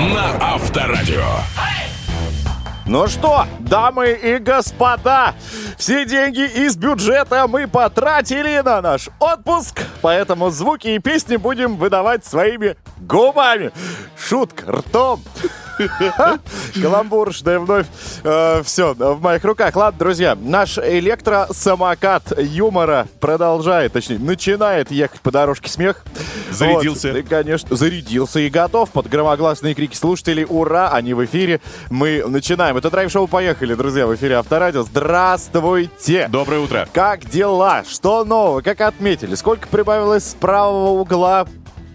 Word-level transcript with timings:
на 0.00 0.54
Авторадио. 0.54 1.26
Ну 2.86 3.06
что, 3.06 3.44
дамы 3.58 4.12
и 4.12 4.38
господа, 4.38 5.34
все 5.76 6.06
деньги 6.06 6.40
из 6.40 6.74
бюджета 6.76 7.46
мы 7.46 7.68
потратили 7.68 8.60
на 8.64 8.80
наш 8.80 9.10
отпуск, 9.20 9.82
поэтому 10.00 10.50
звуки 10.50 10.88
и 10.88 10.98
песни 10.98 11.36
будем 11.36 11.76
выдавать 11.76 12.24
своими 12.24 12.76
губами. 13.00 13.72
Шутка, 14.16 14.72
ртом. 14.72 15.22
Каламбуршная 16.82 17.58
вновь. 17.58 17.86
Э, 18.22 18.62
все, 18.64 18.94
в 18.94 19.20
моих 19.22 19.44
руках. 19.44 19.74
Ладно, 19.76 19.98
друзья, 19.98 20.36
наш 20.40 20.78
электросамокат 20.78 22.38
юмора 22.38 23.06
продолжает, 23.20 23.92
точнее, 23.92 24.18
начинает 24.18 24.90
ехать 24.90 25.20
по 25.20 25.30
дорожке 25.30 25.70
смех. 25.70 26.04
Зарядился. 26.50 27.08
Вот, 27.08 27.18
и, 27.18 27.22
конечно, 27.22 27.76
зарядился 27.76 28.40
и 28.40 28.50
готов 28.50 28.90
под 28.90 29.08
громогласные 29.08 29.74
крики 29.74 29.94
слушателей. 29.94 30.44
Ура, 30.48 30.90
они 30.90 31.14
в 31.14 31.24
эфире. 31.24 31.60
Мы 31.90 32.24
начинаем. 32.26 32.76
Это 32.76 32.90
драйв-шоу 32.90 33.26
«Поехали», 33.26 33.74
друзья, 33.74 34.06
в 34.06 34.14
эфире 34.14 34.36
Авторадио. 34.36 34.82
Здравствуйте! 34.82 36.28
Доброе 36.30 36.60
утро. 36.60 36.88
Как 36.92 37.24
дела? 37.24 37.84
Что 37.88 38.24
нового? 38.24 38.60
Как 38.62 38.80
отметили? 38.80 39.34
Сколько 39.34 39.68
прибавилось 39.90 40.30
с 40.30 40.34
правого 40.34 41.00
угла 41.00 41.46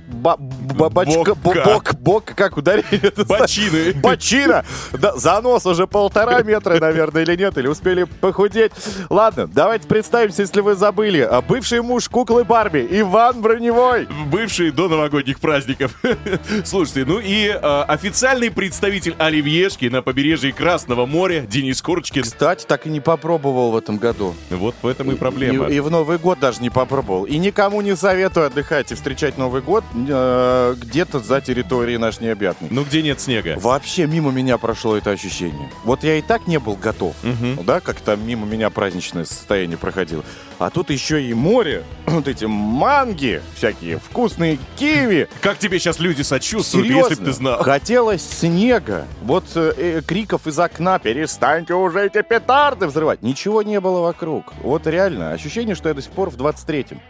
Ба- 0.08 0.38
ба- 0.38 0.90
бачка, 0.90 1.36
бо- 1.36 1.54
Бока. 1.54 1.64
бок, 1.64 1.94
бок, 2.00 2.24
как 2.36 2.58
это 2.58 3.26
Бочины. 3.26 3.94
Бочина. 4.02 4.64
Да, 4.94 5.16
занос 5.16 5.66
уже 5.66 5.88
полтора 5.88 6.42
метра, 6.44 6.80
наверное, 6.80 7.24
или 7.24 7.36
нет, 7.36 7.58
или 7.58 7.68
успели 7.68 8.04
похудеть. 8.04 8.72
Ладно, 9.10 9.48
давайте 9.48 9.88
представимся, 9.88 10.44
если 10.44 10.62
вы 10.62 10.76
забыли. 10.76 11.20
А, 11.22 11.42
Бывший 11.42 11.82
муж 11.82 12.08
куклы 12.10 12.44
Барби, 12.44 12.88
Иван 12.90 13.42
Броневой. 13.42 14.08
Бывший 14.32 14.72
до 14.72 14.88
новогодних 14.88 15.40
праздников. 15.40 16.00
Слушайте, 16.66 17.06
ну 17.06 17.20
и 17.20 17.48
э, 17.48 17.82
официальный 17.88 18.52
представитель 18.52 19.16
Оливьешки 19.18 19.86
на 19.86 20.02
побережье 20.02 20.52
Красного 20.54 21.06
моря 21.06 21.42
Денис 21.42 21.82
Курочкин. 21.82 22.24
Кстати, 22.24 22.66
так 22.66 22.86
и 22.86 22.90
не 22.90 23.00
попробовал 23.00 23.72
в 23.72 23.78
этом 23.78 23.98
году. 23.98 24.36
Вот 24.50 24.76
в 24.82 24.88
этом 24.88 25.12
и 25.12 25.16
проблема. 25.16 25.68
И, 25.68 25.76
и 25.76 25.80
в 25.80 25.90
Новый 25.90 26.18
год 26.18 26.40
даже 26.40 26.62
не 26.62 26.70
попробовал. 26.70 27.24
И 27.26 27.38
никому 27.38 27.82
не 27.82 27.96
советую 27.96 28.48
отдыхать 28.48 28.92
и 28.92 28.96
встречать 28.96 29.38
Новый 29.38 29.62
год 29.62 29.84
э, 30.08 30.76
где-то 30.78 31.20
за 31.20 31.42
территорией 31.42 31.98
наш 31.98 32.20
необъятной. 32.20 32.70
Ну 32.72 32.84
где 32.84 33.02
нет 33.02 33.20
снега? 33.20 33.56
Вообще 33.58 34.08
мимо 34.08 34.32
меня 34.32 34.58
прошло 34.58 34.98
это 34.98 35.12
ощущение. 35.12 35.72
Вот 35.84 36.04
я 36.04 36.16
и 36.18 36.22
так 36.22 36.48
не 36.48 36.60
был 36.60 36.76
готов, 36.76 37.16
да, 37.64 37.80
как 37.80 37.98
там 38.02 38.26
мимо 38.26 38.46
меня 38.46 38.70
праздничное 38.70 39.26
состояние 39.26 39.78
проходило. 39.78 40.24
А 40.58 40.70
тут 40.70 40.90
еще 40.90 41.22
и 41.22 41.34
море, 41.34 41.84
вот 42.06 42.28
эти 42.28 42.46
манги 42.46 43.42
всякие, 43.56 44.00
вкусные 44.00 44.58
киви. 44.78 45.28
Как 45.42 45.58
тебе 45.58 45.80
сейчас 45.80 46.00
люди 46.00 46.22
сочувствуют, 46.22 46.88
Серьезно, 46.88 47.10
если 47.10 47.24
бы 47.24 47.30
ты 47.30 47.34
знал? 47.34 47.62
хотелось 47.64 48.22
снега. 48.26 49.06
Вот 49.22 49.44
э, 49.56 49.74
э, 49.76 50.02
криков 50.02 50.48
из 50.48 50.58
окна 50.58 50.98
«Перестаньте 51.00 51.74
уже 51.74 52.06
эти 52.06 52.22
петарды 52.22 52.88
взрывать!» 52.88 53.22
Ничего 53.22 53.64
не 53.64 53.82
было 53.82 54.00
вокруг. 54.00 54.54
Вот 54.62 54.88
реально, 54.88 55.32
ощущение, 55.34 55.76
что 55.76 55.90
я 55.90 55.96
до 55.96 56.02
сих 56.02 56.12
пор 56.12 56.30
в 56.30 56.38
23-м. 56.38 57.02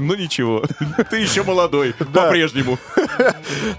Ну 0.00 0.14
ничего, 0.14 0.64
ты 1.10 1.18
еще 1.18 1.42
молодой, 1.42 1.94
по-прежнему. 1.94 2.78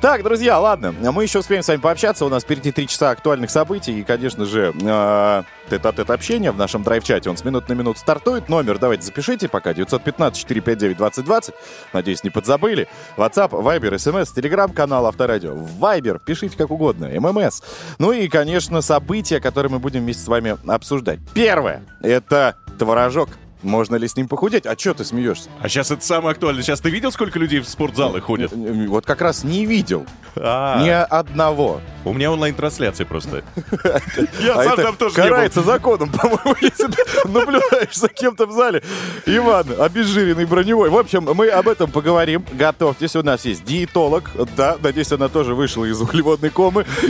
Так, 0.02 0.23
друзья, 0.23 0.59
ладно, 0.59 0.91
мы 0.91 1.23
еще 1.23 1.39
успеем 1.39 1.63
с 1.63 1.67
вами 1.67 1.80
пообщаться. 1.80 2.25
У 2.25 2.30
нас 2.30 2.44
впереди 2.44 2.72
три 2.72 2.88
часа 2.88 3.11
актуальных 3.11 3.50
событий 3.50 4.00
и, 4.00 4.03
конечно 4.03 4.45
же, 4.45 4.73
э, 4.80 5.44
тет-а-тет 5.69 6.09
общение 6.09 6.52
в 6.52 6.58
нашем 6.58 6.83
драйв-чате. 6.83 7.30
Он 7.30 7.38
с 7.38 7.44
минут 7.44 7.69
на 7.69 7.73
минуту 7.73 8.00
стартует. 8.00 8.50
Номер 8.50 8.78
давайте 8.78 9.03
запишите 9.03 9.47
пока. 9.47 9.72
915-459-2020. 9.72 11.53
Надеюсь, 11.94 12.24
не 12.24 12.29
подзабыли. 12.29 12.88
WhatsApp, 13.18 13.51
Viber, 13.51 13.95
SMS, 13.95 14.28
Telegram-канал 14.35 15.07
Авторадио. 15.07 15.53
Viber, 15.53 16.19
пишите 16.24 16.57
как 16.57 16.72
угодно. 16.72 17.07
ММС. 17.07 17.62
Ну 18.00 18.12
и, 18.12 18.28
конечно, 18.28 18.81
события, 18.81 19.40
которые 19.40 19.72
мы 19.72 19.79
будем 19.79 20.01
вместе 20.01 20.24
с 20.24 20.28
вами 20.28 20.57
обсуждать. 20.68 21.19
Первое. 21.34 21.84
Это 22.01 22.56
творожок. 22.78 23.29
Можно 23.61 23.95
ли 23.95 24.07
с 24.07 24.16
ним 24.16 24.27
похудеть? 24.27 24.66
А 24.66 24.77
что 24.77 24.94
ты 24.94 25.05
смеешься? 25.05 25.49
А 25.61 25.69
сейчас 25.69 25.91
это 25.91 26.03
самое 26.03 26.31
актуальное. 26.31 26.63
Сейчас 26.63 26.81
ты 26.81 26.89
видел, 26.89 27.11
сколько 27.11 27.38
людей 27.39 27.59
в 27.59 27.67
спортзалы 27.67 28.22
ходят? 28.22 28.51
Вот 28.53 29.05
как 29.05 29.22
раз 29.22 29.44
не 29.44 29.66
видел. 29.66 30.05
А, 30.35 30.81
Ни 30.83 30.89
одного. 30.89 31.81
У 32.03 32.13
меня 32.13 32.31
онлайн-трансляция 32.31 33.05
просто. 33.05 33.44
Я 34.39 34.53
А 34.55 34.63
сам 34.63 34.75
там 34.77 34.95
тоже 34.95 35.16
карается 35.16 35.61
законом, 35.61 36.09
по-моему, 36.21 36.55
если 36.61 36.88
ты 36.88 37.03
наблюдаешь 37.27 37.95
за 37.95 38.07
кем-то 38.07 38.47
в 38.47 38.51
зале. 38.51 38.81
Иван, 39.25 39.67
обезжиренный 39.79 40.45
броневой. 40.45 40.89
В 40.89 40.97
общем, 40.97 41.29
мы 41.33 41.50
об 41.50 41.67
этом 41.67 41.91
поговорим. 41.91 42.44
Готовьтесь, 42.53 43.16
у 43.16 43.23
нас 43.23 43.45
есть 43.45 43.63
диетолог. 43.63 44.31
Да, 44.57 44.77
надеюсь, 44.81 45.11
она 45.11 45.27
тоже 45.27 45.53
вышла 45.53 45.85
из 45.85 46.01
углеводной 46.01 46.50
комы 46.50 46.85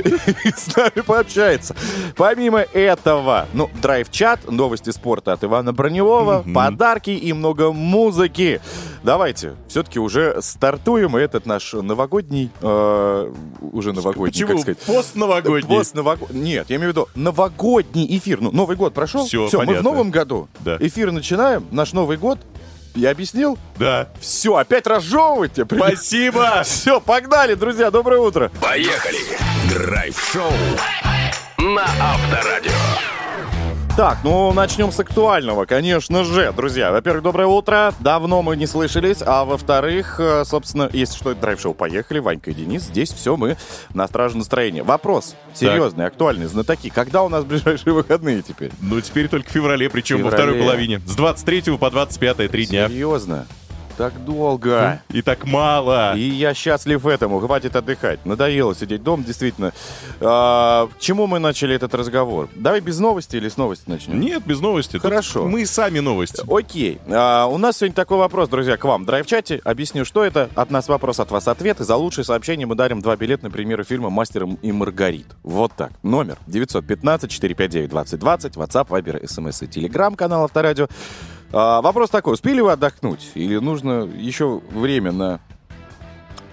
и 0.43 0.51
с 0.51 0.75
нами 0.75 1.01
пообщается. 1.05 1.75
Помимо 2.17 2.59
этого, 2.59 3.47
ну, 3.53 3.69
драйв-чат, 3.81 4.51
новости 4.51 4.89
спорта 4.89 5.33
от 5.33 5.43
Ивана 5.43 5.71
Броневого, 5.73 6.40
подарки 6.53 7.09
и 7.11 7.33
много 7.33 7.71
музыки. 7.71 8.61
Давайте, 9.03 9.55
все-таки 9.67 9.99
уже 9.99 10.41
стартуем 10.41 11.17
и 11.17 11.21
этот 11.21 11.45
наш 11.45 11.73
новогодний, 11.73 12.51
э, 12.61 13.33
уже 13.61 13.93
новогодний, 13.93 14.39
как 14.41 14.47
Почему? 14.49 14.61
сказать, 14.61 14.77
Постновогодний. 14.79 15.77
Пост 15.77 15.95
нового- 15.95 16.27
Нет, 16.31 16.67
я 16.69 16.75
имею 16.75 16.89
в 16.91 16.93
виду 16.93 17.07
новогодний 17.15 18.05
эфир. 18.17 18.41
Ну, 18.41 18.51
Новый 18.51 18.75
год 18.77 18.93
прошел. 18.93 19.25
Всё, 19.25 19.43
мы 19.43 19.47
в 19.47 19.51
понятно. 19.51 19.81
новом 19.81 20.11
году. 20.11 20.47
Да. 20.59 20.77
Эфир 20.79 21.11
начинаем. 21.11 21.65
Наш 21.71 21.93
Новый 21.93 22.17
год. 22.17 22.37
Я 22.93 23.11
объяснил? 23.11 23.57
Да. 23.79 24.09
Все, 24.19 24.55
опять 24.55 24.85
разжевывайте. 24.85 25.65
Спасибо. 25.65 26.61
Все, 26.65 26.99
погнали, 26.99 27.53
друзья. 27.55 27.89
Доброе 27.89 28.19
утро. 28.19 28.51
Поехали! 28.61 29.17
Драйв-шоу 29.69 30.51
на 31.57 31.83
Авторадио. 31.83 32.71
Так, 34.01 34.17
ну 34.23 34.51
начнем 34.51 34.91
с 34.91 34.99
актуального, 34.99 35.65
конечно 35.65 36.23
же, 36.23 36.51
друзья. 36.53 36.91
Во-первых, 36.91 37.21
доброе 37.21 37.45
утро. 37.45 37.93
Давно 37.99 38.41
мы 38.41 38.57
не 38.57 38.65
слышались. 38.65 39.19
А 39.23 39.45
во-вторых, 39.45 40.15
э, 40.19 40.43
собственно, 40.43 40.89
если 40.91 41.15
что, 41.15 41.33
это 41.33 41.41
драйв-шоу 41.41 41.75
«Поехали». 41.75 42.17
Ванька 42.17 42.49
и 42.49 42.55
Денис. 42.55 42.81
Здесь 42.81 43.13
все 43.13 43.37
мы 43.37 43.57
на 43.93 44.07
страже 44.07 44.37
настроения. 44.37 44.81
Вопрос 44.81 45.35
серьезный, 45.53 46.07
актуальный, 46.07 46.47
знатоки. 46.47 46.89
Когда 46.89 47.21
у 47.21 47.29
нас 47.29 47.43
ближайшие 47.45 47.93
выходные 47.93 48.41
теперь? 48.41 48.71
Ну, 48.81 48.99
теперь 49.01 49.27
только 49.27 49.47
в 49.47 49.51
феврале, 49.51 49.87
причем 49.87 50.23
во 50.23 50.31
Феврале. 50.31 50.43
второй 50.45 50.63
половине. 50.63 50.99
С 51.05 51.15
23 51.15 51.77
по 51.77 51.91
25 51.91 52.49
три 52.49 52.65
дня. 52.65 52.89
Серьезно? 52.89 53.45
Так 54.01 54.25
долго. 54.25 54.99
И 55.09 55.21
так 55.21 55.45
мало. 55.45 56.15
И 56.15 56.21
я 56.21 56.55
счастлив 56.55 57.05
этому. 57.05 57.39
Хватит 57.39 57.75
отдыхать. 57.75 58.25
Надоело 58.25 58.73
сидеть 58.73 59.03
дома, 59.03 59.23
действительно. 59.23 59.73
А, 60.19 60.87
к 60.87 60.99
чему 60.99 61.27
мы 61.27 61.37
начали 61.37 61.75
этот 61.75 61.93
разговор? 61.93 62.49
Давай 62.55 62.79
без 62.79 62.97
новости 62.97 63.35
или 63.35 63.47
с 63.47 63.57
новости 63.57 63.83
начнем? 63.85 64.19
Нет, 64.19 64.43
без 64.43 64.59
новости. 64.59 64.93
Тут 64.93 65.03
Хорошо. 65.03 65.45
Мы 65.45 65.67
сами 65.67 65.99
новости. 65.99 66.41
Окей. 66.51 66.97
А, 67.11 67.45
у 67.45 67.59
нас 67.59 67.77
сегодня 67.77 67.93
такой 67.93 68.17
вопрос, 68.17 68.49
друзья, 68.49 68.75
к 68.75 68.83
вам. 68.85 69.05
Драйв-чате. 69.05 69.61
Объясню, 69.63 70.03
что 70.03 70.25
это. 70.25 70.49
От 70.55 70.71
нас 70.71 70.87
вопрос, 70.87 71.19
от 71.19 71.29
вас 71.29 71.47
ответ. 71.47 71.79
И 71.79 71.83
за 71.83 71.95
лучшее 71.95 72.25
сообщение 72.25 72.65
мы 72.65 72.73
дарим 72.73 73.01
два 73.01 73.15
билета 73.15 73.43
на 73.43 73.51
премьеру 73.51 73.83
фильма 73.83 74.09
«Мастер 74.09 74.47
и 74.63 74.71
Маргарит». 74.71 75.27
Вот 75.43 75.73
так. 75.77 75.91
Номер 76.01 76.39
915-459-2020. 76.47 78.55
WhatsApp, 78.55 78.87
Viber, 78.87 79.23
SMS 79.23 79.63
и 79.63 79.67
Telegram, 79.67 80.15
канал 80.15 80.45
Авторадио. 80.45 80.87
А, 81.53 81.81
вопрос 81.81 82.09
такой. 82.09 82.33
Успели 82.33 82.61
вы 82.61 82.71
отдохнуть? 82.71 83.31
Или 83.35 83.57
нужно 83.57 84.09
еще 84.15 84.61
время 84.71 85.11
на 85.11 85.39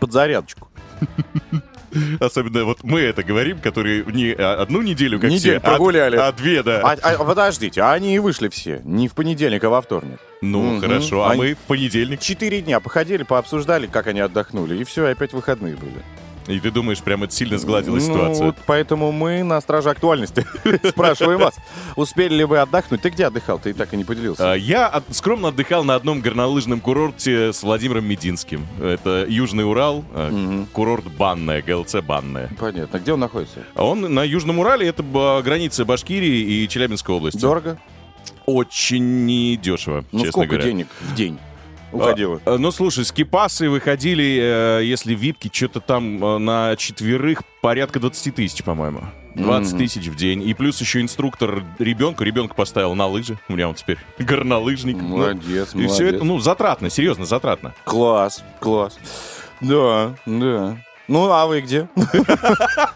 подзарядочку? 0.01 0.69
Особенно 2.21 2.65
вот 2.65 2.85
мы 2.85 3.01
это 3.01 3.23
говорим, 3.23 3.59
которые 3.61 4.05
не 4.05 4.33
а, 4.33 4.61
одну 4.61 4.83
неделю, 4.83 5.19
как 5.21 5.31
Неделю 5.31 5.59
все, 5.61 5.67
а- 5.67 5.71
прогуляли. 5.71 6.17
А, 6.17 6.33
две, 6.33 6.63
да. 6.63 6.81
А, 6.83 6.93
а, 7.01 7.25
подождите, 7.25 7.81
а 7.81 7.93
они 7.93 8.15
и 8.15 8.19
вышли 8.19 8.49
все. 8.49 8.81
Не 8.85 9.09
в 9.09 9.15
понедельник, 9.15 9.65
а 9.65 9.71
во 9.71 9.81
вторник. 9.81 10.19
ну, 10.43 10.63
Мгм. 10.63 10.81
хорошо. 10.81 11.23
А 11.25 11.31
Они- 11.31 11.41
мы 11.41 11.55
в 11.55 11.59
понедельник. 11.59 12.21
Четыре 12.21 12.61
дня 12.61 12.81
походили, 12.81 13.23
пообсуждали, 13.23 13.87
как 13.87 14.07
они 14.07 14.21
отдохнули. 14.21 14.77
И 14.77 14.85
все, 14.85 15.07
опять 15.07 15.33
выходные 15.33 15.77
были. 15.77 16.03
И 16.49 16.59
ты 16.61 16.71
думаешь, 16.71 17.01
прям 17.03 17.23
это 17.25 17.33
сильно 17.35 17.59
сгладило 17.59 17.95
Ну, 17.97 18.01
ситуацию? 18.01 18.47
вот 18.47 18.57
поэтому 18.67 19.13
мы 19.13 19.43
на 19.43 19.61
страже 19.61 19.91
актуальности. 19.91 20.47
Спрашиваем 20.89 21.39
вас, 21.41 21.55
успели 21.95 22.35
ли 22.37 22.45
вы 22.45 22.59
отдохнуть? 22.59 23.03
Ты 23.03 23.11
где 23.11 23.27
отдыхал? 23.27 23.59
Ты 23.59 23.75
так 23.75 23.93
и 23.93 23.97
не 23.97 24.05
поделился. 24.05 24.53
А, 24.53 24.55
Я 24.55 25.03
скромно 25.11 25.49
отдыхал 25.49 25.85
на 25.85 25.95
одном 25.95 26.21
горнолыжном 26.21 26.81
курорте 26.81 27.53
с 27.53 27.63
Владимиром 27.63 28.07
Мединским. 28.07 28.67
Это 28.81 29.27
Южный 29.29 29.69
Урал, 29.69 30.05
а, 30.15 30.65
курорт 30.73 31.05
Банная, 31.17 31.61
ГЛЦ 31.63 31.97
Банная. 32.03 32.51
Понятно. 32.59 32.99
Где 32.99 33.13
он 33.13 33.21
находится? 33.21 33.61
А 33.75 33.85
он 33.85 34.01
на 34.13 34.25
Южном 34.25 34.59
Урале, 34.59 34.89
это 34.89 35.03
граница 35.45 35.85
Башкирии 35.85 36.63
и 36.65 36.69
Челябинской 36.69 37.15
области. 37.15 37.39
Дорого? 37.39 37.79
Очень 38.47 39.27
недешево, 39.27 40.05
Ну, 40.13 40.21
честно 40.21 40.33
сколько 40.33 40.51
говоря. 40.57 40.65
денег 40.71 40.87
в 41.03 41.15
день 41.15 41.39
уходило? 41.93 42.41
А, 42.45 42.59
ну, 42.59 42.71
слушай, 42.71 43.05
скипасы 43.05 43.69
выходили, 43.71 44.39
э, 44.81 44.85
если 44.85 45.15
випки, 45.15 45.51
что-то 45.53 45.81
там 45.81 46.23
э, 46.25 46.39
на 46.39 46.77
четверых 46.77 47.43
порядка 47.61 48.01
20 48.01 48.35
тысяч, 48.35 48.63
по-моему. 48.63 49.01
20 49.35 49.73
Мгм. 49.73 49.79
тысяч 49.79 50.07
в 50.09 50.17
день. 50.17 50.43
И 50.43 50.53
плюс 50.55 50.81
еще 50.81 51.01
инструктор 51.01 51.63
ребенку. 51.79 52.25
Ребенка 52.25 52.55
поставил 52.55 52.95
на 52.95 53.07
лыжи. 53.07 53.39
У 53.49 53.53
меня 53.53 53.69
он 53.69 53.75
теперь 53.75 53.99
горнолыжник. 54.19 54.97
Ну, 54.97 55.19
Молодец, 55.19 55.75
И 55.75 55.87
все 55.87 56.07
это, 56.09 56.19
молодец. 56.19 56.23
ну, 56.25 56.39
затратно, 56.41 56.91
серьезно, 56.91 57.25
затратно. 57.25 57.75
Класс, 57.85 58.43
класс. 58.59 58.99
Да, 59.61 60.15
да. 60.27 60.79
Ну, 61.09 61.33
а 61.33 61.47
вы 61.47 61.63
где? 61.63 61.89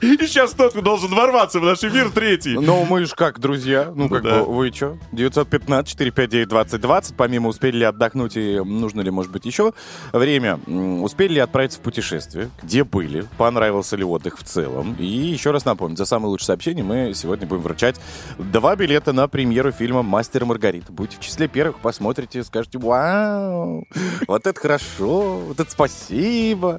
И 0.01 0.17
сейчас 0.19 0.53
тот 0.53 0.75
должен 0.83 1.15
ворваться 1.15 1.61
в 1.61 1.65
наш 1.65 1.83
эфир 1.83 2.11
третий. 2.11 2.59
Ну, 2.59 2.85
мы 2.85 3.07
же 3.07 3.15
как 3.15 3.41
друзья. 3.41 3.91
Ну, 3.95 4.11
как 4.11 4.23
бы, 4.23 4.45
вы 4.45 4.71
что? 4.71 4.99
915-459-2020. 5.13 7.15
Помимо 7.17 7.49
успели 7.49 7.79
ли 7.79 7.85
отдохнуть 7.85 8.37
и 8.37 8.61
нужно 8.61 9.01
ли, 9.01 9.11
может 9.11 9.33
быть, 9.33 9.47
еще 9.47 9.73
время, 10.13 10.61
успели 10.67 11.35
ли 11.35 11.41
отправиться 11.41 11.79
в 11.79 11.83
путешествие, 11.83 12.51
где 12.63 12.85
были, 12.85 13.27
понравился 13.39 13.97
ли 13.97 14.05
отдых 14.05 14.39
в 14.39 14.45
целом. 14.45 14.95
И 14.99 15.07
еще 15.07 15.51
раз 15.51 15.65
напомню, 15.65 15.97
за 15.97 16.05
самое 16.05 16.31
лучшее 16.31 16.49
сообщение 16.49 16.85
мы 16.85 17.15
сегодня 17.15 17.47
будем 17.47 17.63
вручать 17.63 17.99
два 18.39 18.77
билета 18.77 19.13
на 19.13 19.27
премьеру 19.27 19.73
фильма 19.73 20.03
«Мастер 20.03 20.43
и 20.43 20.45
Маргарита». 20.45 20.93
Будете 20.93 21.17
в 21.17 21.21
числе 21.21 21.49
первых, 21.49 21.79
посмотрите, 21.79 22.45
скажете, 22.45 22.79
вау, 22.79 23.87
вот 24.29 24.47
это 24.47 24.61
хорошо, 24.61 25.39
вот 25.39 25.59
это 25.59 25.71
спасибо. 25.71 26.79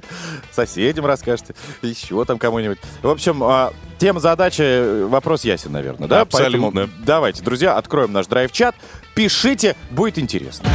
Соседям 0.52 1.06
расскажете, 1.32 1.54
еще 1.82 2.24
там 2.24 2.38
кому-нибудь. 2.38 2.78
В 3.02 3.08
общем, 3.08 3.42
а, 3.42 3.72
тема 3.98 4.20
задачи, 4.20 5.04
вопрос 5.04 5.44
ясен, 5.44 5.72
наверное, 5.72 6.08
да? 6.08 6.20
Абсолютно. 6.22 6.70
Поэтому 6.70 7.04
давайте, 7.04 7.42
друзья, 7.42 7.76
откроем 7.76 8.12
наш 8.12 8.26
драйв-чат. 8.26 8.74
Пишите, 9.14 9.76
будет 9.90 10.18
интересно. 10.18 10.68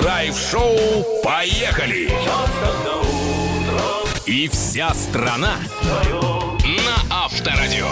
Драйв-шоу 0.00 0.76
«Поехали!» 1.22 2.10
И 4.26 4.48
вся 4.48 4.92
страна 4.94 5.56
на 6.64 7.24
Авторадио. 7.24 7.86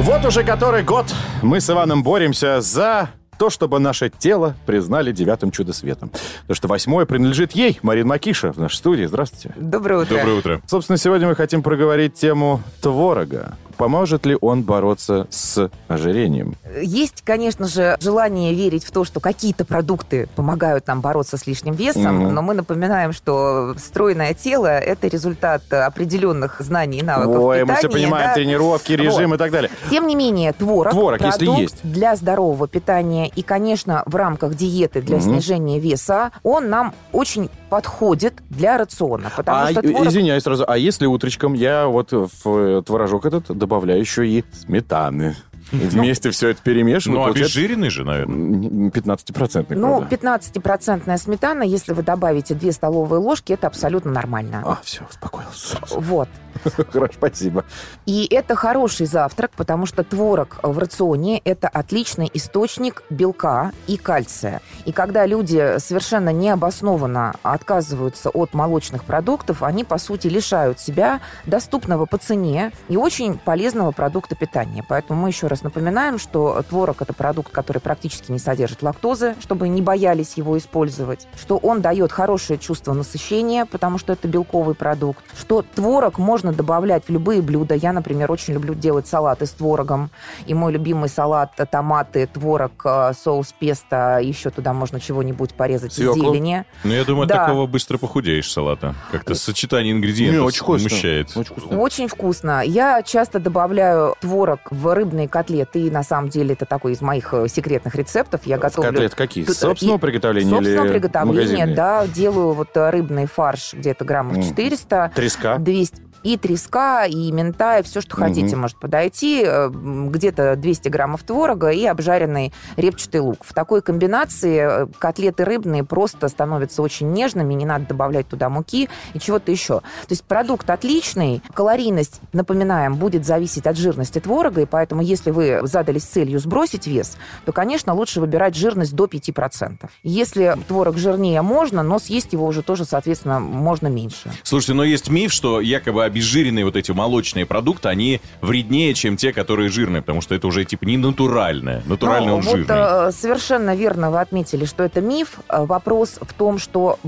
Вот 0.00 0.24
уже 0.24 0.42
который 0.42 0.82
год 0.82 1.06
мы 1.42 1.60
с 1.60 1.70
Иваном 1.70 2.02
боремся 2.02 2.60
за 2.60 3.10
то, 3.38 3.50
чтобы 3.50 3.78
наше 3.78 4.10
тело 4.10 4.54
признали 4.66 5.12
девятым 5.12 5.50
чудо-светом. 5.50 6.10
Потому 6.42 6.54
что 6.54 6.68
восьмое 6.68 7.06
принадлежит 7.06 7.52
ей, 7.52 7.78
Марин 7.82 8.06
Макиша, 8.06 8.52
в 8.52 8.58
нашей 8.58 8.76
студии. 8.76 9.04
Здравствуйте. 9.04 9.54
Доброе 9.56 10.02
утро. 10.02 10.16
Доброе 10.16 10.38
утро. 10.38 10.62
Собственно, 10.66 10.96
сегодня 10.96 11.28
мы 11.28 11.34
хотим 11.34 11.62
проговорить 11.62 12.14
тему 12.14 12.62
творога. 12.80 13.56
Поможет 13.76 14.26
ли 14.26 14.36
он 14.40 14.62
бороться 14.62 15.26
с 15.30 15.70
ожирением? 15.88 16.54
Есть, 16.82 17.22
конечно 17.22 17.66
же, 17.66 17.96
желание 18.00 18.54
верить 18.54 18.84
в 18.84 18.90
то, 18.90 19.04
что 19.04 19.20
какие-то 19.20 19.64
продукты 19.64 20.28
помогают 20.36 20.86
нам 20.86 21.00
бороться 21.00 21.36
с 21.36 21.46
лишним 21.46 21.74
весом, 21.74 22.16
Мгм. 22.24 22.34
но 22.34 22.42
мы 22.42 22.54
напоминаем, 22.54 23.12
что 23.12 23.74
стройное 23.78 24.34
тело– 24.34 24.66
это 24.78 25.08
результат 25.08 25.62
определенных 25.72 26.60
знаний 26.60 26.98
и 26.98 27.02
навыков 27.02 27.42
Ой, 27.42 27.64
мы 27.64 27.74
все 27.74 27.88
питания, 27.88 28.04
понимаем, 28.04 28.28
да. 28.28 28.34
тренировки, 28.34 28.92
режим 28.92 29.30
Вот. 29.30 29.36
и 29.36 29.38
так 29.38 29.50
далее. 29.50 29.70
Тем 29.90 30.06
не 30.06 30.14
менее, 30.16 30.52
творог, 30.52 30.92
Творог, 30.92 31.20
если 31.20 31.46
есть. 31.46 31.76
для 31.82 32.16
здорового 32.16 32.66
питания 32.68 33.28
и, 33.28 33.42
конечно, 33.42 34.02
в 34.06 34.14
рамках 34.16 34.54
диеты 34.54 35.00
для 35.02 35.16
Мгм. 35.18 35.24
снижения 35.24 35.78
веса, 35.78 36.30
он 36.42 36.68
нам 36.70 36.94
очень 37.12 37.50
подходит 37.74 38.34
для 38.50 38.78
рациона, 38.78 39.32
потому 39.36 39.58
А, 39.58 39.70
что 39.72 39.82
творог 39.82 40.06
извиняюсь 40.06 40.44
сразу, 40.44 40.64
а 40.68 40.78
если 40.78 41.06
утречком 41.06 41.54
я 41.54 41.88
вот 41.88 42.12
в 42.12 42.46
э, 42.46 42.82
творожок 42.86 43.26
этот 43.26 43.46
добавляю 43.58 43.98
еще 43.98 44.24
и 44.28 44.44
сметаны? 44.52 45.34
И 45.72 45.76
вместе 45.76 46.30
все 46.30 46.48
это 46.50 46.62
перемешиваю, 46.62 47.20
Ну, 47.20 47.26
обезжиренный 47.26 47.90
же, 47.90 48.04
наверное. 48.04 48.36
м, 48.36 48.90
15-процентный, 48.90 49.76
Ну, 49.76 49.98
правда? 49.98 50.08
15% 50.08 51.18
сметана, 51.18 51.62
если 51.62 51.92
вы 51.92 52.02
добавите 52.02 52.54
2 52.54 52.72
столовые 52.72 53.20
ложки, 53.20 53.52
это 53.52 53.66
абсолютно 53.66 54.10
нормально. 54.10 54.62
А, 54.64 54.78
все, 54.82 55.02
успокоился. 55.08 55.78
Вот. 55.90 56.28
Хорошо, 56.92 57.12
спасибо. 57.16 57.64
И 58.06 58.26
это 58.30 58.54
хороший 58.54 59.06
завтрак, 59.06 59.50
потому 59.56 59.86
что 59.86 60.04
творог 60.04 60.58
в 60.62 60.78
рационе– 60.78 61.40
это 61.44 61.68
отличный 61.68 62.30
источник 62.32 63.02
белка 63.10 63.72
и 63.86 63.96
кальция. 63.96 64.60
И 64.84 64.92
когда 64.92 65.26
люди 65.26 65.78
совершенно 65.78 66.30
необоснованно 66.30 67.34
отказываются 67.42 68.30
от 68.30 68.54
молочных 68.54 69.04
продуктов, 69.04 69.62
они, 69.62 69.84
по 69.84 69.98
сути, 69.98 70.28
лишают 70.28 70.78
себя 70.80 71.20
доступного 71.46 72.06
по 72.06 72.18
цене 72.18 72.72
и 72.88 72.96
очень 72.96 73.38
полезного 73.38 73.90
продукта 73.90 74.34
питания. 74.36 74.84
Поэтому 74.88 75.22
мы 75.22 75.28
еще 75.28 75.48
раз 75.48 75.53
напоминаем, 75.62 76.18
что 76.18 76.62
творог– 76.68 76.96
это 77.02 77.12
продукт, 77.12 77.52
который 77.52 77.78
практически 77.78 78.32
не 78.32 78.38
содержит 78.38 78.82
лактозы, 78.82 79.34
чтобы 79.40 79.68
не 79.68 79.82
боялись 79.82 80.34
его 80.36 80.56
использовать, 80.58 81.26
что 81.38 81.56
он 81.58 81.80
дает 81.80 82.12
хорошее 82.12 82.58
чувство 82.58 82.92
насыщения, 82.94 83.66
потому 83.66 83.98
что 83.98 84.12
это 84.12 84.26
белковый 84.28 84.74
продукт, 84.74 85.22
что 85.38 85.62
творог 85.62 86.18
можно 86.18 86.52
добавлять 86.52 87.04
в 87.06 87.10
любые 87.10 87.42
блюда. 87.42 87.74
Я, 87.74 87.92
например, 87.92 88.30
очень 88.32 88.54
люблю 88.54 88.74
делать 88.74 89.06
салаты 89.06 89.46
с 89.46 89.50
творогом. 89.50 90.10
И 90.46 90.54
мой 90.54 90.72
любимый 90.72 91.08
салат– 91.08 91.52
томаты, 91.70 92.26
творог, 92.26 92.72
э, 92.84 93.12
соус 93.18 93.52
песто. 93.58 94.18
Еще 94.22 94.50
туда 94.50 94.72
можно 94.72 95.00
чего-нибудь 95.00 95.54
порезать 95.54 95.92
Свеклу. 95.92 96.14
зелени. 96.32 96.64
Ну, 96.84 96.92
я 96.92 97.04
думаю, 97.04 97.22
от 97.24 97.28
Да. 97.28 97.46
такого 97.46 97.66
быстро 97.66 97.98
похудеешь 97.98 98.50
салата. 98.50 98.94
Как-то 99.12 99.34
сочетание 99.34 99.92
ингредиентов 99.92 100.46
очень 100.46 100.62
вкусно. 100.62 100.88
смущает. 100.88 101.36
Очень 101.36 101.44
вкусно. 101.56 101.78
Очень 101.80 102.08
вкусно. 102.08 102.62
Я 102.64 103.02
часто 103.02 103.38
добавляю 103.38 104.14
творог 104.20 104.60
в 104.70 104.94
рыбные 104.94 105.28
котлеты. 105.28 105.43
И 105.50 105.90
на 105.90 106.02
самом 106.02 106.28
деле 106.28 106.54
это 106.54 106.66
такой 106.66 106.92
из 106.92 107.00
моих 107.00 107.32
э, 107.34 107.48
секретных 107.48 107.94
рецептов. 107.94 108.42
Я 108.44 108.58
готовлю 108.58 108.92
Котлеты 108.92 109.16
какие? 109.16 109.44
Собственного 109.44 109.98
приготовления 109.98 110.50
Собственного 110.50 110.84
или 110.86 110.92
приготовления, 110.92 111.40
магазинные? 111.40 111.76
да. 111.76 112.06
Делаю 112.06 112.52
вот 112.52 112.76
э, 112.76 112.90
рыбный 112.90 113.26
фарш 113.26 113.74
где-то 113.74 114.04
граммов 114.04 114.36
Мгм. 114.36 114.42
400. 114.48 115.12
Треска? 115.14 115.56
200 115.58 116.02
и 116.24 116.36
треска, 116.36 117.04
и 117.04 117.30
мента, 117.30 117.78
и 117.78 117.82
все, 117.82 118.00
что 118.00 118.16
хотите, 118.16 118.56
может 118.56 118.78
подойти. 118.78 119.44
Э, 119.46 119.70
Где-то 119.70 120.56
200 120.56 120.88
граммов 120.88 121.22
творога 121.22 121.70
и 121.70 121.84
обжаренный 121.84 122.52
репчатый 122.76 123.20
лук. 123.20 123.44
В 123.44 123.52
такой 123.52 123.82
комбинации 123.82 124.84
э, 124.84 124.86
котлеты 124.98 125.44
рыбные 125.44 125.84
просто 125.84 126.28
становятся 126.28 126.82
очень 126.82 127.12
нежными, 127.12 127.54
не 127.54 127.66
надо 127.66 127.86
добавлять 127.86 128.26
туда 128.26 128.48
муки 128.48 128.88
и 129.12 129.18
чего-то 129.18 129.52
еще. 129.52 129.80
То 129.80 130.10
есть 130.10 130.24
продукт 130.24 130.68
отличный, 130.70 131.42
калорийность, 131.52 132.20
напоминаем, 132.32 132.96
будет 132.96 133.26
зависеть 133.26 133.66
от 133.66 133.76
жирности 133.76 134.18
творога, 134.18 134.62
и 134.62 134.66
поэтому 134.66 135.02
если 135.02 135.30
вы 135.30 135.60
задались 135.64 136.04
целью 136.04 136.38
сбросить 136.38 136.86
вес, 136.86 137.18
то, 137.44 137.52
конечно, 137.52 137.92
лучше 137.94 138.20
выбирать 138.20 138.54
жирность 138.54 138.94
до 138.94 139.04
5%. 139.04 139.88
Если 140.02 140.56
творог 140.66 140.96
жирнее 140.96 141.42
можно, 141.42 141.82
но 141.82 141.98
съесть 141.98 142.32
его 142.32 142.46
уже 142.46 142.62
тоже, 142.62 142.86
соответственно, 142.86 143.40
можно 143.40 143.88
меньше. 143.88 144.30
Слушайте, 144.42 144.74
но 144.74 144.84
есть 144.84 145.10
миф, 145.10 145.32
что 145.32 145.60
якобы 145.60 146.04
обезжиренные 146.14 146.64
вот 146.64 146.76
эти 146.76 146.92
молочные 146.92 147.44
продукты, 147.44 147.88
они 147.88 148.20
вреднее, 148.40 148.94
чем 148.94 149.16
те, 149.16 149.32
которые 149.32 149.68
жирные, 149.68 150.00
потому 150.00 150.20
что 150.20 150.34
это 150.36 150.46
уже 150.46 150.64
типа 150.64 150.84
не 150.84 150.96
натуральное. 150.96 151.82
Натуральный 151.86 152.28
Ну, 152.28 152.34
он 152.36 152.40
вот, 152.42 152.56
жирный. 152.56 153.08
э, 153.08 153.12
совершенно 153.12 153.74
верно 153.74 154.10
вы 154.12 154.20
отметили, 154.20 154.64
что 154.64 154.84
это 154.84 155.00
миф. 155.00 155.40
Э, 155.48 155.64
Вопрос 155.64 156.18
в 156.20 156.32
том, 156.34 156.58
что 156.58 156.98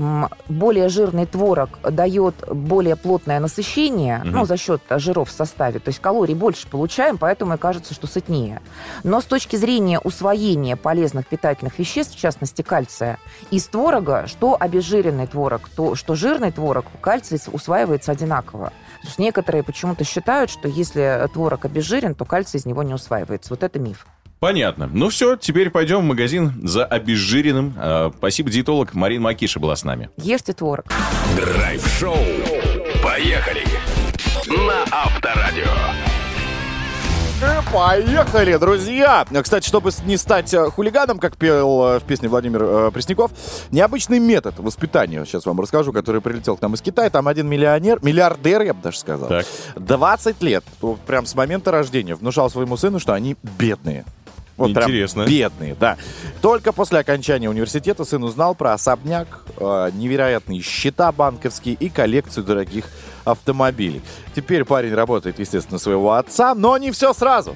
более 0.49 0.89
жирный 0.89 1.25
творог 1.25 1.79
дает 1.89 2.35
более 2.51 2.95
плотное 2.97 3.39
насыщение, 3.39 4.17
Мгм. 4.19 4.31
ну, 4.31 4.45
за 4.45 4.57
счет 4.57 4.81
жиров 4.89 5.29
в 5.29 5.31
составе. 5.31 5.79
То 5.79 5.89
есть 5.89 5.99
калорий 5.99 6.33
больше 6.35 6.67
получаем, 6.67 7.17
поэтому 7.17 7.53
и 7.53 7.57
кажется, 7.57 7.93
что 7.93 8.07
сытнее. 8.07 8.61
Но 9.03 9.21
с 9.21 9.25
точки 9.25 9.55
зрения 9.55 9.99
усвоения 9.99 10.75
полезных 10.75 11.27
питательных 11.27 11.79
веществ, 11.79 12.15
в 12.15 12.19
частности 12.19 12.61
кальция, 12.61 13.19
из 13.51 13.65
творога, 13.67 14.25
что 14.27 14.57
обезжиренный 14.59 15.27
творог, 15.27 15.69
то 15.75 15.95
что 15.95 16.15
жирный 16.15 16.51
творог, 16.51 16.85
кальций 16.99 17.39
усваивается 17.51 18.11
одинаково. 18.11 18.73
Потому 19.07 19.13
что 19.13 19.21
некоторые 19.21 19.63
почему-то 19.63 20.03
считают, 20.03 20.49
что 20.49 20.67
если 20.67 21.29
творог 21.31 21.63
обезжирен, 21.63 22.13
то 22.13 22.25
кальций 22.25 22.59
из 22.59 22.65
него 22.65 22.83
не 22.83 22.93
усваивается. 22.93 23.51
Вот 23.51 23.63
это 23.63 23.79
миф. 23.79 24.05
Понятно. 24.39 24.89
Ну 24.91 25.07
все, 25.07 25.37
теперь 25.37 25.69
пойдем 25.69 25.99
в 25.99 26.03
магазин 26.03 26.67
за 26.67 26.83
обезжиренным. 26.83 27.73
Э, 27.77 28.11
спасибо, 28.17 28.49
диетолог 28.49 28.93
Марина 28.93 29.23
Макиша 29.23 29.61
была 29.61 29.77
с 29.77 29.85
нами. 29.85 30.09
Ешьте 30.17 30.51
творог. 30.51 30.85
Драйв-шоу. 31.37 32.17
Поехали! 33.01 33.63
На 34.49 34.83
Авторадио. 34.91 36.06
Поехали, 37.71 38.57
друзья! 38.57 39.23
Кстати, 39.43 39.67
чтобы 39.67 39.91
не 40.05 40.17
стать 40.17 40.51
э, 40.55 40.71
хулиганом, 40.71 41.19
как 41.19 41.37
пел 41.37 41.83
э, 41.85 41.99
в 41.99 42.03
песне 42.03 42.29
Владимир 42.29 42.63
э, 42.63 42.91
Пресняков, 42.91 43.31
необычный 43.69 44.17
метод 44.17 44.55
воспитания, 44.57 45.23
сейчас 45.23 45.45
вам 45.45 45.59
расскажу, 45.59 45.93
который 45.93 46.19
прилетел 46.19 46.57
к 46.57 46.61
нам 46.61 46.73
из 46.73 46.81
Китая. 46.81 47.11
Там 47.11 47.27
один 47.27 47.47
миллионер, 47.47 47.99
миллиардер, 48.01 48.63
я 48.63 48.73
бы 48.73 48.81
даже 48.81 48.97
сказал, 48.97 49.29
Так. 49.29 49.45
20 49.75 50.41
лет, 50.41 50.63
прям 51.05 51.27
с 51.27 51.35
момента 51.35 51.69
рождения, 51.71 52.15
внушал 52.15 52.49
своему 52.49 52.75
сыну, 52.75 52.99
что 52.99 53.13
они 53.13 53.35
бедные. 53.59 54.03
Вот 54.57 54.73
прям 54.73 54.89
Интересно. 54.89 55.25
бедные, 55.25 55.75
да. 55.79 55.97
Только 56.41 56.73
после 56.73 56.99
окончания 56.99 57.49
университета 57.49 58.03
сын 58.05 58.23
узнал 58.23 58.55
про 58.55 58.73
особняк, 58.73 59.45
э, 59.57 59.91
невероятные 59.93 60.61
счета 60.61 61.11
банковские 61.11 61.75
и 61.75 61.89
коллекцию 61.89 62.43
дорогих 62.43 62.85
автомобилей. 63.23 64.01
Теперь 64.35 64.65
парень 64.65 64.95
работает, 64.95 65.37
естественно, 65.37 65.77
своего 65.77 66.13
отца, 66.13 66.55
но 66.55 66.77
не 66.77 66.91
все 66.91 67.13
сразу. 67.13 67.55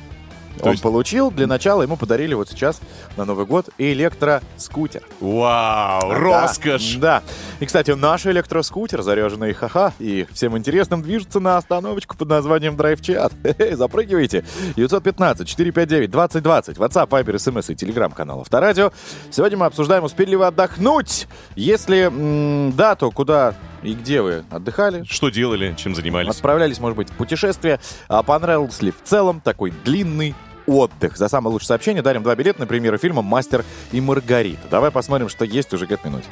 То 0.59 0.65
Он 0.65 0.71
есть- 0.71 0.83
получил, 0.83 1.31
для 1.31 1.47
начала 1.47 1.83
ему 1.83 1.97
подарили 1.97 2.33
вот 2.33 2.49
сейчас 2.49 2.81
на 3.17 3.25
Новый 3.25 3.45
год 3.45 3.69
электроскутер. 3.77 5.03
Вау, 5.19 6.09
Да, 6.09 6.15
роскошь! 6.19 6.95
Да. 6.95 7.23
И, 7.59 7.65
кстати, 7.65 7.91
наш 7.91 8.25
электроскутер, 8.25 9.01
заряженный 9.01 9.53
ха-ха, 9.53 9.93
и 9.99 10.27
всем 10.33 10.57
интересным 10.57 11.01
движется 11.01 11.39
на 11.39 11.57
остановочку 11.57 12.17
под 12.17 12.29
названием 12.29 12.75
Драйв-чат. 12.75 13.33
Запрыгивайте. 13.73 14.43
915-459-2020. 14.75 16.77
WhatsApp, 16.77 17.09
Viber, 17.09 17.35
SMS 17.35 17.71
и 17.71 17.75
телеграм-канал 17.75 18.41
Авторадио. 18.41 18.91
Сегодня 19.29 19.57
мы 19.57 19.65
обсуждаем, 19.65 20.03
успели 20.03 20.31
ли 20.31 20.35
вы 20.35 20.47
отдохнуть. 20.47 21.27
Если 21.55 22.07
м, 22.07 22.71
да, 22.73 22.95
то 22.95 23.11
куда 23.11 23.55
и 23.83 23.93
где 23.93 24.21
вы 24.21 24.43
отдыхали. 24.49 25.03
Что 25.03 25.29
делали, 25.29 25.75
чем 25.77 25.95
занимались? 25.95 26.29
Отправлялись, 26.29 26.79
может 26.79 26.97
быть, 26.97 27.09
в 27.09 27.13
путешествие. 27.13 27.79
А 28.07 28.23
понравился 28.23 28.85
ли 28.85 28.91
в 28.91 29.01
целом 29.03 29.41
такой 29.41 29.73
длинный 29.83 30.35
отдых. 30.67 31.17
За 31.17 31.27
самое 31.27 31.51
лучшее 31.53 31.67
сообщение 31.67 32.01
дарим 32.01 32.23
два 32.23 32.35
билета 32.35 32.59
на 32.59 32.67
премьеру 32.67 32.97
фильма 32.97 33.21
«Мастер 33.21 33.65
и 33.91 34.01
Маргарита». 34.01 34.67
Давай 34.69 34.91
посмотрим, 34.91 35.29
что 35.29 35.45
есть 35.45 35.73
уже 35.73 35.87
к 35.87 35.91
этой 35.91 36.07
минуте. 36.07 36.27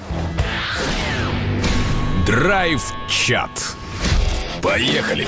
Драйв-чат. 2.26 3.76
Поехали! 4.62 5.28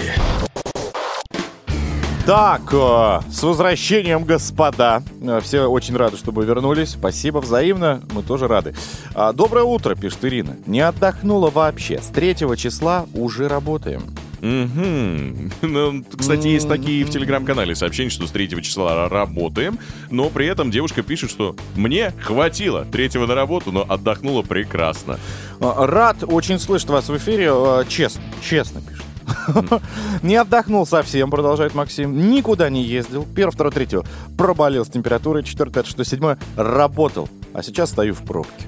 Так, 2.25 2.61
э, 2.71 3.19
с 3.31 3.41
возвращением, 3.41 4.25
господа. 4.25 5.01
Э, 5.21 5.39
Все 5.41 5.65
очень 5.65 5.97
рады, 5.97 6.17
что 6.17 6.31
вы 6.31 6.45
вернулись. 6.45 6.89
Спасибо 6.89 7.39
взаимно, 7.39 8.01
мы 8.11 8.21
тоже 8.21 8.47
рады. 8.47 8.75
А, 9.15 9.33
Доброе 9.33 9.63
утро, 9.65 9.95
пишет 9.95 10.23
Ирина. 10.23 10.55
Не 10.67 10.81
отдохнула 10.81 11.49
вообще. 11.49 11.99
С 11.99 12.07
третьего 12.07 12.55
числа 12.55 13.07
уже 13.15 13.47
работаем. 13.47 14.03
Мгм. 14.39 15.51
Ну, 15.61 16.03
кстати, 16.17 16.47
есть 16.47 16.67
такие 16.67 17.05
в 17.05 17.09
телеграм-канале 17.09 17.75
сообщения, 17.75 18.09
что 18.11 18.25
с 18.27 18.31
3 18.31 18.61
числа 18.61 19.07
работаем, 19.09 19.77
но 20.09 20.29
при 20.29 20.47
этом 20.47 20.71
девушка 20.71 21.03
пишет, 21.03 21.29
что 21.31 21.55
мне 21.75 22.11
хватило 22.21 22.85
третьего 22.85 23.25
на 23.27 23.33
работу, 23.35 23.71
но 23.71 23.83
отдохнула 23.87 24.43
прекрасно. 24.43 25.19
А, 25.59 25.87
Рад 25.87 26.17
очень 26.23 26.59
слышать 26.59 26.89
вас 26.89 27.09
в 27.09 27.17
эфире. 27.17 27.51
Честно, 27.89 28.21
честно 28.47 28.81
пишет. 28.81 29.05
Не 30.23 30.35
отдохнул 30.35 30.85
совсем, 30.85 31.29
продолжает 31.29 31.73
Максим. 31.73 32.31
Никуда 32.31 32.69
не 32.69 32.83
ездил. 32.83 33.25
Первый, 33.35 33.51
второй, 33.51 33.71
третьего 33.71 34.05
проболел 34.37 34.85
с 34.85 34.89
температурой. 34.89 35.43
Четвертый, 35.43 35.73
пятый, 35.73 35.87
шестой, 35.87 36.05
седьмой 36.05 36.37
работал. 36.55 37.29
А 37.53 37.63
сейчас 37.63 37.89
стою 37.89 38.13
в 38.13 38.23
пробке. 38.23 38.65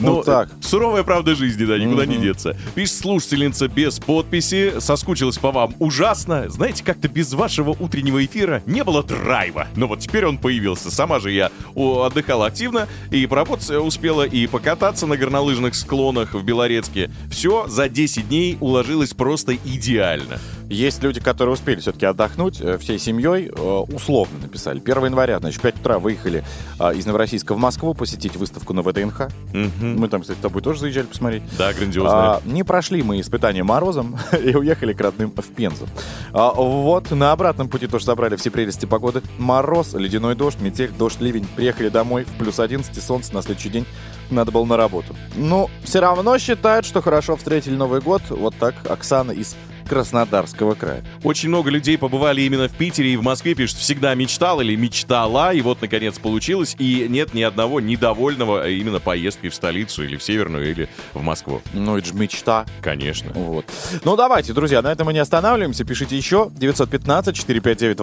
Ну, 0.00 0.14
Вот 0.16 0.26
так. 0.26 0.48
Суровая 0.60 1.02
правда 1.02 1.34
жизни, 1.34 1.64
да, 1.64 1.78
никуда 1.78 2.06
не 2.06 2.16
деться. 2.16 2.56
Пишет 2.74 2.96
слушательница 2.96 3.68
без 3.68 3.98
подписи, 3.98 4.74
соскучилась 4.78 5.38
по 5.38 5.52
вам 5.52 5.74
ужасно. 5.78 6.48
Знаете, 6.48 6.84
как-то 6.84 7.08
без 7.08 7.32
вашего 7.32 7.70
утреннего 7.70 8.24
эфира 8.24 8.62
не 8.66 8.84
было 8.84 9.02
драйва. 9.02 9.66
Но 9.76 9.86
вот 9.86 10.00
теперь 10.00 10.26
он 10.26 10.38
появился. 10.38 10.90
Сама 10.90 11.20
же 11.20 11.30
я 11.32 11.50
отдыхала 11.74 12.46
активно 12.46 12.88
и 13.10 13.26
поработать 13.26 13.70
успела, 13.70 14.24
и 14.24 14.46
покататься 14.46 15.06
на 15.06 15.16
горнолыжных 15.16 15.74
склонах 15.74 16.34
в 16.34 16.42
Белорецке. 16.42 17.10
Все 17.30 17.66
за 17.68 17.88
10 17.88 18.28
дней 18.28 18.56
уложилось 18.60 19.14
просто 19.14 19.54
идеально. 19.54 20.38
Есть 20.70 21.02
люди, 21.02 21.20
которые 21.20 21.54
успели 21.54 21.80
все-таки 21.80 22.06
отдохнуть 22.06 22.60
э, 22.60 22.78
всей 22.78 22.96
семьей, 23.00 23.48
э, 23.48 23.60
условно 23.92 24.38
написали. 24.38 24.78
1 24.78 25.06
января, 25.06 25.40
значит, 25.40 25.58
в 25.58 25.62
5 25.62 25.80
утра 25.80 25.98
выехали 25.98 26.44
э, 26.78 26.94
из 26.94 27.06
Новороссийска 27.06 27.54
в 27.54 27.58
Москву 27.58 27.92
посетить 27.92 28.36
выставку 28.36 28.72
на 28.72 28.82
ВДНХ. 28.82 29.30
Мгм. 29.52 29.98
Мы 29.98 30.08
там, 30.08 30.22
кстати, 30.22 30.38
с 30.38 30.40
тобой 30.40 30.62
тоже 30.62 30.78
заезжали 30.78 31.06
посмотреть. 31.06 31.42
Да, 31.58 31.72
грандиозно. 31.72 32.36
А, 32.36 32.42
не 32.44 32.62
прошли 32.62 33.02
мы 33.02 33.20
испытания 33.20 33.64
морозом 33.64 34.16
и 34.44 34.54
уехали 34.54 34.92
к 34.92 35.00
родным 35.00 35.32
в 35.36 35.48
Пензу. 35.48 35.88
А, 36.32 36.52
вот, 36.52 37.10
на 37.10 37.32
обратном 37.32 37.68
пути 37.68 37.88
тоже 37.88 38.04
собрали 38.04 38.36
все 38.36 38.52
прелести 38.52 38.86
погоды. 38.86 39.22
Мороз, 39.38 39.94
ледяной 39.94 40.36
дождь, 40.36 40.60
метель, 40.60 40.92
дождь, 40.96 41.20
ливень. 41.20 41.48
Приехали 41.56 41.88
домой 41.88 42.22
в 42.22 42.38
плюс 42.38 42.60
11 42.60 42.96
и 42.96 43.00
солнце 43.00 43.34
на 43.34 43.42
следующий 43.42 43.70
день. 43.70 43.86
Надо 44.30 44.52
было 44.52 44.64
на 44.64 44.76
работу. 44.76 45.16
Ну, 45.34 45.68
все 45.82 45.98
равно 45.98 46.38
считают, 46.38 46.86
что 46.86 47.02
хорошо 47.02 47.34
встретили 47.34 47.74
Новый 47.74 48.00
год. 48.00 48.22
Вот 48.30 48.54
так 48.54 48.76
Оксана 48.88 49.32
из 49.32 49.56
Краснодарского 49.90 50.76
края. 50.76 51.02
Очень 51.24 51.48
много 51.48 51.68
людей 51.68 51.98
побывали 51.98 52.42
именно 52.42 52.68
в 52.68 52.72
Питере 52.72 53.14
и 53.14 53.16
в 53.16 53.24
Москве, 53.24 53.56
пишет, 53.56 53.76
всегда 53.76 54.14
мечтал 54.14 54.60
или 54.60 54.76
мечтала, 54.76 55.52
и 55.52 55.60
вот, 55.62 55.82
наконец, 55.82 56.16
получилось, 56.20 56.76
и 56.78 57.06
нет 57.08 57.34
ни 57.34 57.42
одного 57.42 57.80
недовольного 57.80 58.68
именно 58.68 59.00
поездкой 59.00 59.50
в 59.50 59.54
столицу 59.56 60.04
или 60.04 60.16
в 60.16 60.22
Северную, 60.22 60.70
или 60.70 60.88
в 61.12 61.22
Москву. 61.22 61.60
Ну, 61.72 61.96
это 61.96 62.06
же 62.06 62.14
мечта. 62.14 62.66
Конечно. 62.80 63.32
Вот. 63.34 63.64
Ну, 64.04 64.14
давайте, 64.14 64.52
друзья, 64.52 64.80
на 64.80 64.92
этом 64.92 65.06
мы 65.06 65.12
не 65.12 65.18
останавливаемся. 65.18 65.84
Пишите 65.84 66.16
еще. 66.16 66.52
915-459-2020, 66.56 67.96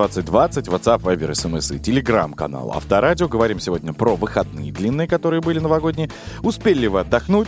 WhatsApp, 0.66 1.00
Viber, 1.00 1.32
SMS 1.32 1.74
и 1.74 1.80
Telegram-канал 1.80 2.74
Авторадио. 2.76 3.30
Говорим 3.30 3.62
сегодня 3.62 3.94
про 3.94 4.18
выходные 4.18 4.74
длинные, 4.74 5.08
которые 5.08 5.40
были 5.40 5.60
новогодние. 5.60 6.10
Успели 6.44 6.80
ли 6.80 6.88
вы 6.90 7.00
отдохнуть? 7.00 7.48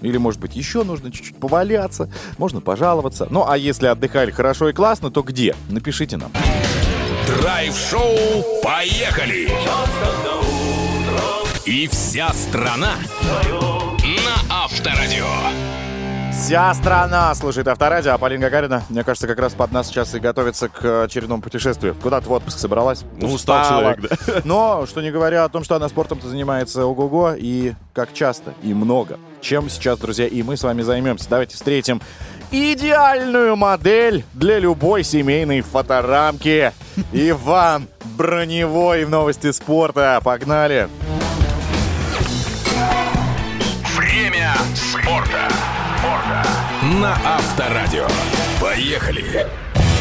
Или, 0.00 0.16
может 0.16 0.40
быть, 0.40 0.56
еще 0.56 0.84
нужно 0.84 1.10
чуть-чуть 1.10 1.36
поваляться, 1.36 2.10
можно 2.38 2.60
пожаловаться. 2.60 3.26
Ну, 3.30 3.44
а 3.48 3.56
если 3.56 3.86
отдыхали 3.86 4.30
хорошо 4.30 4.68
и 4.68 4.72
классно, 4.72 5.10
то 5.10 5.22
где? 5.22 5.54
Напишите 5.68 6.16
нам. 6.16 6.32
Драйв-шоу 7.26 8.16
«Поехали!» 8.62 9.50
И 11.66 11.86
вся 11.88 12.32
страна 12.32 12.94
на 14.02 14.64
Авторадио. 14.64 15.67
Вся 16.38 16.72
страна 16.72 17.34
слушает 17.34 17.66
Авторадио, 17.66 18.12
а 18.12 18.18
Полина 18.18 18.42
Гагарина, 18.42 18.84
мне 18.88 19.02
кажется, 19.02 19.26
как 19.26 19.38
раз 19.40 19.54
под 19.54 19.72
нас 19.72 19.88
сейчас 19.88 20.14
и 20.14 20.20
готовится 20.20 20.68
к 20.68 21.02
очередному 21.02 21.42
путешествию. 21.42 21.96
Куда-то 22.00 22.28
в 22.28 22.32
отпуск 22.32 22.58
собралась. 22.58 23.04
Ну, 23.16 23.32
устал 23.32 23.68
человек, 23.68 24.00
да. 24.00 24.40
Но, 24.44 24.86
что 24.86 25.02
не 25.02 25.10
говоря 25.10 25.44
о 25.44 25.48
том, 25.48 25.64
что 25.64 25.74
она 25.74 25.88
спортом-то 25.88 26.28
занимается 26.28 26.86
ого-го, 26.86 27.32
и 27.36 27.74
как 27.92 28.14
часто, 28.14 28.54
и 28.62 28.72
много. 28.72 29.18
Чем 29.42 29.68
сейчас, 29.68 29.98
друзья, 29.98 30.26
и 30.26 30.42
мы 30.42 30.56
с 30.56 30.62
вами 30.62 30.82
займемся. 30.82 31.28
Давайте 31.28 31.56
встретим 31.56 32.00
идеальную 32.50 33.56
модель 33.56 34.24
для 34.32 34.58
любой 34.60 35.02
семейной 35.02 35.60
фоторамки. 35.60 36.72
Иван 37.12 37.88
Броневой 38.16 39.04
в 39.04 39.10
новости 39.10 39.50
спорта. 39.50 40.20
Погнали! 40.22 40.88
Время 43.96 44.54
спорта. 44.74 45.48
На 47.00 47.16
Авторадио. 47.24 48.06
Поехали! 48.60 49.46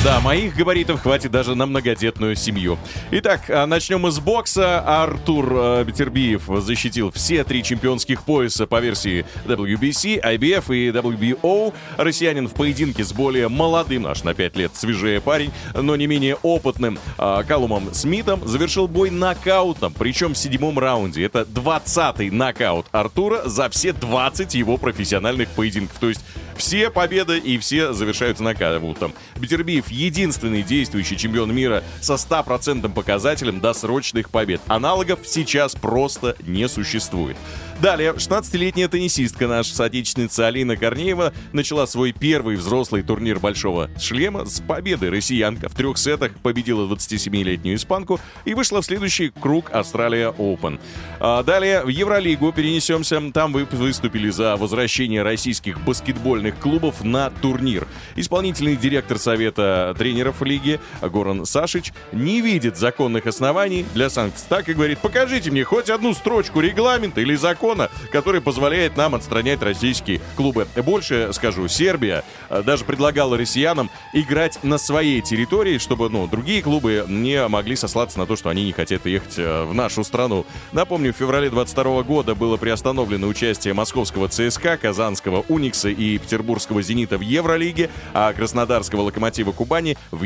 Да, 0.07 0.21
моих 0.21 0.55
габаритов 0.55 1.01
хватит 1.01 1.31
даже 1.31 1.53
на 1.53 1.65
многодетную 1.65 2.37
семью. 2.37 2.79
Итак, 3.11 3.49
а, 3.49 3.65
начнем 3.65 4.09
с 4.09 4.21
бокса. 4.21 4.79
Артур 4.79 5.51
э, 5.51 5.83
Бетербиев 5.83 6.43
защитил 6.61 7.11
все 7.11 7.43
три 7.43 7.61
чемпионских 7.61 8.23
пояса 8.23 8.67
по 8.67 8.79
версии 8.79 9.25
WBC, 9.43 10.23
IBF 10.23 10.73
и 10.73 10.91
WBO. 10.91 11.73
Россиянин 11.97 12.47
в 12.47 12.53
поединке 12.53 13.03
с 13.03 13.11
более 13.11 13.49
молодым, 13.49 14.07
аж 14.07 14.23
на 14.23 14.33
5 14.33 14.55
лет 14.55 14.71
свежее 14.77 15.19
парень, 15.19 15.51
но 15.73 15.97
не 15.97 16.07
менее 16.07 16.37
опытным 16.41 16.97
а, 17.17 17.43
Калумом 17.43 17.93
Смитом 17.93 18.47
завершил 18.47 18.87
бой 18.87 19.09
нокаутом, 19.09 19.91
причем 19.91 20.35
в 20.35 20.37
седьмом 20.37 20.79
раунде. 20.79 21.25
Это 21.25 21.41
20-й 21.41 22.29
нокаут 22.29 22.85
Артура 22.93 23.41
за 23.43 23.69
все 23.69 23.91
20 23.91 24.55
его 24.55 24.77
профессиональных 24.77 25.49
поединков. 25.49 25.97
То 25.99 26.07
есть 26.07 26.21
все 26.57 26.89
победы 26.89 27.37
и 27.37 27.57
все 27.57 27.93
завершаются 27.93 28.43
нокаутом. 28.43 29.13
Бетербиев 29.35 29.89
единственный 29.97 30.63
действующий 30.63 31.17
чемпион 31.17 31.53
мира 31.53 31.83
со 32.01 32.17
стопроцентным 32.17 32.93
показателем 32.93 33.59
досрочных 33.59 34.29
побед. 34.29 34.61
Аналогов 34.67 35.19
сейчас 35.25 35.75
просто 35.75 36.35
не 36.45 36.67
существует. 36.69 37.35
Далее, 37.81 38.13
16-летняя 38.13 38.87
теннисистка, 38.87 39.47
наша 39.47 39.75
соотечественница 39.75 40.47
Алина 40.47 40.75
Корнеева, 40.75 41.31
начала 41.53 41.85
свой 41.85 42.11
первый 42.11 42.55
взрослый 42.55 43.03
турнир 43.03 43.37
«Большого 43.37 43.91
шлема» 43.99 44.45
с 44.45 44.59
победы. 44.61 45.11
Россиянка 45.11 45.69
в 45.69 45.75
трех 45.75 45.99
сетах 45.99 46.31
победила 46.41 46.91
27-летнюю 46.91 47.75
испанку 47.75 48.19
и 48.45 48.55
вышла 48.55 48.81
в 48.81 48.85
следующий 48.85 49.29
круг 49.29 49.69
Австралия 49.71 50.31
Open. 50.31 50.79
А 51.19 51.43
далее 51.43 51.83
в 51.83 51.89
Евролигу 51.89 52.51
перенесемся. 52.51 53.21
Там 53.31 53.53
вы 53.53 53.65
выступили 53.65 54.31
за 54.31 54.57
возвращение 54.57 55.21
российских 55.21 55.79
баскетбольных 55.81 56.57
клубов 56.57 57.03
на 57.03 57.29
турнир. 57.29 57.87
Исполнительный 58.15 58.75
директор 58.75 59.19
Совета 59.19 59.93
тренеров 59.99 60.41
лиги 60.41 60.79
Горан 61.03 61.45
Сашич 61.45 61.93
не 62.11 62.41
видит 62.41 62.75
законных 62.75 63.27
оснований 63.27 63.85
для 63.93 64.09
санкций. 64.09 64.47
Так 64.49 64.67
и 64.67 64.73
говорит, 64.73 64.97
покажите 64.97 65.51
мне 65.51 65.63
хоть 65.63 65.91
одну 65.91 66.15
строчку 66.15 66.59
регламента 66.59 67.21
или 67.21 67.35
закона, 67.35 67.66
который 68.11 68.41
позволяет 68.41 68.97
нам 68.97 69.15
отстранять 69.15 69.61
российские 69.61 70.21
клубы. 70.35 70.67
Больше 70.75 71.29
скажу, 71.33 71.67
Сербия 71.67 72.23
э, 72.49 72.63
даже 72.63 72.85
предлагала 72.85 73.37
россиянам 73.37 73.89
играть 74.13 74.63
на 74.63 74.77
своей 74.77 75.21
территории, 75.21 75.77
чтобы 75.77 76.09
ну, 76.09 76.27
другие 76.27 76.61
клубы 76.61 77.05
не 77.07 77.47
могли 77.47 77.75
сослаться 77.75 78.19
на 78.19 78.25
то, 78.25 78.35
что 78.35 78.49
они 78.49 78.65
не 78.65 78.71
хотят 78.71 79.05
ехать 79.05 79.37
э, 79.37 79.65
в 79.65 79.73
нашу 79.73 80.03
страну. 80.03 80.45
Напомню, 80.71 81.13
в 81.13 81.17
феврале 81.17 81.49
22 81.49 82.03
года 82.03 82.35
было 82.35 82.57
приостановлено 82.57 83.27
участие 83.27 83.73
московского 83.73 84.27
ЦСКА, 84.27 84.77
казанского 84.77 85.43
Уникса 85.49 85.89
и 85.89 86.17
петербургского 86.17 86.81
Зенита 86.81 87.17
в 87.17 87.21
Евролиге, 87.21 87.89
а 88.13 88.33
краснодарского 88.33 89.01
Локомотива 89.01 89.51
Кубани 89.51 89.97
в 90.11 90.23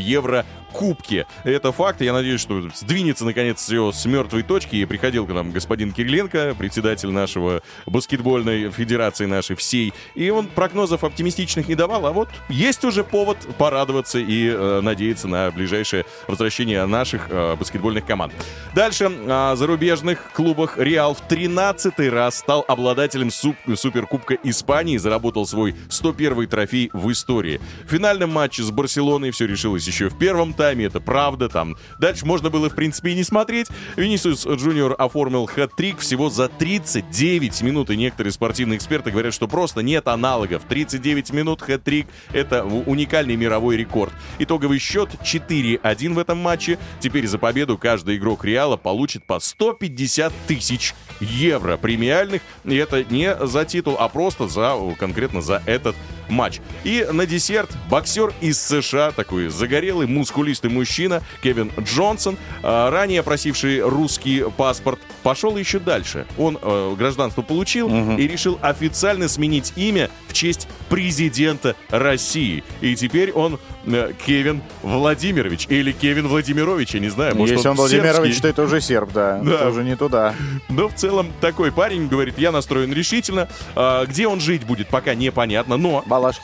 кубки. 0.72 1.26
Это 1.44 1.72
факт. 1.72 2.02
Я 2.02 2.14
надеюсь, 2.14 2.42
что 2.42 2.62
сдвинется 2.74 3.26
наконец 3.26 3.60
все 3.62 3.92
с 3.92 4.06
мертвой 4.06 4.44
точки. 4.44 4.76
И 4.78 4.86
приходил 4.86 5.26
к 5.28 5.30
нам 5.34 5.52
господин 5.52 5.92
Кириленко, 5.92 6.56
председатель 6.58 7.10
нашего 7.10 7.62
баскетбольной 7.86 8.72
федерации 8.72 9.26
нашей 9.26 9.56
всей. 9.56 9.94
И 10.16 10.30
он 10.30 10.48
прогнозов 10.48 11.04
оптимистичных 11.04 11.68
не 11.68 11.76
давал. 11.76 12.06
А 12.06 12.12
вот 12.12 12.30
есть 12.50 12.84
уже 12.84 13.04
повод 13.04 13.38
порадоваться 13.58 14.20
и 14.20 14.48
э, 14.48 14.82
надеяться 14.82 15.28
на 15.28 15.52
ближайшее 15.52 16.06
возвращение 16.28 16.86
наших 16.86 17.28
э, 17.30 17.56
баскетбольных 17.56 18.06
команд. 18.06 18.34
Дальше. 18.74 19.12
О 19.28 19.56
зарубежных 19.56 20.32
клубах 20.34 20.78
Реал 20.78 21.14
в 21.14 21.22
13 21.22 22.00
раз 22.12 22.40
стал 22.40 22.66
обладателем 22.68 23.30
суп- 23.32 23.58
Суперкубка 23.76 24.36
Испании. 24.44 24.98
Заработал 24.98 25.46
свой 25.46 25.76
101 25.90 26.48
трофей 26.48 26.90
в 26.94 27.12
истории. 27.12 27.60
В 27.86 27.92
финальном 27.92 28.32
матче 28.32 28.64
с 28.64 28.72
Барселоной 28.72 29.32
все 29.32 29.46
решилось 29.48 29.86
еще 29.88 30.10
в 30.10 30.18
первом 30.18 30.54
тайме. 30.62 30.86
Это 30.86 31.00
правда. 31.00 31.50
Там 31.50 31.76
дальше 32.00 32.24
можно 32.24 32.52
было, 32.52 32.70
в 32.70 32.76
принципе, 32.76 33.12
и 33.12 33.16
не 33.16 33.24
смотреть. 33.24 33.68
Винисиус 33.96 34.46
Джуниор 34.46 34.96
оформил 34.96 35.46
хэт-трик 35.46 35.98
всего 35.98 36.30
за 36.30 36.50
39 36.50 37.64
минут. 37.64 37.90
И 37.90 37.98
некоторые 37.98 38.32
спортивные 38.32 38.78
эксперты 38.78 39.10
говорят, 39.10 39.34
что 39.34 39.48
просто 39.48 39.82
нет 39.82 40.08
аналогов. 40.08 40.62
39 40.70 41.32
минут 41.34 41.64
хэт-трик— 41.64 42.06
это 42.32 42.64
уникальный 42.64 43.36
мировой 43.36 43.76
рекорд. 43.76 44.14
Итоговый 44.38 44.78
счет 44.78 45.10
4-1 45.24 46.14
в 46.14 46.20
этом 46.20 46.38
матче. 46.38 46.78
Теперь 47.00 47.26
за 47.26 47.40
победу 47.40 47.80
каждый 47.80 48.18
игрок 48.18 48.46
Реала 48.46 48.78
получит 48.78 49.26
по 49.26 49.40
150 49.40 50.32
тысяч 50.46 50.94
евро 51.20 51.78
премиальных. 51.78 52.44
И 52.66 52.76
это 52.76 53.04
не 53.04 53.36
за 53.48 53.66
титул, 53.66 53.96
а 53.98 54.08
просто 54.10 54.48
за 54.48 54.78
конкретно 55.00 55.42
за 55.42 55.64
этот 55.66 55.96
матч. 56.32 56.60
И 56.84 57.06
на 57.12 57.26
десерт 57.26 57.70
боксер 57.90 58.34
из 58.42 58.60
США, 58.60 59.12
такой 59.12 59.50
загорелый, 59.50 60.08
мускулистый 60.08 60.72
мужчина, 60.72 61.22
Кевин 61.44 61.72
Джонсон, 61.80 62.38
а, 62.64 62.90
ранее 62.90 63.22
просивший 63.22 63.82
русский 63.82 64.44
паспорт, 64.58 65.00
пошел 65.24 65.58
еще 65.58 65.80
дальше. 65.80 66.26
Он 66.38 66.58
э, 66.62 66.96
гражданство 66.98 67.42
получил 67.42 67.90
и 68.18 68.28
решил 68.28 68.58
официально 68.62 69.28
сменить 69.28 69.74
имя 69.76 70.10
в 70.28 70.34
честь 70.34 70.68
президента 70.90 71.76
России. 71.90 72.64
И 72.82 72.96
теперь 72.96 73.32
он 73.32 73.60
э, 73.81 73.81
Кевин 74.26 74.62
Владимирович 74.84 75.66
или 75.70 75.92
Кевин 75.92 76.28
Владимирович, 76.28 76.94
я 76.94 77.00
не 77.00 77.10
знаю, 77.10 77.36
может 77.36 77.56
Если 77.56 77.68
он 77.68 77.76
Владимирович, 77.76 78.14
сербский. 78.36 78.42
то 78.42 78.48
это 78.48 78.64
уже 78.64 78.82
серб, 78.82 79.12
да. 79.14 79.40
Да. 79.44 79.52
Это 79.54 79.70
уже 79.70 79.84
не 79.84 79.96
туда. 79.96 80.34
Но 80.70 80.88
в 80.88 80.94
целом 80.94 81.32
такой 81.42 81.72
парень 81.72 82.08
говорит, 82.08 82.38
я 82.38 82.52
настроен 82.52 82.94
решительно. 82.94 83.50
А, 83.76 84.06
где 84.06 84.28
он 84.28 84.40
жить 84.40 84.64
будет, 84.66 84.88
пока 84.88 85.14
непонятно. 85.16 85.78
Но 85.78 86.04
Балашки. 86.06 86.44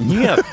нет, 0.00 0.44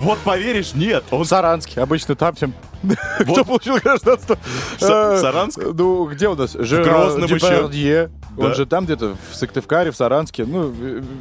вот 0.00 0.18
поверишь, 0.20 0.74
нет. 0.74 1.04
Он 1.10 1.24
В 1.24 1.26
Саранске. 1.26 1.80
Обычно 1.80 2.14
там 2.14 2.34
всем... 2.34 2.54
Кто 3.20 3.44
получил 3.44 3.76
гражданство? 3.78 4.38
Э, 4.80 5.18
Саранск? 5.20 5.58
Ну, 5.74 6.04
где 6.06 6.28
у 6.28 6.34
нас? 6.34 6.54
Грозном 6.54 7.24
еще. 7.34 8.10
Он 8.38 8.54
же 8.54 8.66
там 8.66 8.84
где-то 8.84 9.16
в 9.30 9.34
Сыктывкаре, 9.34 9.90
в 9.90 9.96
Саранске. 9.96 10.44
Ну, 10.44 10.70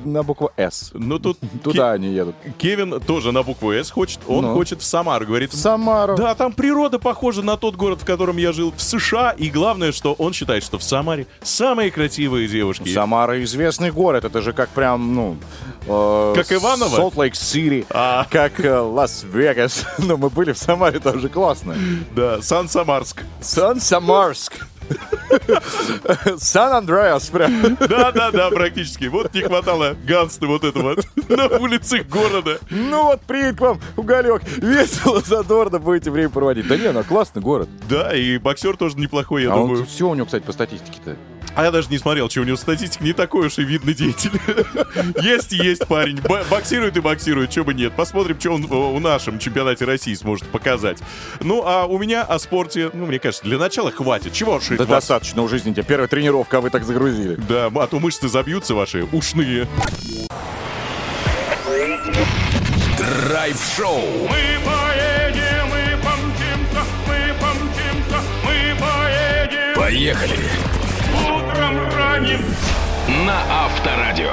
на 0.03 0.21
букву 0.24 0.51
«С». 0.57 0.91
Ну 0.93 1.17
тут 1.17 1.38
Туда 1.63 1.93
они 1.93 2.09
едут. 2.09 2.35
Ке- 2.43 2.75
Кевин 2.75 3.00
тоже 3.00 3.31
на 3.31 3.41
букву 3.41 3.71
С 3.71 3.89
хочет. 3.89 4.19
Он 4.27 4.43
Ну. 4.45 4.53
хочет 4.53 4.81
в 4.81 4.83
Самару. 4.85 5.25
Говорит, 5.25 5.53
В 5.53 5.57
Самару. 5.57 6.17
да, 6.17 6.35
там 6.35 6.51
природа 6.51 7.00
похожа 7.00 7.41
на 7.41 7.55
тот 7.55 7.75
город, 7.77 8.01
в 8.01 8.05
котором 8.05 8.35
я 8.35 8.51
жил 8.51 8.74
в 8.75 8.81
США. 8.81 9.31
И 9.31 9.50
главное, 9.50 9.93
что 9.93 10.12
он 10.13 10.33
считает, 10.33 10.63
что 10.63 10.77
в 10.77 10.83
Самаре 10.83 11.25
самые 11.41 11.89
красивые 11.89 12.50
девушки. 12.50 12.89
Самара 12.93 13.41
известный 13.43 13.91
город. 13.91 14.25
Это 14.25 14.41
же 14.41 14.51
как 14.51 14.67
прям, 14.69 15.15
ну... 15.15 15.38
э, 15.88 16.33
Как 16.35 16.51
Иваново? 16.51 16.95
Солт-Лейк-Сити. 16.97 17.85
А. 17.91 18.25
Как 18.29 18.59
э, 18.59 18.77
Лас-Вегас. 18.77 19.85
Ну, 20.00 20.17
мы 20.17 20.29
были 20.29 20.51
в 20.51 20.57
Самаре, 20.57 21.00
тоже 21.00 21.29
классно. 21.29 21.54
Да, 22.15 22.41
Сан-Самарск. 22.41 23.24
Сан-Самарск. 23.41 24.65
Сан-Андреас 26.38 27.29
прям. 27.29 27.75
Да-да-да, 27.79 28.50
практически. 28.50 29.05
Вот 29.05 29.33
не 29.33 29.41
хватало 29.41 29.95
gangsta 30.07 30.47
вот 30.47 30.63
этого 30.63 30.95
на 31.27 31.47
улицах 31.57 32.07
города. 32.07 32.59
Ну 32.69 33.03
вот, 33.03 33.21
приедет 33.21 33.57
к 33.57 33.62
вам 33.62 33.81
уголек. 33.97 34.43
Весело, 34.57 35.21
задорно 35.21 35.79
будете 35.79 36.12
время 36.12 36.29
проводить. 36.29 36.67
Да 36.67 36.77
не, 36.77 36.91
ну 36.91 37.03
классный 37.03 37.41
город. 37.41 37.69
Да, 37.89 38.15
и 38.15 38.38
боксер 38.38 38.77
тоже 38.77 38.97
неплохой, 38.97 39.43
я 39.43 39.53
а 39.53 39.57
думаю. 39.57 39.85
все 39.85 40.07
у 40.07 40.15
него, 40.15 40.25
кстати, 40.25 40.43
по 40.43 40.51
статистике-то. 40.51 41.15
А 41.55 41.63
я 41.63 41.72
даже 41.72 41.89
не 41.89 41.98
смотрел, 41.98 42.29
что 42.29 42.41
у 42.41 42.44
него 42.44 42.57
статистика 42.57 43.03
не 43.03 43.13
такой 43.13 43.48
уж 43.48 43.57
и 43.57 43.63
видный 43.63 43.94
деятель. 43.94 44.31
Есть 45.22 45.53
и 45.53 45.57
есть 45.57 45.87
парень. 45.87 46.20
Боксирует 46.50 46.98
и 46.98 47.00
боксирует, 47.00 47.50
чего 47.50 47.65
бы 47.65 47.74
нет. 47.74 47.94
Посмотрим, 47.94 48.39
что 48.39 48.51
он 48.51 48.65
в 48.65 48.96
в 48.96 49.00
нашем 49.01 49.39
чемпионате 49.39 49.85
России 49.85 50.13
сможет 50.13 50.48
показать. 50.48 51.00
Ну, 51.41 51.63
а 51.65 51.85
у 51.85 51.98
меня 51.98 52.24
о 52.24 52.39
спорте, 52.39 52.89
ну, 52.94 53.05
мне 53.05 53.20
кажется, 53.20 53.44
для 53.44 53.57
начала 53.57 53.91
хватит. 53.91 54.33
Чего 54.33 54.55
уж 54.55 54.68
Да 54.70 54.85
достаточно 54.85 55.41
уже, 55.41 55.57
извините. 55.57 55.83
Первая 55.83 56.07
тренировка, 56.07 56.57
а 56.57 56.61
вы 56.61 56.70
так 56.70 56.83
загрузили. 56.85 57.35
Да, 57.35 57.68
а 57.74 57.87
то 57.87 58.00
мышцы 58.00 58.27
забьются 58.27 58.74
ваши 58.74 59.03
ушные. 59.11 59.68
Драйв-шоу. 62.98 64.01
Мы 64.29 64.59
поедем, 64.65 65.68
мы 65.70 65.98
помчимся, 66.03 66.83
мы 67.07 67.33
помчимся, 67.39 68.22
мы 68.44 68.79
поедем. 68.79 69.75
Поехали. 69.75 70.75
Ранним 72.15 72.39
На 73.25 73.65
Авторадио. 73.65 74.31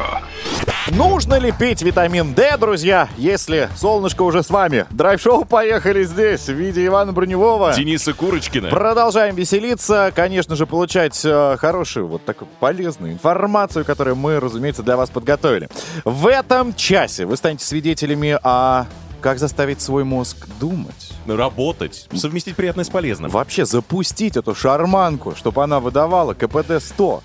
Нужно 0.92 1.34
ли 1.34 1.50
пить 1.50 1.82
витамин 1.82 2.32
D, 2.32 2.56
друзья, 2.56 3.08
если 3.16 3.68
солнышко 3.74 4.22
уже 4.22 4.44
с 4.44 4.50
вами? 4.50 4.86
Драйв-шоу 4.90 5.44
«Поехали» 5.44 6.04
здесь, 6.04 6.46
в 6.46 6.52
виде 6.52 6.86
Ивана 6.86 7.12
Броневого. 7.12 7.74
Дениса 7.74 8.12
Курочкина. 8.12 8.68
Продолжаем 8.68 9.34
веселиться, 9.34 10.12
конечно 10.14 10.54
же, 10.54 10.64
получать 10.64 11.20
э, 11.24 11.56
хорошую, 11.58 12.06
вот 12.06 12.24
такую 12.24 12.48
полезную 12.60 13.14
информацию, 13.14 13.84
которую 13.84 14.14
мы, 14.14 14.38
разумеется, 14.38 14.84
для 14.84 14.96
вас 14.96 15.10
подготовили. 15.10 15.68
В 16.04 16.28
этом 16.28 16.74
часе 16.76 17.26
вы 17.26 17.36
станете 17.36 17.64
свидетелями 17.64 18.38
о 18.44 18.86
как 19.20 19.38
заставить 19.38 19.80
свой 19.80 20.04
мозг 20.04 20.46
думать. 20.60 21.12
Работать. 21.26 22.08
Совместить 22.14 22.56
приятное 22.56 22.84
с 22.84 22.90
полезным. 22.90 23.30
Вообще 23.30 23.64
запустить 23.64 24.36
эту 24.36 24.54
шарманку, 24.54 25.34
чтобы 25.34 25.62
она 25.64 25.80
выдавала 25.80 26.34
КПД 26.34 26.80
100. 26.80 27.22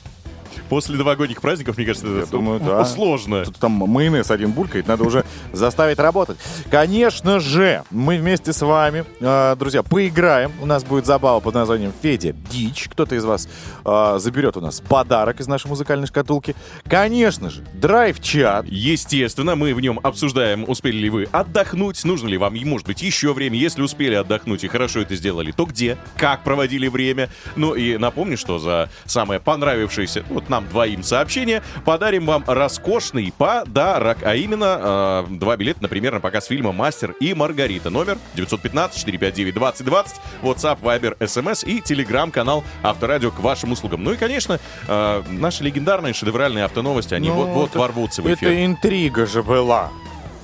После 0.69 0.97
новогодних 0.97 1.41
праздников, 1.41 1.77
мне 1.77 1.85
кажется, 1.85 2.07
это 2.07 2.31
думаю, 2.31 2.59
да. 2.59 2.85
сложно. 2.97 3.45
Тут 3.45 3.57
там 3.57 3.71
майонез 3.71 4.31
один 4.31 4.51
булькает, 4.51 4.87
надо 4.87 5.03
уже 5.03 5.25
заставить 5.53 5.99
работать. 5.99 6.37
Конечно 6.69 7.39
же, 7.39 7.83
мы 7.91 8.17
вместе 8.17 8.53
с 8.53 8.61
вами, 8.61 9.05
э, 9.19 9.55
друзья, 9.57 9.83
поиграем. 9.83 10.51
У 10.61 10.65
нас 10.65 10.83
будет 10.83 11.05
забава 11.05 11.39
под 11.39 11.55
названием 11.55 11.93
«Федя 12.01 12.33
Дичь». 12.33 12.87
Кто-то 12.89 13.15
из 13.15 13.25
вас 13.25 13.47
э, 13.85 14.17
заберет 14.19 14.57
у 14.57 14.61
нас 14.61 14.81
подарок 14.81 15.39
из 15.39 15.47
нашей 15.47 15.67
музыкальной 15.67 16.07
шкатулки. 16.07 16.55
Конечно 16.87 17.49
же, 17.49 17.63
драйв-чат. 17.73 18.65
Естественно, 18.67 19.55
мы 19.55 19.73
в 19.73 19.79
нем 19.79 19.99
обсуждаем, 20.03 20.65
успели 20.67 20.97
ли 20.97 21.09
вы 21.09 21.27
отдохнуть, 21.31 22.03
нужно 22.03 22.27
ли 22.27 22.37
вам, 22.37 22.55
может 22.65 22.87
быть, 22.87 23.01
еще 23.01 23.33
время. 23.33 23.57
Если 23.57 23.81
успели 23.81 24.15
отдохнуть 24.15 24.63
и 24.63 24.67
хорошо 24.67 25.01
это 25.01 25.15
сделали, 25.15 25.51
то 25.51 25.65
где, 25.65 25.97
как 26.17 26.43
проводили 26.43 26.87
время. 26.87 27.29
Ну 27.55 27.73
и 27.73 27.97
напомню, 27.97 28.37
что 28.37 28.59
за 28.59 28.89
самое 29.05 29.39
понравившееся, 29.39 30.23
вот 30.29 30.49
нам 30.57 30.67
двоим 30.69 31.03
сообщение, 31.03 31.61
подарим 31.85 32.25
вам 32.25 32.43
роскошный 32.47 33.31
подарок, 33.37 34.17
а 34.23 34.33
именно 34.35 35.25
э, 35.29 35.35
два 35.35 35.55
билета, 35.55 35.83
например, 35.83 36.13
на 36.13 36.19
показ 36.19 36.47
фильма 36.47 36.71
«Мастер 36.71 37.11
и 37.19 37.35
Маргарита». 37.35 37.91
Номер 37.91 38.17
915-459-2020, 38.35 40.07
WhatsApp, 40.41 40.79
Viber, 40.81 41.15
SMS 41.19 41.63
и 41.65 41.79
телеграм-канал 41.79 42.63
Авторадио 42.81 43.29
к 43.29 43.39
вашим 43.39 43.71
услугам. 43.73 44.03
Ну 44.03 44.13
и, 44.13 44.17
конечно, 44.17 44.59
э, 44.87 45.23
наши 45.29 45.63
легендарные 45.63 46.13
шедевральные 46.13 46.65
автоновости, 46.65 47.13
они 47.13 47.29
Ну, 47.29 47.35
вот-вот 47.35 47.69
это- 47.69 47.79
ворвутся 47.79 48.23
в 48.23 48.33
эфир. 48.33 48.49
Это 48.49 48.65
интрига 48.65 49.27
же 49.27 49.43
была. 49.43 49.89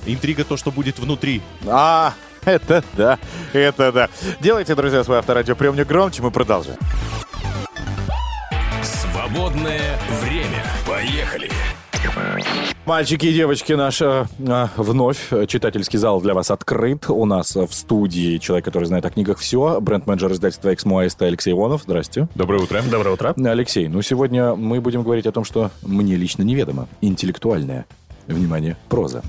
Интрига 0.06 0.44
то, 0.44 0.56
что 0.56 0.70
будет 0.70 1.00
внутри. 1.00 1.42
А, 1.66 2.12
это 2.44 2.84
да, 2.92 3.18
это 3.52 3.90
да. 3.90 4.08
Делайте, 4.38 4.76
друзья, 4.76 5.02
свой 5.02 5.18
авторадиоприемник 5.18 5.88
громче, 5.88 6.22
мы 6.22 6.30
продолжаем. 6.30 6.78
Свободное 9.34 9.98
время. 10.22 10.62
Поехали. 10.86 11.50
Мальчики 12.86 13.26
и 13.26 13.32
девочки, 13.32 13.72
наш 13.72 14.00
э, 14.00 14.26
э, 14.38 14.66
вновь 14.76 15.30
читательский 15.48 15.98
зал 15.98 16.20
для 16.20 16.34
вас 16.34 16.52
открыт. 16.52 17.10
У 17.10 17.24
нас 17.24 17.56
э, 17.56 17.66
в 17.66 17.74
студии 17.74 18.38
человек, 18.38 18.64
который 18.64 18.84
знает 18.84 19.04
о 19.06 19.10
книгах 19.10 19.38
все, 19.38 19.80
бренд-менеджер 19.80 20.30
издательства 20.30 20.72
«Эксмо 20.72 21.02
АСТ» 21.02 21.22
Алексей 21.22 21.52
Иванов. 21.52 21.82
Здрасте. 21.82 22.28
Доброе 22.36 22.62
утро. 22.62 22.80
Доброе 22.88 23.10
утро. 23.10 23.34
Алексей, 23.44 23.88
ну 23.88 24.02
сегодня 24.02 24.54
мы 24.54 24.80
будем 24.80 25.02
говорить 25.02 25.26
о 25.26 25.32
том, 25.32 25.42
что 25.44 25.72
мне 25.82 26.14
лично 26.14 26.44
неведомо. 26.44 26.86
Интеллектуальное 27.00 27.86
Внимание, 28.26 28.76
проза. 28.88 29.22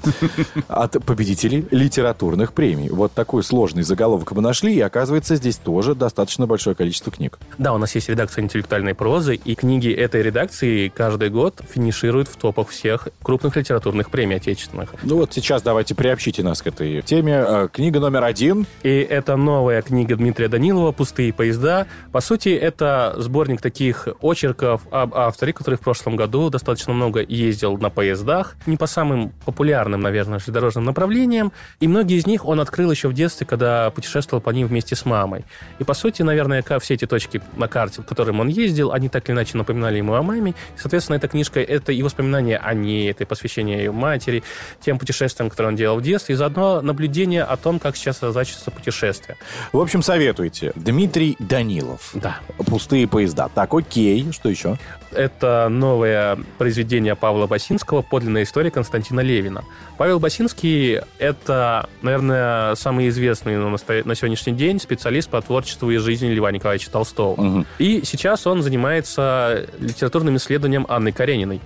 От 0.68 1.04
победителей 1.06 1.66
литературных 1.72 2.54
премий. 2.54 2.90
Вот 2.90 3.14
такой 3.14 3.44
сложный 3.44 3.84
заголовок 3.84 4.32
мы 4.32 4.42
нашли, 4.42 4.74
и 4.74 4.82
оказывается, 4.82 5.36
здесь 5.36 5.58
тоже 5.58 5.96
достаточно 5.96 6.48
большое 6.48 6.76
количество 6.76 7.12
книг. 7.12 7.40
Да, 7.58 7.74
у 7.74 7.78
нас 7.78 7.94
есть 7.96 8.10
редакция 8.10 8.44
интеллектуальной 8.44 8.94
прозы, 8.94 9.36
и 9.36 9.56
книги 9.56 9.92
этой 9.92 10.22
редакции 10.22 10.90
каждый 10.90 11.30
год 11.30 11.62
финишируют 11.74 12.28
в 12.28 12.36
топах 12.38 12.70
всех 12.70 13.08
крупных 13.22 13.56
литературных 13.56 14.10
премий 14.10 14.38
отечественных. 14.38 14.94
Ну 15.04 15.18
вот 15.18 15.34
сейчас 15.34 15.62
давайте 15.62 15.96
приобщите 15.96 16.44
нас 16.44 16.62
к 16.62 16.68
этой 16.68 17.02
теме. 17.02 17.44
Э, 17.46 17.68
Книга 17.72 18.00
номер 18.00 18.24
один. 18.24 18.66
И 18.84 18.90
это 18.90 19.36
новая 19.36 19.82
книга 19.82 20.16
Дмитрия 20.16 20.48
Данилова 20.48 20.92
«Пустые 20.92 21.34
поезда». 21.34 21.88
По 22.12 22.22
сути, 22.22 22.50
это 22.50 23.16
сборник 23.18 23.62
таких 23.62 24.08
очерков 24.22 24.82
об 24.92 25.14
авторе, 25.14 25.54
который 25.54 25.76
в 25.76 25.82
прошлом 25.82 26.16
году 26.16 26.50
достаточно 26.50 26.94
много 26.94 27.22
ездил 27.22 27.78
на 27.78 27.90
поездах, 27.90 28.56
не 28.66 28.78
по 28.86 28.88
самым 28.88 29.34
популярным, 29.46 30.02
наверное, 30.02 30.38
железнодорожным 30.38 30.86
направлениям. 30.86 31.52
И 31.80 31.88
многие 31.88 32.20
из 32.20 32.28
них 32.28 32.46
он 32.46 32.60
открыл 32.60 32.92
еще 32.92 33.08
в 33.08 33.14
детстве, 33.14 33.48
когда 33.48 33.90
путешествовал 33.90 34.42
по 34.42 34.52
ним 34.52 34.68
вместе 34.68 34.96
с 34.96 35.06
мамой. 35.06 35.44
И, 35.80 35.84
по 35.84 35.96
сути, 35.96 36.22
наверное, 36.22 36.64
все 36.80 36.94
эти 36.94 37.08
точки 37.08 37.42
на 37.58 37.68
карте, 37.68 38.04
к 38.04 38.06
которым 38.06 38.42
он 38.42 38.48
ездил, 38.48 38.92
они 38.92 39.10
так 39.10 39.28
или 39.28 39.34
иначе 39.34 39.58
напоминали 39.58 39.98
ему 39.98 40.14
о 40.14 40.22
маме. 40.22 40.52
И, 40.52 40.80
соответственно, 40.80 41.16
эта 41.16 41.28
книжка— 41.28 41.60
это 41.62 41.94
и 41.94 42.04
воспоминания 42.04 42.58
о 42.58 42.76
ней, 42.76 43.10
это 43.10 43.24
и 43.24 43.26
посвящение 43.26 43.80
ее 43.80 43.92
матери, 43.92 44.44
тем 44.82 45.00
путешествиям, 45.00 45.50
которые 45.50 45.70
он 45.70 45.76
делал 45.76 45.98
в 45.98 46.04
детстве, 46.04 46.34
и 46.34 46.38
заодно 46.38 46.84
наблюдение 46.84 47.42
о 47.42 47.58
том, 47.58 47.80
как 47.80 47.98
сейчас 47.98 48.22
разворачивается 48.22 48.70
путешествие. 48.70 49.36
В 49.74 49.80
общем, 49.80 50.04
советуйте. 50.04 50.74
Дмитрий 50.76 51.38
Данилов. 51.40 52.12
Да. 52.14 52.38
Пустые 52.68 53.08
поезда. 53.08 53.50
Так, 53.56 53.74
окей. 53.74 54.32
Что 54.32 54.48
еще? 54.48 54.78
Это 55.12 55.70
новое 55.70 56.38
произведение 56.58 57.16
Павла 57.16 57.48
Басинского 57.48 58.02
«Подлинная 58.02 58.44
история 58.44 58.70
Константина 58.76 59.22
Левина». 59.22 59.64
Павел 59.98 60.20
Басинский— 60.20 61.02
это, 61.20 61.90
наверное, 62.04 62.76
самый 62.76 63.10
известный 63.10 63.58
на, 63.58 64.16
сегодняшний 64.16 64.54
день 64.54 64.80
специалист 64.80 65.30
по 65.30 65.42
творчеству 65.42 65.90
и 65.90 65.98
жизни 65.98 66.28
Льва 66.28 66.52
Николаевича 66.52 66.92
Толстого. 66.92 67.42
Мгм. 67.42 67.66
И 67.80 68.02
сейчас 68.04 68.46
он 68.46 68.62
занимается 68.62 69.66
литературным 69.80 70.36
исследованием 70.36 70.86
Анны 70.88 71.12
Карениной. 71.12 71.62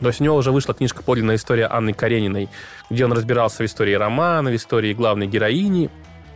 То 0.00 0.08
есть 0.08 0.20
у 0.20 0.24
него 0.24 0.36
уже 0.36 0.52
вышла 0.52 0.74
книжка 0.74 1.02
«Подлинная 1.02 1.36
история 1.36 1.66
Анны 1.66 1.92
Карениной», 1.92 2.48
где 2.90 3.04
он 3.04 3.12
разбирался 3.12 3.62
в 3.62 3.66
истории 3.66 3.94
романа, 3.94 4.50
в 4.50 4.54
истории 4.54 4.94
главной 4.94 5.26
героини. 5.26 5.90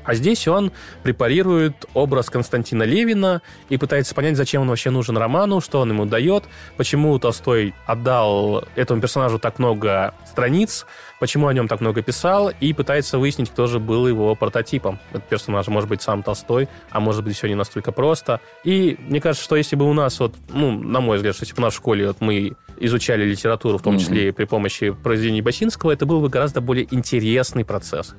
А 0.04 0.14
здесь 0.14 0.46
он 0.48 0.72
препарирует 1.02 1.86
образ 1.94 2.30
Константина 2.30 2.82
Левина 2.82 3.42
и 3.68 3.76
пытается 3.76 4.14
понять, 4.14 4.36
зачем 4.36 4.62
он 4.62 4.68
вообще 4.68 4.90
нужен 4.90 5.16
роману, 5.16 5.60
что 5.60 5.80
он 5.80 5.90
ему 5.90 6.06
дает, 6.06 6.44
почему 6.76 7.18
Толстой 7.18 7.74
отдал 7.86 8.64
этому 8.74 9.00
персонажу 9.00 9.38
так 9.38 9.58
много 9.58 10.14
страниц, 10.26 10.86
почему 11.20 11.46
о 11.46 11.54
нем 11.54 11.68
так 11.68 11.80
много 11.80 12.02
писал, 12.02 12.50
и 12.60 12.72
пытается 12.72 13.18
выяснить, 13.18 13.50
кто 13.50 13.66
же 13.66 13.78
был 13.78 14.08
его 14.08 14.34
прототипом. 14.34 14.98
Этот 15.10 15.28
персонаж 15.28 15.68
может 15.68 15.88
быть 15.88 16.02
сам 16.02 16.22
Толстой, 16.22 16.68
а 16.90 17.00
может 17.00 17.24
быть 17.24 17.36
все 17.36 17.46
не 17.48 17.54
настолько 17.54 17.92
просто. 17.92 18.40
И 18.64 18.96
мне 18.98 19.20
кажется, 19.20 19.44
что 19.44 19.56
если 19.56 19.76
бы 19.76 19.88
у 19.88 19.92
нас, 19.92 20.18
вот, 20.18 20.34
ну, 20.48 20.72
на 20.72 21.00
мой 21.00 21.18
взгляд, 21.18 21.34
что 21.36 21.44
если 21.44 21.54
бы 21.54 21.62
у 21.62 21.64
нас 21.64 21.74
в 21.74 21.76
школе 21.76 22.08
вот, 22.08 22.20
мы 22.20 22.54
изучали 22.78 23.24
литературу, 23.24 23.78
в 23.78 23.82
том 23.82 23.98
числе 23.98 24.32
при 24.32 24.44
помощи 24.44 24.90
произведений 24.90 25.42
Басинского, 25.42 25.92
это 25.92 26.06
был 26.06 26.20
бы 26.20 26.28
гораздо 26.28 26.60
более 26.60 26.88
интересный 26.90 27.64
процесс. 27.64 28.14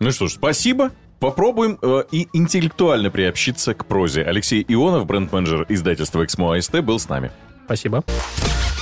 Ну 0.00 0.10
что 0.10 0.26
ж, 0.26 0.32
спасибо. 0.32 0.90
Попробуем 1.22 1.78
э, 1.80 2.02
и 2.10 2.28
интеллектуально 2.32 3.08
приобщиться 3.08 3.74
к 3.74 3.86
прозе. 3.86 4.22
Алексей 4.22 4.64
Ионов, 4.66 5.06
бренд-менеджер 5.06 5.66
издательства 5.68 6.24
«Эксмо 6.24 6.56
АСТ», 6.56 6.80
был 6.80 6.98
с 6.98 7.08
нами. 7.08 7.30
Спасибо. 7.64 8.02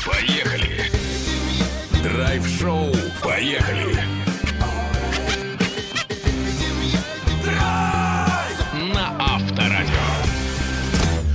Поехали. 0.07 0.91
Драйв-шоу. 2.03 2.93
Поехали. 3.23 4.10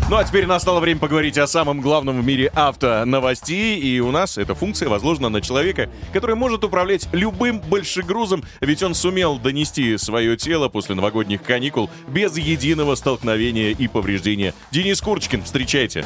Ну 0.07 0.17
а 0.17 0.23
теперь 0.23 0.45
настало 0.45 0.79
время 0.79 0.99
поговорить 0.99 1.35
о 1.39 1.47
самом 1.47 1.81
главном 1.81 2.21
в 2.21 2.25
мире 2.25 2.51
автоновостей. 2.53 3.79
И 3.79 3.99
у 3.99 4.11
нас 4.11 4.37
эта 4.37 4.53
функция 4.53 4.87
возложена 4.87 5.29
на 5.29 5.41
человека, 5.41 5.89
который 6.13 6.35
может 6.35 6.63
управлять 6.63 7.07
любым 7.11 7.59
большегрузом, 7.59 8.43
ведь 8.61 8.83
он 8.83 8.93
сумел 8.93 9.39
донести 9.39 9.97
свое 9.97 10.37
тело 10.37 10.69
после 10.69 10.93
новогодних 10.93 11.41
каникул 11.41 11.89
без 12.07 12.37
единого 12.37 12.93
столкновения 12.93 13.71
и 13.71 13.87
повреждения. 13.87 14.53
Денис 14.69 15.01
Курочкин, 15.01 15.41
встречайте. 15.41 16.05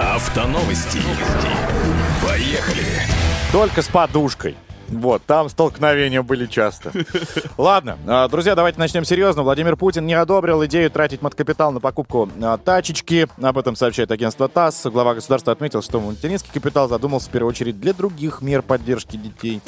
Автоновости. 0.00 0.98
Поехали. 2.20 2.84
Только 3.52 3.80
с 3.80 3.86
подушкой. 3.86 4.56
Вот, 4.90 5.22
там 5.24 5.48
столкновения 5.48 6.22
были 6.22 6.46
часто. 6.46 6.92
Ладно, 7.56 7.96
а, 8.06 8.28
друзья, 8.28 8.54
давайте 8.54 8.78
начнем 8.78 9.04
серьезно. 9.04 9.42
Владимир 9.42 9.76
Путин 9.76 10.04
не 10.04 10.14
одобрил 10.14 10.64
идею 10.66 10.90
тратить 10.90 11.22
маткапитал 11.22 11.72
на 11.72 11.80
покупку 11.80 12.28
а, 12.42 12.58
тачечки. 12.58 13.28
Об 13.40 13.58
этом 13.58 13.76
сообщает 13.76 14.10
агентство 14.10 14.48
ТАСС. 14.48 14.86
Глава 14.86 15.14
государства 15.14 15.52
отметил, 15.52 15.82
что 15.82 16.00
материнский 16.00 16.50
капитал 16.52 16.88
задумался 16.88 17.28
в 17.28 17.32
первую 17.32 17.50
очередь 17.50 17.80
для 17.80 17.92
других 17.92 18.42
мер 18.42 18.62
поддержки 18.62 19.16
детей. 19.16 19.60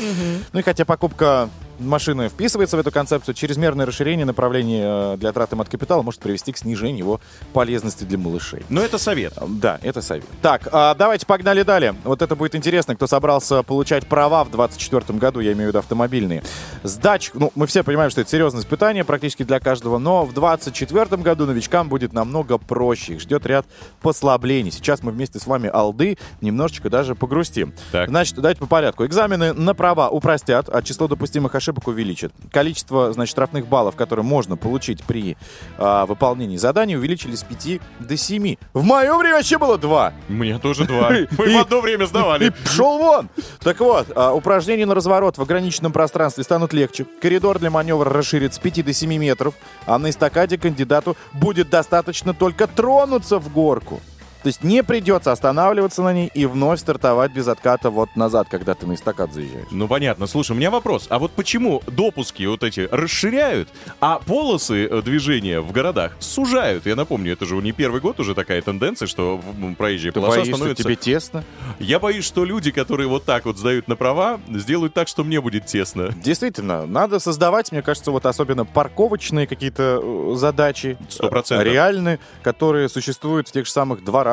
Ну 0.53 0.61
и 0.61 0.63
хотя 0.63 0.85
покупка 0.85 1.49
машины 1.79 2.29
вписывается 2.29 2.77
в 2.77 2.81
эту 2.81 2.91
концепцию, 2.91 3.35
чрезмерное 3.35 3.87
расширение 3.87 4.27
направлений 4.27 4.81
э, 4.83 5.17
для 5.19 5.33
траты 5.33 5.57
маткапитала 5.57 6.03
может 6.03 6.21
привести 6.21 6.53
к 6.53 6.59
снижению 6.59 6.99
его 6.99 7.21
полезности 7.53 8.05
для 8.05 8.19
малышей. 8.19 8.63
Но 8.69 8.83
это 8.83 8.99
совет. 8.99 9.35
Да, 9.47 9.79
это 9.83 10.03
совет. 10.03 10.25
Так, 10.41 10.69
а, 10.71 10.95
давайте 10.95 11.27
погнали 11.27 11.63
далее. 11.63 11.95
Вот 12.05 12.23
это 12.23 12.37
будет 12.37 12.55
интересно, 12.55 12.95
кто 12.95 13.07
собрался 13.07 13.63
получать 13.63 14.07
права 14.07 14.45
в 14.45 14.51
2024 14.51 15.19
году, 15.19 15.41
я 15.41 15.53
имею 15.53 15.67
в 15.67 15.69
виду 15.69 15.79
автомобильные. 15.79 16.43
Сдач, 16.83 17.31
ну, 17.35 17.53
мы 17.55 17.67
все 17.67 17.83
понимаем, 17.83 18.11
что 18.11 18.21
это 18.21 18.31
серьезное 18.31 18.61
испытание 18.61 19.05
практически 19.05 19.43
для 19.43 19.61
каждого, 19.61 19.99
но 19.99 20.25
в 20.25 20.33
2024 20.35 21.23
году 21.23 21.47
новичкам 21.47 21.89
будет 21.89 22.13
намного 22.13 22.59
проще. 22.59 23.15
Их 23.15 23.21
ждет 23.21 23.47
ряд 23.47 23.67
послаблений. 24.01 24.71
Сейчас 24.71 25.03
мы 25.03 25.13
вместе 25.13 25.39
с 25.39 25.47
вами, 25.47 25.69
Алды, 25.73 26.19
немножечко 26.41 26.91
даже 26.91 27.15
погрустим. 27.15 27.75
Так. 27.91 28.09
Значит, 28.09 28.37
давайте 28.37 28.61
по 28.61 28.67
порядку. 28.67 29.05
Экзамены 29.05 29.53
на 29.53 29.75
права 29.75 30.09
упростят, 30.09 30.69
а 30.69 30.83
число 30.83 31.09
допустимых 31.09 31.55
ошибок 31.55 31.62
увеличат. 31.87 32.33
Количество, 32.51 33.12
значит, 33.12 33.31
штрафных 33.33 33.66
баллов, 33.66 33.94
которые 33.96 34.25
можно 34.25 34.57
получить 34.57 35.03
при 35.05 35.37
а, 35.79 36.07
выполнении 36.07 36.57
заданий, 36.57 36.96
увеличили 36.96 37.35
с 37.35 37.42
5 37.42 37.81
до 38.01 38.16
7. 38.16 38.57
В 38.72 38.85
мое 38.85 39.14
время 39.16 39.37
вообще 39.37 39.59
было 39.59 39.79
2. 39.79 40.12
У 40.29 40.33
меня 40.33 40.59
тоже 40.59 40.85
два. 40.85 41.11
Мы 41.38 41.46
И- 41.46 41.57
в 41.57 41.61
одно 41.61 41.81
время 41.81 42.05
И 42.05 42.09
сдавали. 42.09 42.48
пшел 42.64 42.98
вон! 42.98 43.29
Так 43.61 43.81
вот, 43.81 44.07
а, 44.14 44.33
упражнения 44.33 44.87
на 44.87 44.94
разворот 44.94 45.38
в 45.38 45.42
ограниченном 45.42 45.92
пространстве 45.92 46.44
станут 46.44 46.72
легче. 46.72 47.07
Коридор 47.20 47.59
для 47.59 47.70
маневра 47.70 48.11
расширит 48.11 48.55
с 48.55 48.59
5 48.59 48.83
до 48.83 48.92
7 48.92 49.16
метров, 49.16 49.55
а 49.87 49.98
на 49.98 50.11
эстакаде 50.11 50.59
кандидату 50.59 51.16
будет 51.33 51.70
достаточно 51.70 52.35
только 52.35 52.66
тронуться 52.66 53.38
в 53.38 53.53
горку. 53.53 54.01
То 54.43 54.49
есть 54.49 54.65
не 54.65 54.83
придется 54.83 55.31
останавливаться 55.33 56.03
на 56.03 56.13
ней 56.13 56.31
и 56.35 56.47
вновь 56.47 56.81
стартовать 56.81 57.33
без 57.33 57.47
отката 57.49 57.91
вот 57.91 58.15
назад, 58.17 58.49
когда 58.51 58.75
ты 58.75 58.87
на 58.87 58.95
эстакад 58.95 59.33
заезжаешь. 59.33 59.69
Ну, 59.71 59.87
понятно. 59.87 60.27
Слушай, 60.27 60.53
у 60.53 60.55
меня 60.57 60.71
вопрос. 60.71 61.07
А 61.11 61.19
вот 61.19 61.31
почему 61.33 61.81
допуски 61.87 62.45
вот 62.45 62.63
эти 62.65 62.89
расширяют, 62.91 63.69
а 64.01 64.19
полосы 64.19 64.87
э, 64.87 65.03
движения 65.03 65.61
в 65.61 65.71
городах 65.73 66.17
сужают? 66.19 66.87
Я 66.87 66.97
напомню, 66.97 67.33
это 67.35 67.47
же 67.47 67.55
не 67.57 67.73
первый 67.73 68.01
год 68.01 68.19
уже 68.19 68.35
такая 68.35 68.61
тенденция, 68.63 69.07
что 69.07 69.41
м, 69.61 69.77
проезжая 69.77 70.13
Ты 70.13 70.19
полоса 70.21 70.39
боишься, 70.39 70.55
становится... 70.57 70.83
тебе 70.83 70.97
тесно? 70.97 71.45
Я 71.79 72.01
боюсь, 72.01 72.25
что 72.25 72.45
люди, 72.45 72.71
которые 72.73 73.09
вот 73.09 73.25
так 73.25 73.45
вот 73.45 73.59
сдают 73.59 73.87
на 73.87 73.95
права, 73.95 74.41
сделают 74.49 74.93
так, 74.95 75.07
что 75.07 75.23
мне 75.23 75.41
будет 75.41 75.67
тесно. 75.67 76.11
Действительно, 76.17 76.85
надо 76.87 77.21
создавать, 77.21 77.71
мне 77.71 77.83
кажется, 77.83 78.11
вот 78.11 78.27
особенно 78.27 78.65
парковочные 78.65 79.47
какие-то 79.47 80.01
э, 80.03 80.35
задачи. 80.37 80.99
Сто 81.09 81.29
процентов. 81.29 81.67
э, 81.67 81.71
Реальные, 81.71 82.19
которые 82.43 82.89
существуют 82.89 83.47
в 83.49 83.53
тех 83.53 83.67
же 83.67 83.71
самых 83.71 84.03
дворах. 84.03 84.32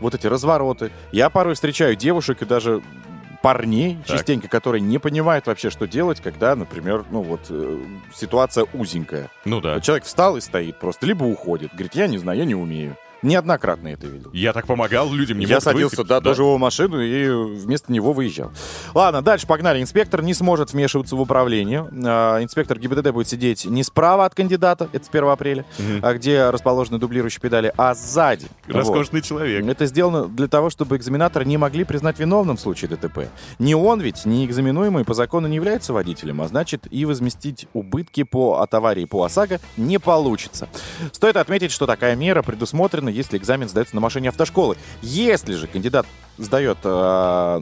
Вот 0.00 0.14
эти 0.14 0.26
развороты. 0.26 0.90
Я 1.12 1.30
порой 1.30 1.54
встречаю 1.54 1.96
девушек 1.96 2.42
и 2.42 2.44
даже 2.44 2.82
парней 3.42 3.98
Так. 4.06 4.16
частенько, 4.18 4.48
которые 4.48 4.80
не 4.80 4.98
понимают 4.98 5.46
вообще, 5.46 5.68
что 5.68 5.86
делать, 5.86 6.20
когда, 6.22 6.56
например, 6.56 7.04
ну 7.10 7.20
вот 7.22 7.40
э, 7.50 7.78
ситуация 8.14 8.66
узенькая. 8.72 9.28
Ну 9.44 9.60
да. 9.60 9.80
Человек 9.80 10.04
встал 10.04 10.36
и 10.38 10.40
стоит 10.40 10.78
просто, 10.78 11.04
либо 11.06 11.24
уходит. 11.24 11.70
Говорит, 11.72 11.94
я 11.94 12.06
не 12.06 12.16
знаю, 12.16 12.38
я 12.38 12.44
не 12.46 12.54
умею. 12.54 12.96
Неоднократно 13.24 13.88
это 13.88 14.06
видел. 14.06 14.30
Я 14.34 14.52
так 14.52 14.66
помогал 14.66 15.10
людям, 15.12 15.38
не 15.38 15.46
Я 15.46 15.60
садился, 15.60 15.96
выехать. 15.96 16.08
да, 16.08 16.20
тоже 16.20 16.42
в 16.42 16.46
его 16.46 16.58
машину 16.58 17.00
и 17.00 17.28
вместо 17.56 17.90
него 17.90 18.12
выезжал. 18.12 18.52
Ладно, 18.92 19.22
дальше 19.22 19.46
погнали. 19.46 19.80
Инспектор 19.80 20.22
не 20.22 20.34
сможет 20.34 20.72
вмешиваться 20.74 21.16
в 21.16 21.20
управление. 21.20 21.88
А, 22.04 22.42
Инспектор 22.42 22.78
ГИБДД 22.78 23.10
будет 23.12 23.26
сидеть 23.28 23.64
не 23.64 23.82
справа 23.82 24.26
от 24.26 24.34
кандидата, 24.34 24.88
это 24.92 25.04
с 25.04 25.08
1 25.08 25.24
апреля, 25.28 25.64
а 26.02 26.12
где 26.12 26.50
расположены 26.50 26.98
дублирующие 26.98 27.40
педали, 27.40 27.72
а 27.78 27.94
сзади. 27.94 28.46
Роскошный 28.66 29.20
Вот. 29.20 29.26
человек. 29.26 29.64
Это 29.66 29.86
сделано 29.86 30.26
для 30.26 30.46
того, 30.48 30.68
чтобы 30.68 30.96
экзаменатор 30.96 31.46
не 31.46 31.56
могли 31.56 31.84
признать 31.84 32.18
виновным 32.18 32.58
в 32.58 32.60
случае 32.60 32.90
ДТП. 32.90 33.30
Не 33.58 33.74
он 33.74 34.02
ведь, 34.02 34.26
не 34.26 34.44
экзаменуемый 34.44 35.04
по 35.06 35.14
закону 35.14 35.48
не 35.48 35.56
является 35.56 35.94
водителем, 35.94 36.42
а 36.42 36.48
значит 36.48 36.86
и 36.90 37.06
возместить 37.06 37.68
убытки 37.72 38.22
по, 38.22 38.60
от 38.60 38.74
аварии 38.74 39.06
по 39.06 39.24
ОСАГО 39.24 39.60
не 39.78 39.98
получится. 39.98 40.68
Стоит 41.12 41.36
отметить, 41.36 41.72
что 41.72 41.86
такая 41.86 42.16
мера 42.16 42.42
предусмотрена, 42.42 43.13
если 43.14 43.38
экзамен 43.38 43.68
сдается 43.68 43.94
на 43.94 44.00
машине 44.00 44.28
автошколы. 44.28 44.76
Если 45.02 45.54
же 45.54 45.66
кандидат 45.66 46.06
сдает 46.36 46.78
э, 46.82 47.60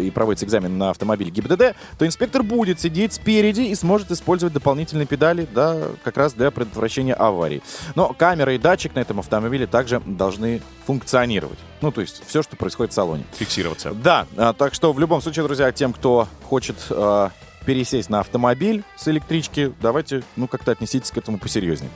и 0.00 0.10
проводится 0.10 0.44
экзамен 0.44 0.76
на 0.76 0.90
автомобиле 0.90 1.30
ГИБДД, 1.30 1.74
то 1.98 2.06
инспектор 2.06 2.42
будет 2.42 2.78
сидеть 2.78 3.14
спереди 3.14 3.62
и 3.62 3.74
сможет 3.74 4.10
использовать 4.10 4.52
дополнительные 4.52 5.06
педали, 5.06 5.48
да, 5.52 5.78
как 6.04 6.16
раз 6.16 6.34
для 6.34 6.50
предотвращения 6.50 7.14
аварий. 7.14 7.62
Но 7.94 8.12
камера 8.12 8.54
и 8.54 8.58
датчик 8.58 8.94
на 8.94 9.00
этом 9.00 9.20
автомобиле 9.20 9.66
также 9.66 10.00
должны 10.00 10.60
функционировать. 10.86 11.58
Ну, 11.80 11.90
то 11.90 12.00
есть 12.00 12.22
все, 12.26 12.42
что 12.42 12.56
происходит 12.56 12.92
в 12.92 12.94
салоне. 12.94 13.24
Фиксироваться. 13.34 13.92
Да, 13.92 14.26
а, 14.36 14.52
так 14.52 14.74
что 14.74 14.92
в 14.92 15.00
любом 15.00 15.22
случае, 15.22 15.44
друзья, 15.44 15.72
тем, 15.72 15.92
кто 15.92 16.28
хочет 16.44 16.76
а, 16.90 17.30
пересесть 17.64 18.10
на 18.10 18.20
автомобиль 18.20 18.84
с 18.96 19.08
электрички, 19.08 19.72
давайте, 19.80 20.22
ну, 20.36 20.48
как-то 20.48 20.72
отнеситесь 20.72 21.10
к 21.10 21.18
этому 21.18 21.38
посерьезнее. 21.38 21.90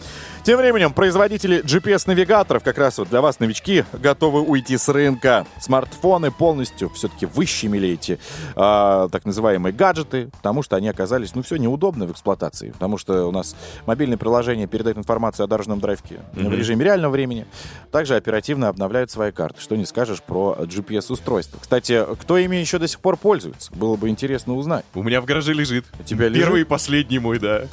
Тем 0.47 0.59
временем, 0.59 0.93
производители 0.93 1.61
GPS-навигаторов, 1.65 2.63
как 2.63 2.79
раз 2.79 2.99
вот 2.99 3.09
для 3.09 3.21
вас, 3.21 3.41
новички, 3.41 3.85
готовы 3.93 4.43
уйти 4.43 4.79
с 4.79 4.89
рынка. 4.89 5.45
Смартфоны 5.61 6.31
полностью 6.31 6.89
все-таки 6.91 7.27
выщемили 7.27 7.89
эти 7.89 8.21
а, 8.55 9.09
так 9.09 9.25
называемые 9.25 9.73
гаджеты, 9.73 10.31
потому 10.37 10.63
что 10.63 10.77
они 10.77 10.89
оказались, 10.89 11.35
ну, 11.35 11.43
все 11.43 11.57
неудобно 11.57 12.07
в 12.07 12.13
эксплуатации, 12.13 12.71
потому 12.71 12.97
что 12.97 13.27
у 13.27 13.33
нас 13.33 13.57
мобильное 13.87 14.19
приложение 14.19 14.69
передает 14.69 14.97
информацию 14.99 15.43
о 15.43 15.49
дорожном 15.49 15.81
драйвке 15.81 16.21
в 16.33 16.55
режиме 16.55 16.85
реального 16.85 17.11
времени, 17.11 17.45
также 17.91 18.15
оперативно 18.15 18.69
обновляют 18.69 19.11
свои 19.11 19.33
карты. 19.33 19.61
Что 19.61 19.75
не 19.75 19.85
скажешь 19.85 20.23
про 20.23 20.59
GPS-устройство. 20.61 21.59
Кстати, 21.61 22.07
кто 22.21 22.39
ими 22.39 22.55
еще 22.55 22.79
до 22.79 22.87
сих 22.87 23.01
пор 23.01 23.17
пользуется? 23.17 23.75
Было 23.75 23.97
бы 23.97 24.11
интересно 24.11 24.55
узнать. 24.55 24.85
У 24.95 25.03
меня 25.03 25.21
в 25.21 25.25
гараже 25.25 25.55
лежит. 25.55 25.87
У 25.99 26.05
тебя 26.05 26.29
лежит? 26.29 26.45
Первый 26.45 26.61
и 26.61 26.65
последний 26.65 27.19
мой, 27.19 27.41
да. 27.41 27.65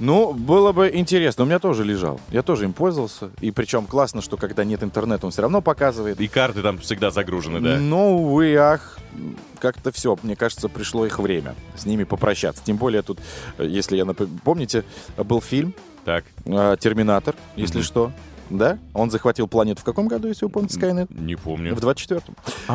Ну, 0.00 0.32
было 0.32 0.72
бы 0.72 0.90
интересно. 0.92 1.44
У 1.44 1.46
меня 1.46 1.58
тоже 1.58 1.84
лежал. 1.84 2.20
Я 2.30 2.42
тоже 2.42 2.64
им 2.64 2.72
пользовался. 2.72 3.30
И 3.40 3.50
причем 3.50 3.86
классно, 3.86 4.22
что 4.22 4.36
когда 4.36 4.64
нет 4.64 4.82
интернета, 4.82 5.26
он 5.26 5.32
все 5.32 5.42
равно 5.42 5.60
показывает. 5.60 6.20
И 6.20 6.26
карты 6.26 6.62
там 6.62 6.78
всегда 6.78 7.10
загружены, 7.10 7.60
да. 7.60 7.76
Ну, 7.78 8.22
увы, 8.22 8.56
ах, 8.56 8.98
как-то 9.58 9.92
все, 9.92 10.16
мне 10.22 10.36
кажется, 10.36 10.68
пришло 10.68 11.04
их 11.06 11.18
время 11.18 11.54
с 11.76 11.84
ними 11.84 12.04
попрощаться. 12.04 12.62
Тем 12.64 12.76
более 12.78 13.02
тут, 13.02 13.18
э, 13.58 13.66
если 13.66 13.96
я 13.96 14.04
нап- 14.04 14.28
помните, 14.42 14.84
был 15.18 15.40
фильм 15.42 15.74
Так. 16.04 16.24
э, 16.46 16.76
«Терминатор», 16.80 17.34
если 17.56 17.78
Мгм. 17.78 17.84
что. 17.84 18.12
Да? 18.50 18.78
Он 18.94 19.10
захватил 19.10 19.48
планету 19.48 19.80
в 19.80 19.84
каком 19.84 20.08
году, 20.08 20.28
если 20.28 20.44
вы 20.44 20.50
помните, 20.50 20.74
Скайнет? 20.74 21.08
Не 21.10 21.36
помню. 21.36 21.74
В 21.74 21.78
24-м. 21.78 22.34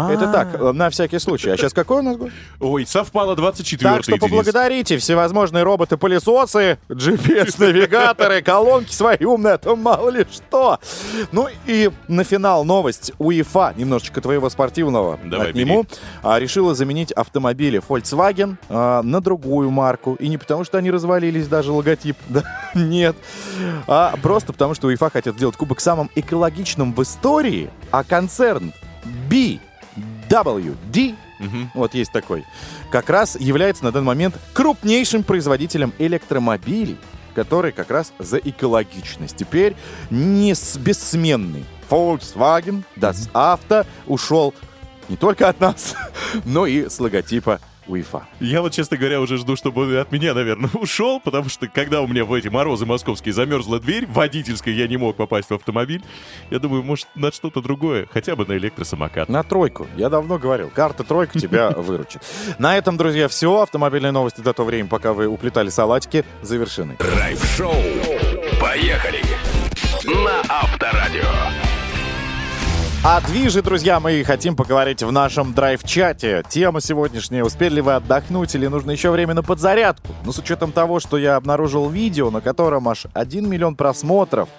Это 0.10 0.32
так, 0.32 0.56
э, 0.56 0.72
на 0.72 0.90
всякий 0.90 1.20
случай. 1.20 1.50
А 1.50 1.58
сейчас 1.58 1.74
какой 1.74 2.00
у 2.00 2.02
нас 2.02 2.18
год? 2.18 2.32
Ой, 2.60 2.86
совпало 2.86 3.36
24 3.36 3.96
Так 3.96 4.04
что 4.04 4.18
поблагодарите 4.18 4.98
всевозможные 4.98 5.64
роботы-пылесосы, 5.64 6.80
GPS-навигаторы, 6.90 8.42
колонки 8.42 8.94
свои 8.94 9.24
умные, 9.26 9.56
а 9.56 9.58
то 9.58 9.76
мало 9.76 10.10
ли 10.10 10.26
что. 10.32 10.80
Ну 11.32 11.48
и 11.66 11.92
на 12.08 12.24
финал 12.24 12.64
новость. 12.64 13.12
УЕФА, 13.18 13.74
немножечко 13.76 14.22
твоего 14.22 14.50
спортивного 14.50 15.20
Давай, 15.24 15.50
отниму, 15.50 15.86
а, 16.24 16.40
решила 16.40 16.74
заменить 16.74 17.12
автомобили 17.12 17.82
Volkswagen 17.88 18.56
а, 18.70 19.02
на 19.04 19.22
другую 19.22 19.70
марку. 19.72 20.16
И 20.16 20.28
не 20.28 20.38
потому, 20.38 20.64
что 20.64 20.78
они 20.78 20.92
развалились, 20.92 21.48
даже 21.48 21.72
логотип. 21.72 22.18
Да, 22.36 22.44
нет. 22.74 23.16
А 23.88 24.16
просто 24.22 24.52
потому, 24.52 24.74
что 24.74 24.88
УЕФА 24.88 25.10
хотят 25.10 25.36
сделать 25.36 25.56
кубок 25.66 25.80
самым 25.80 26.12
экологичным 26.14 26.94
в 26.94 27.02
истории, 27.02 27.72
а 27.90 28.04
концерн 28.04 28.72
BWD 29.30 31.16
вот 31.74 31.96
есть 31.96 32.12
такой. 32.12 32.46
Как 32.92 33.10
раз 33.10 33.36
является 33.40 33.84
на 33.84 33.92
данный 33.92 34.06
момент 34.06 34.36
крупнейшим 34.54 35.24
производителем 35.24 35.92
электромобилей, 35.98 36.98
который 37.34 37.72
как 37.72 37.90
раз 37.90 38.14
за 38.20 38.38
экологичность. 38.38 39.36
Теперь 39.36 39.76
не 40.12 40.54
бессменный 40.78 41.66
Volkswagen 41.90 42.84
Das 42.96 43.28
Auto 43.34 43.88
ушел 44.06 44.54
не 45.10 45.18
только 45.18 45.50
от 45.50 45.60
нас, 45.60 45.96
но 46.46 46.68
и 46.68 46.88
с 46.88 47.00
логотипа 47.00 47.60
УЕФА. 47.88 48.28
Я 48.40 48.62
вот, 48.62 48.74
честно 48.74 48.98
говоря, 48.98 49.22
уже 49.22 49.38
жду, 49.38 49.56
чтобы 49.56 49.84
он 49.84 49.98
от 49.98 50.12
меня, 50.12 50.34
наверное, 50.34 50.70
ушел, 50.74 51.20
потому 51.20 51.50
что 51.50 51.68
когда 51.68 52.02
у 52.02 52.08
меня 52.08 52.26
в 52.26 52.34
эти 52.34 52.48
морозы 52.48 52.86
московские 52.86 53.34
замерзла 53.34 53.80
дверь, 53.80 54.06
водительская, 54.08 54.74
я 54.74 54.88
не 54.88 54.98
мог 54.98 55.16
попасть 55.16 55.50
в 55.50 55.54
автомобиль. 55.54 56.04
Я 56.50 56.60
думаю, 56.60 56.84
может, 56.84 57.08
на 57.16 57.32
что-то 57.32 57.62
другое, 57.62 58.08
хотя 58.12 58.36
бы 58.36 58.46
на 58.46 58.54
электросамокат. 58.54 59.30
На 59.30 59.44
тройку. 59.44 59.88
Я 59.96 60.10
давно 60.10 60.38
говорил. 60.38 60.70
Карта 60.74 61.04
тройка 61.04 61.40
тебя 61.40 61.70
выручит. 61.76 62.22
На 62.60 62.78
этом, 62.78 62.98
друзья, 62.98 63.28
все. 63.28 63.62
Автомобильные 63.62 64.12
новости 64.12 64.42
до 64.42 64.54
то 64.54 64.64
время, 64.64 64.90
пока 64.90 65.14
вы 65.14 65.28
уплетали 65.28 65.70
салатики, 65.70 66.26
завершены. 66.42 66.98
Драйв-шоу. 67.00 67.74
Поехали. 68.60 69.22
На 70.06 70.42
Авторадио. 70.50 71.65
О 73.08 73.22
движе, 73.22 73.62
друзья, 73.62 74.00
мы 74.00 74.24
хотим 74.24 74.56
поговорить 74.56 75.04
в 75.04 75.12
нашем 75.12 75.54
драйв-чате. 75.54 76.42
Тема 76.50 76.82
сегодняшняя. 76.82 77.44
Успели 77.44 77.76
ли 77.76 77.82
вы 77.82 77.94
отдохнуть 77.94 78.56
или 78.56 78.66
нужно 78.66 78.90
еще 78.90 79.12
время 79.12 79.36
на 79.36 79.44
подзарядку? 79.44 80.08
Ну, 80.24 80.32
с 80.32 80.40
учетом 80.40 80.72
того, 80.72 81.00
что 81.00 81.20
я 81.20 81.36
обнаружил 81.36 81.88
видео, 81.88 82.32
на 82.32 82.42
котором 82.42 82.90
аж 82.90 83.06
1 83.14 83.48
миллион 83.48 83.76
просмотров. 83.76 84.50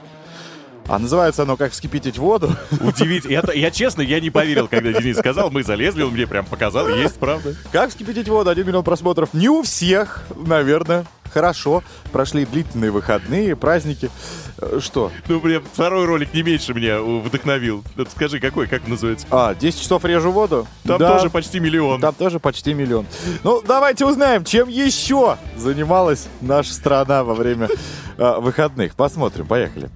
А 0.88 0.98
называется 0.98 1.42
оно 1.42 1.56
«Как 1.56 1.72
вскипятить 1.72 2.16
воду». 2.18 2.50
Удивительно. 2.80 3.32
Я, 3.32 3.42
я 3.54 3.70
честно, 3.70 4.02
я 4.02 4.20
не 4.20 4.30
поверил, 4.30 4.68
когда 4.68 4.92
Денис 4.92 5.18
сказал. 5.18 5.50
Мы 5.50 5.62
залезли, 5.64 6.02
он 6.02 6.12
мне 6.12 6.26
прям 6.26 6.44
показал. 6.46 6.88
Есть, 6.88 7.16
правда. 7.16 7.54
«Как 7.72 7.90
вскипятить 7.90 8.28
воду» 8.28 8.50
1 8.50 8.66
миллион 8.66 8.84
просмотров. 8.84 9.34
Не 9.34 9.48
у 9.48 9.62
всех, 9.62 10.24
наверное. 10.36 11.04
Хорошо. 11.34 11.82
Прошли 12.12 12.46
длительные 12.46 12.90
выходные, 12.92 13.56
праздники. 13.56 14.10
Э, 14.58 14.78
Что? 14.80 15.10
Ну, 15.28 15.38
блин, 15.40 15.62
второй 15.70 16.06
ролик 16.06 16.32
не 16.32 16.42
меньше 16.42 16.72
меня 16.72 17.00
вдохновил. 17.00 17.84
Скажи, 18.14 18.38
какой, 18.40 18.68
как 18.68 18.86
называется? 18.88 19.26
А, 19.30 19.54
10 19.54 19.78
часов 19.82 20.04
режу 20.06 20.30
воду? 20.30 20.66
Там 20.84 20.98
Да. 20.98 21.14
тоже 21.16 21.28
почти 21.28 21.58
миллион. 21.60 22.00
Там 22.00 22.14
тоже 22.14 22.38
почти 22.38 22.72
миллион. 22.72 23.06
Ну, 23.42 23.60
давайте 23.60 24.06
узнаем, 24.06 24.44
чем 24.44 24.68
еще 24.68 25.36
занималась 25.58 26.28
наша 26.40 26.72
страна 26.72 27.22
во 27.24 27.34
время 27.34 27.68
э, 28.16 28.34
выходных. 28.38 28.94
Посмотрим, 28.94 29.46
поехали. 29.46 29.90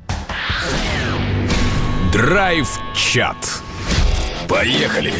Драйв-чат. 2.12 3.36
Поехали. 4.48 5.12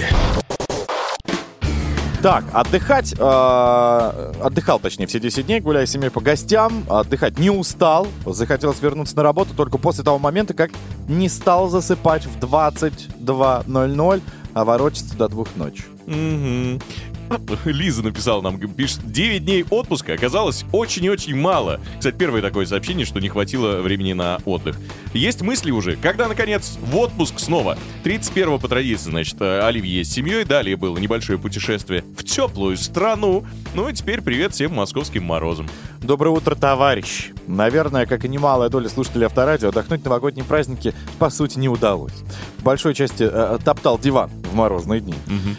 Так, 2.21 2.45
отдыхать, 2.53 3.15
э, 3.17 4.33
отдыхал, 4.43 4.81
точнее, 4.81 5.07
все 5.07 5.21
10 5.21 5.47
дней, 5.47 5.61
гуляя 5.61 5.87
с 5.87 5.91
семьей 5.93 6.11
по 6.11 6.21
гостям, 6.21 6.85
отдыхать 6.91 7.39
не 7.39 7.49
устал, 7.49 8.09
захотелось 8.27 8.83
вернуться 8.83 9.17
на 9.17 9.23
работу 9.23 9.55
только 9.55 9.79
после 9.79 10.03
того 10.03 10.19
момента, 10.19 10.53
как 10.53 10.73
не 11.09 11.29
стал 11.29 11.69
засыпать 11.69 12.27
в 12.27 12.41
22.00, 12.41 14.23
а 14.53 14.65
ворочаться 14.65 15.17
до 15.17 15.29
двух 15.29 15.47
ночи. 15.55 15.85
Мгм. 16.07 16.81
Лиза 17.65 18.03
написала 18.03 18.43
нам, 18.43 18.59
пишет, 18.59 19.01
9 19.11 19.45
дней 19.45 19.65
отпуска 19.69 20.15
оказалось 20.15 20.65
очень 20.73 21.05
и 21.05 21.11
очень 21.11 21.37
мало. 21.37 21.81
Кстати, 21.99 22.17
первое 22.17 22.43
такое 22.43 22.67
сообщение, 22.67 23.07
что 23.07 23.21
не 23.21 23.29
хватило 23.29 23.81
времени 23.81 24.13
на 24.13 24.39
отдых. 24.45 24.77
Есть 25.13 25.43
мысли 25.43 25.71
уже, 25.71 25.97
когда, 25.97 26.29
наконец, 26.29 26.79
в 26.81 26.97
отпуск 26.97 27.39
снова. 27.39 27.79
31 28.05 28.59
по 28.59 28.69
традиции, 28.69 29.11
значит, 29.11 29.37
э, 29.41 29.61
Оливье 29.61 30.05
с 30.05 30.11
семьей, 30.11 30.45
далее 30.45 30.77
было 30.77 30.99
небольшое 30.99 31.39
путешествие 31.39 32.05
в 32.17 32.25
теплую 32.25 32.77
страну. 32.77 33.45
Ну 33.75 33.89
и 33.89 33.93
теперь 33.93 34.21
привет 34.23 34.53
всем 34.53 34.75
московским 34.75 35.25
морозам. 35.25 35.69
Доброе 36.01 36.31
утро, 36.31 36.55
товарищ. 36.55 37.31
Наверное, 37.47 38.07
как 38.07 38.25
и 38.25 38.29
немалая 38.29 38.69
доля 38.69 38.89
слушателей 38.89 39.27
авторадио, 39.27 39.69
отдохнуть 39.69 40.05
новогодние 40.05 40.45
праздники, 40.45 40.95
по 41.19 41.31
сути, 41.31 41.59
не 41.59 41.69
удалось. 41.69 42.15
В 42.59 42.63
большой 42.63 42.95
части 42.95 43.29
э, 43.31 43.59
топтал 43.65 43.99
диван 43.99 44.31
в 44.51 44.55
морозные 44.55 45.01
дни. 45.01 45.15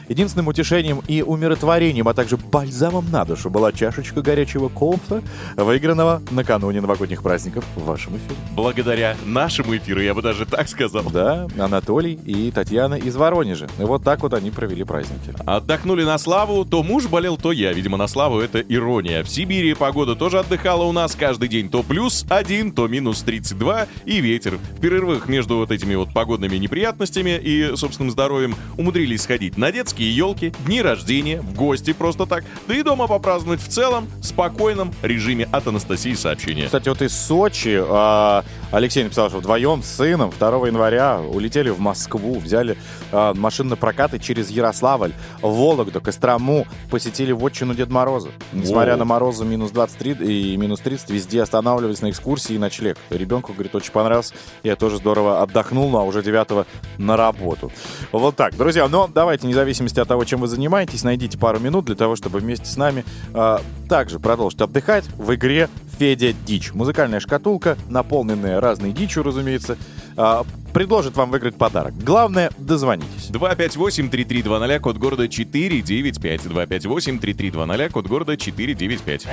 Единственным 0.10 0.48
утешением 0.48 1.02
и 1.08 1.22
умиротворением, 1.22 2.08
а 2.08 2.14
также 2.14 2.38
бальзамом 2.38 3.10
на 3.12 3.26
душу 3.26 3.50
была 3.50 3.72
чашечка 3.72 4.22
горячего 4.22 4.70
кофе, 4.70 5.22
выигранного 5.56 6.22
накануне 6.32 6.82
новогодних 6.82 7.24
праздников 7.24 7.66
в 7.76 7.86
вашем 7.86 8.18
эфире. 8.18 8.36
Благодаря 8.52 9.16
нашему 9.26 9.76
эфиру, 9.76 10.02
я 10.02 10.14
бы 10.14 10.22
даже 10.22 10.46
так 10.46 10.68
сказал. 10.68 11.04
Да, 11.12 11.48
Анатолий 11.58 12.14
и 12.14 12.52
Татьяна 12.52 12.96
из 12.96 13.16
Воронежа. 13.16 13.68
И 13.80 13.84
вот 13.84 14.04
так 14.04 14.22
вот 14.22 14.34
они 14.34 14.52
провели 14.52 14.84
праздники. 14.84 15.34
Отдохнули 15.46 16.04
на 16.04 16.18
славу, 16.18 16.66
то 16.66 16.84
муж 16.84 17.08
болел, 17.08 17.38
то 17.38 17.52
я. 17.52 17.74
Видимо, 17.74 17.98
на 17.98 18.08
славу 18.08 18.40
это 18.40 18.60
ирония. 18.60 19.24
В 19.24 19.30
Сибири 19.30 19.74
погода 19.74 20.16
тоже 20.16 20.40
отдыхала 20.40 20.84
у 20.84 20.92
нас 20.92 21.16
каждый 21.16 21.48
день. 21.48 21.70
То 21.70 21.84
плюс 21.84 22.26
один, 22.30 22.72
то 22.72 22.88
минус 22.88 23.22
32 23.22 23.88
и 24.06 24.22
ветер. 24.22 24.58
В 24.78 24.80
перерывах 24.82 25.28
между 25.28 25.58
вот 25.58 25.72
этими 25.72 25.96
вот 25.96 26.14
погодными 26.14 26.58
неприятностями 26.58 27.40
и 27.42 27.76
собственным 27.76 28.12
здоровьем 28.12 28.56
умудрились 28.82 29.22
сходить 29.22 29.58
на 29.58 29.72
детские 29.72 30.16
елки, 30.16 30.54
дни 30.66 30.82
рождения, 30.82 31.42
в 31.42 31.54
гости 31.54 31.94
просто 31.94 32.26
так, 32.26 32.44
да 32.68 32.76
и 32.76 32.84
дома 32.84 33.08
попраздновать 33.08 33.62
в 33.62 33.68
целом 33.68 34.10
спокойном 34.22 34.94
режиме 35.02 35.48
от 35.52 35.68
Анастасии 35.68 36.14
сообщения. 36.14 36.66
Кстати, 36.66 36.90
вот 36.90 37.02
из 37.02 37.14
Сочи 37.14 37.80
а, 37.82 38.44
Алексей 38.72 39.04
написал, 39.04 39.28
что 39.28 39.40
вдвоем 39.40 39.84
с 39.84 39.88
сыном 39.88 40.32
2 40.32 40.68
января 40.68 41.20
улетели 41.20 41.70
в 41.70 41.80
Москву, 41.80 42.40
взяли 42.40 42.78
э, 43.12 43.34
машинные 43.36 43.76
прокаты 43.76 44.18
через 44.18 44.50
Ярославль, 44.50 45.12
Вологду, 45.42 46.00
Кострому, 46.00 46.66
посетили 46.90 47.34
вотчину 47.34 47.74
Дед 47.74 47.90
Мороза. 47.90 48.30
Несмотря 48.54 48.96
на 48.96 49.04
морозы 49.04 49.44
минус 49.44 49.72
23 49.72 50.54
и 50.54 50.58
минус 50.58 50.80
30, 50.80 51.10
везде 51.10 51.42
останавливались 51.42 52.02
на 52.02 52.10
экскурсии 52.10 52.56
и 52.56 52.58
ночлег. 52.58 52.98
Ребенку, 53.10 53.52
говорит, 53.52 53.76
очень 53.76 53.92
понравился. 53.92 54.34
Я 54.64 54.78
тоже 54.78 54.98
здорово 54.98 55.42
отдохнул, 55.42 55.90
ну 55.90 55.98
а 55.98 56.04
уже 56.04 56.24
9 56.24 56.66
на 56.98 57.18
работу. 57.18 57.74
Вот 58.14 58.38
так, 58.38 58.56
друзья, 58.56 58.88
но 58.88 59.10
давайте, 59.14 59.48
вне 59.48 59.54
зависимости 59.54 60.00
от 60.00 60.08
того, 60.08 60.24
чем 60.24 60.40
вы 60.40 60.48
занимаетесь, 60.48 61.04
найдите 61.04 61.38
пару 61.38 61.60
минут 61.60 61.86
для 61.86 61.96
того, 61.96 62.16
чтобы 62.16 62.40
вместе 62.40 62.68
с 62.68 62.78
нами 62.78 63.04
э, 63.34 63.58
также 63.90 64.20
продолжить 64.20 64.62
отдыхать 64.62 65.04
в 65.18 65.36
игре 65.36 65.68
Федя 66.00 66.32
Дичь. 66.32 66.74
Музыкальная 66.74 67.20
шкатулка, 67.20 67.78
наполненная 67.90 68.61
разной 68.62 68.92
дичью, 68.92 69.24
разумеется, 69.24 69.78
э, 70.16 70.44
предложит 70.74 71.16
вам 71.18 71.32
выиграть 71.32 71.56
подарок. 71.56 71.94
Главное, 71.98 72.50
дозвонитесь. 72.58 73.30
258-3320, 73.32 74.80
код 74.80 74.98
города 74.98 75.28
495. 75.28 76.46
258-3320, 76.46 77.90
код 77.90 78.08
города 78.08 78.38
495. 78.38 79.28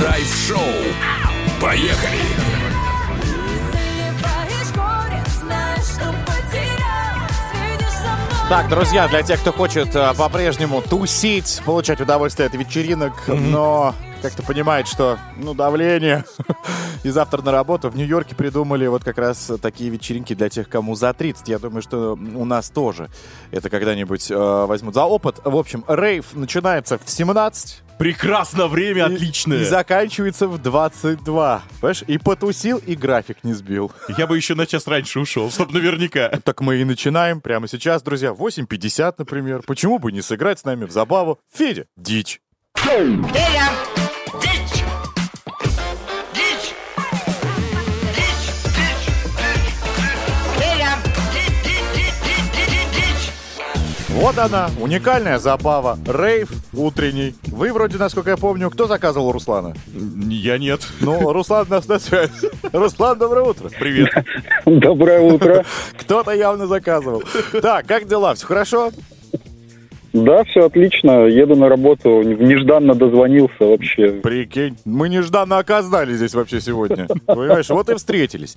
Драйв-шоу. 0.00 0.58
Поехали! 1.60 2.18
Так, 8.48 8.68
друзья, 8.68 9.06
для 9.06 9.22
тех, 9.22 9.38
кто 9.40 9.52
хочет 9.52 9.94
э, 9.94 10.12
по-прежнему 10.18 10.82
тусить, 10.82 11.62
получать 11.64 12.00
удовольствие 12.00 12.48
от 12.48 12.54
вечеринок, 12.54 13.12
но 13.28 13.94
как-то 14.22 14.42
понимает, 14.42 14.88
что, 14.88 15.18
ну, 15.36 15.54
давление. 15.54 16.24
И 17.02 17.08
завтра 17.10 17.40
на 17.42 17.50
работу 17.52 17.88
в 17.88 17.96
Нью-Йорке 17.96 18.34
придумали 18.34 18.86
вот 18.86 19.04
как 19.04 19.18
раз 19.18 19.50
такие 19.62 19.88
вечеринки 19.90 20.34
для 20.34 20.48
тех, 20.50 20.68
кому 20.68 20.94
за 20.94 21.12
30. 21.14 21.48
Я 21.48 21.58
думаю, 21.58 21.82
что 21.82 22.12
у 22.12 22.44
нас 22.44 22.70
тоже 22.70 23.08
это 23.50 23.70
когда-нибудь 23.70 24.30
э, 24.30 24.34
возьмут 24.36 24.94
за 24.94 25.04
опыт. 25.04 25.40
В 25.44 25.56
общем, 25.56 25.84
рейв 25.88 26.34
начинается 26.34 26.98
в 26.98 27.08
17 27.08 27.82
Прекрасно, 27.98 28.66
время 28.66 29.08
и- 29.08 29.14
отличное. 29.14 29.58
и 29.60 29.64
заканчивается 29.64 30.46
в 30.48 30.56
22. 30.60 31.62
Понимаешь? 31.80 32.02
И 32.06 32.16
потусил, 32.18 32.78
и 32.78 32.94
график 32.94 33.44
не 33.44 33.52
сбил. 33.52 33.92
Я 34.16 34.26
бы 34.26 34.36
еще 34.36 34.54
на 34.54 34.66
час 34.66 34.86
раньше 34.86 35.20
ушел, 35.20 35.50
чтобы 35.50 35.72
наверняка. 35.74 36.28
Так 36.44 36.60
мы 36.62 36.76
и 36.76 36.84
начинаем 36.84 37.40
прямо 37.42 37.68
сейчас, 37.68 38.02
друзья. 38.02 38.30
8.50, 38.30 39.14
например. 39.18 39.62
Почему 39.66 39.98
бы 39.98 40.12
не 40.12 40.22
сыграть 40.22 40.58
с 40.60 40.64
нами 40.64 40.84
в 40.86 40.90
забаву? 40.90 41.38
Федя, 41.52 41.86
дичь. 41.96 42.40
Вот 54.20 54.36
она, 54.36 54.68
уникальная 54.78 55.38
забава. 55.38 55.98
Рейв 56.06 56.50
утренний. 56.74 57.34
Вы 57.46 57.72
вроде, 57.72 57.96
насколько 57.96 58.28
я 58.28 58.36
помню, 58.36 58.68
кто 58.68 58.86
заказывал 58.86 59.32
Руслана? 59.32 59.72
Я 60.28 60.58
нет. 60.58 60.82
Ну, 61.00 61.32
Руслан 61.32 61.66
нас 61.70 61.88
на 61.88 61.98
связи. 61.98 62.50
Руслан, 62.70 63.18
доброе 63.18 63.46
утро. 63.46 63.70
Привет. 63.80 64.10
Доброе 64.66 65.22
утро. 65.22 65.64
Кто-то 65.98 66.32
явно 66.32 66.66
заказывал. 66.66 67.22
Так, 67.62 67.86
как 67.86 68.06
дела? 68.06 68.34
Все 68.34 68.44
хорошо? 68.44 68.90
Да, 70.12 70.44
все 70.44 70.66
отлично. 70.66 71.24
Еду 71.24 71.56
на 71.56 71.70
работу. 71.70 72.20
Нежданно 72.20 72.94
дозвонился 72.94 73.64
вообще. 73.64 74.10
Прикинь, 74.22 74.76
мы 74.84 75.08
нежданно 75.08 75.56
оказались 75.56 76.16
здесь 76.16 76.34
вообще 76.34 76.60
сегодня. 76.60 77.06
Понимаешь, 77.24 77.70
вот 77.70 77.88
и 77.88 77.94
встретились. 77.94 78.54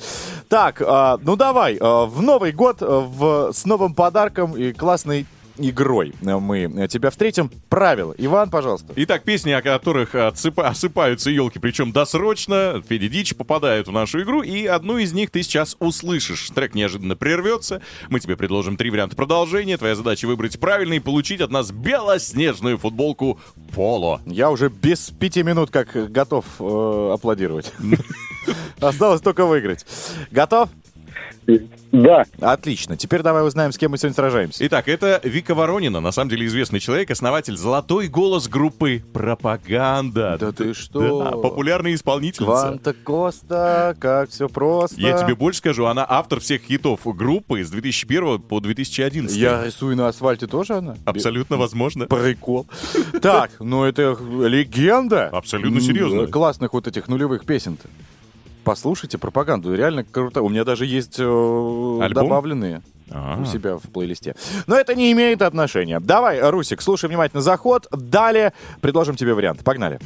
Так, 0.50 0.82
а, 0.86 1.18
ну 1.24 1.38
давай, 1.38 1.78
а, 1.80 2.06
в 2.06 2.22
Новый 2.22 2.52
год 2.52 2.80
а, 2.82 3.00
в, 3.00 3.54
с 3.54 3.66
новым 3.66 3.94
подарком 3.94 4.58
и 4.58 4.74
классной 4.74 5.26
игрой 5.58 6.14
мы 6.22 6.88
тебя 6.88 7.10
встретим. 7.10 7.50
Правила. 7.70 8.14
Иван, 8.18 8.50
пожалуйста. 8.50 8.94
Итак, 8.96 9.24
песни, 9.24 9.52
о 9.52 9.62
которых 9.62 10.16
отсыпа- 10.16 10.64
осыпаются 10.64 11.30
елки, 11.30 11.60
причем 11.60 11.92
досрочно, 11.92 12.82
Федя 12.88 13.10
Дич 13.10 13.36
попадают 13.36 13.88
в 13.88 13.92
нашу 13.92 14.22
игру, 14.24 14.42
и 14.42 14.66
одну 14.66 14.98
из 14.98 15.14
них 15.14 15.32
ты 15.32 15.44
сейчас 15.44 15.76
услышишь. 15.80 16.50
Трек 16.50 16.76
неожиданно 16.76 17.16
прервется, 17.16 17.82
мы 18.10 18.20
тебе 18.20 18.36
предложим 18.36 18.78
три 18.78 18.90
варианта 18.90 19.16
продолжения, 19.16 19.78
твоя 19.78 19.96
задача 19.96 20.28
выбрать 20.28 20.60
правильный 20.60 20.98
и 20.98 21.00
получить 21.00 21.42
от 21.42 21.52
нас 21.52 21.72
белоснежную 21.72 22.78
футболку 22.78 23.40
Поло. 23.74 24.22
Я 24.26 24.52
уже 24.52 24.70
без 24.70 25.10
пяти 25.10 25.42
минут 25.44 25.72
как 25.72 26.12
готов 26.12 26.46
э, 26.60 27.12
аплодировать. 27.14 27.74
Осталось 28.80 29.22
только 29.22 29.46
выиграть. 29.46 29.86
Готов? 30.32 30.70
Да, 31.92 32.26
Отлично. 32.40 32.98
Теперь 32.98 33.22
давай 33.22 33.46
узнаем, 33.46 33.72
с 33.72 33.78
кем 33.78 33.92
мы 33.92 33.98
сегодня 33.98 34.16
сражаемся. 34.16 34.66
Итак, 34.66 34.88
это 34.88 35.22
Вика 35.24 35.54
Воронина, 35.54 36.00
на 36.00 36.12
самом 36.12 36.30
деле 36.30 36.48
известный 36.48 36.80
человек, 36.80 37.12
основатель 37.12 37.56
«Золотой 37.56 38.08
голос» 38.08 38.48
группы 38.48 39.04
«Пропаганда». 39.14 40.38
Да 40.40 40.52
ты 40.52 40.74
что? 40.74 41.24
Да, 41.24 41.32
популярная 41.32 41.94
исполнительница. 41.94 42.52
Кванта 42.52 42.94
Коста, 42.94 43.96
как 44.00 44.32
все 44.32 44.50
просто. 44.50 45.00
Я 45.00 45.18
тебе 45.18 45.36
больше 45.36 45.60
скажу, 45.60 45.86
она 45.86 46.06
автор 46.08 46.40
всех 46.40 46.64
хитов 46.64 47.02
группы 47.06 47.64
с 47.64 47.70
2001 47.70 48.42
по 48.42 48.60
2011. 48.60 49.36
Я 49.38 49.64
рисую 49.64 49.96
на 49.96 50.08
асфальте 50.08 50.48
тоже 50.48 50.74
она? 50.74 50.96
Абсолютно 51.06 51.58
возможно. 51.58 52.08
Прикол. 52.08 52.66
Так, 53.22 53.52
ну 53.60 53.84
это 53.84 54.18
легенда. 54.20 55.28
Абсолютно 55.28 55.80
серьезно. 55.80 56.28
Классных 56.28 56.74
вот 56.74 56.88
этих 56.88 57.08
нулевых 57.08 57.46
песен-то. 57.46 57.88
Послушайте 58.64 59.18
пропаганду, 59.18 59.74
реально 59.76 60.04
круто. 60.04 60.42
У 60.42 60.50
меня 60.50 60.64
даже 60.64 60.86
есть 60.86 61.16
э, 61.20 62.10
добавленные 62.12 62.82
А. 63.12 63.40
у 63.42 63.46
себя 63.46 63.78
в 63.78 63.82
плейлисте. 63.82 64.36
Но 64.68 64.76
это 64.76 64.96
не 64.96 65.12
имеет 65.12 65.42
отношения. 65.42 66.00
Давай, 66.00 66.40
Русик, 66.50 66.82
слушай 66.82 67.08
внимательно 67.10 67.42
заход. 67.42 67.88
Далее 67.92 68.54
предложим 68.82 69.16
тебе 69.16 69.34
вариант. 69.34 69.64
Погнали. 69.64 70.00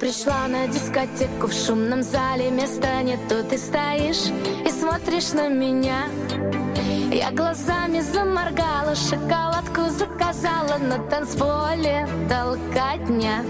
Пришла 0.00 0.48
на 0.48 0.66
дискотеку 0.66 1.46
в 1.46 1.52
шумном 1.52 2.02
зале 2.02 2.50
Места 2.50 3.02
нету, 3.02 3.44
ты 3.48 3.56
стоишь 3.56 4.32
и 4.66 4.70
смотришь 4.70 5.32
на 5.32 5.48
меня. 5.48 6.08
Я 7.12 7.30
глазами 7.30 8.00
заморгала, 8.00 8.94
шоколадку 8.96 9.82
заказала 9.90 10.78
На 10.78 10.98
танцполе 10.98 12.08
толкотня. 12.28 13.44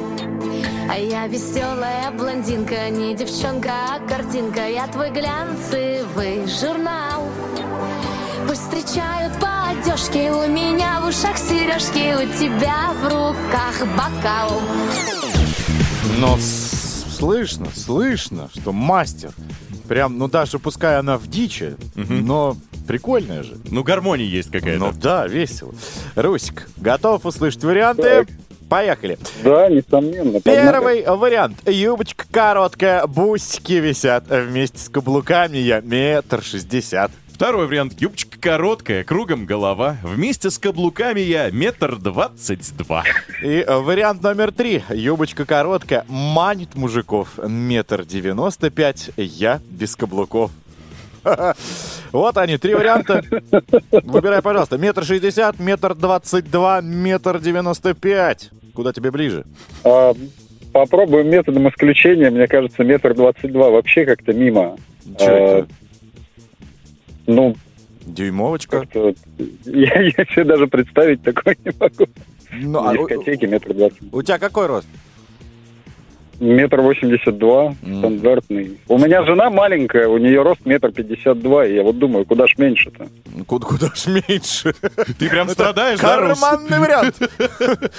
А 0.90 0.98
я 0.98 1.26
веселая 1.28 2.11
блондинка, 2.11 2.90
не 2.90 3.14
девчонка, 3.14 3.72
а 3.94 4.07
картинка. 4.07 4.68
Я 4.68 4.87
твой 4.88 5.11
глянцевый 5.11 6.46
журнал. 6.46 7.22
Пусть 8.46 8.61
встречают 8.61 9.33
по 9.40 9.70
одежке 9.70 10.30
У 10.30 10.46
меня 10.46 11.00
в 11.00 11.09
ушах 11.09 11.38
сережки 11.38 12.14
У 12.14 12.38
тебя 12.38 12.92
в 13.00 13.04
руках 13.04 13.87
бокал 13.96 14.61
Но 16.24 16.38
слышно, 16.38 17.66
слышно, 17.76 18.48
что 18.56 18.72
мастер. 18.72 19.32
Прям, 19.88 20.16
ну 20.16 20.26
даже 20.26 20.58
пускай 20.58 20.96
она 20.98 21.18
в 21.18 21.26
дичи, 21.26 21.76
но 21.94 22.56
прикольная 22.88 23.42
же. 23.42 23.58
Ну, 23.70 23.82
гармония 23.82 24.24
есть 24.24 24.50
какая-то. 24.50 24.78
Ну 24.78 24.92
да, 24.92 25.26
весело. 25.26 25.74
Русик, 26.16 26.66
готов 26.78 27.26
услышать 27.26 27.62
варианты? 27.62 28.02
Так. 28.24 28.28
Поехали. 28.70 29.18
да, 29.42 29.68
несомненно. 29.68 30.40
погнали. 30.40 30.62
Первый 30.62 31.04
вариант. 31.04 31.68
Юбочка 31.68 32.24
короткая, 32.30 33.06
бусики 33.06 33.74
висят. 33.74 34.24
Вместе 34.30 34.78
с 34.78 34.88
каблуками 34.88 35.58
я 35.58 35.82
метр 35.82 36.42
шестьдесят. 36.42 37.10
Второй 37.35 37.66
вариант. 37.66 38.01
Юбочка 38.01 38.38
короткая, 38.38 39.03
кругом 39.03 39.44
голова. 39.44 39.97
Вместе 40.05 40.51
с 40.51 40.59
каблуками 40.59 41.18
я 41.18 41.51
метр 41.51 41.97
двадцать 41.97 42.77
два. 42.77 43.03
И 43.42 43.64
э, 43.66 43.77
вариант 43.77 44.23
номер 44.23 44.53
три. 44.53 44.85
Юбочка 44.88 45.44
короткая, 45.44 46.05
манит 46.09 46.77
мужиков. 46.77 47.31
Метр 47.44 48.05
девяносто 48.05 48.70
пять, 48.70 49.11
я 49.16 49.61
без 49.68 49.97
каблуков. 49.97 50.53
Вот 52.12 52.38
они, 52.38 52.59
три 52.59 52.75
варианта. 52.75 53.25
Выбирай, 53.90 54.40
пожалуйста. 54.40 54.79
Метр 54.79 55.05
шестьдесят, 55.05 55.59
метр 55.59 55.97
двадцать 55.97 56.49
два, 56.49 56.81
метр 56.81 57.40
девяносто 57.40 57.94
пять. 57.94 58.51
Куда 58.75 58.92
тебе 58.92 59.11
ближе? 59.11 59.44
А, 59.83 60.14
попробуем 60.73 61.29
методом 61.29 61.68
исключения. 61.68 62.31
Мне 62.31 62.47
кажется, 62.47 62.85
метр 62.85 63.12
двадцать 63.14 63.51
два 63.51 63.70
вообще 63.70 64.05
как-то 64.05 64.33
мимо. 64.33 64.77
Че 65.18 65.25
А, 65.27 65.33
это? 65.59 65.68
Ну, 67.26 67.56
Дюймовочка? 68.06 68.87
Я, 69.64 70.00
я 70.02 70.10
себе 70.26 70.44
даже 70.44 70.66
представить 70.66 71.22
такое 71.22 71.56
не 71.64 71.72
могу. 71.78 72.06
Ну, 72.52 72.78
а 72.78 72.92
у- 72.92 73.06
метр 73.46 73.74
двадцать. 73.74 73.98
у 74.12 74.22
тебя 74.22 74.38
какой 74.38 74.66
рост? 74.66 74.87
Метр 76.40 76.81
восемьдесят 76.81 77.38
два, 77.38 77.75
стандартный. 77.81 78.79
У 78.88 78.99
меня 78.99 79.25
жена 79.25 79.51
маленькая, 79.51 80.09
у 80.09 80.18
нее 80.18 80.42
рост 80.42 80.64
метр 80.66 80.90
пятьдесят 80.90 81.40
два, 81.40 81.64
и 81.64 81.75
я 81.75 81.83
вот 81.83 81.99
думаю, 81.99 82.25
куда 82.27 82.47
ж 82.47 82.55
меньше-то? 82.59 83.07
Куда, 83.47 83.66
куда 83.66 83.87
ж 83.94 84.07
меньше? 84.29 84.75
Ты 85.18 85.29
прям 85.29 85.49
страдаешь, 85.49 86.01
да? 86.01 86.16
Карманный 86.16 86.79
вариант. 86.79 87.18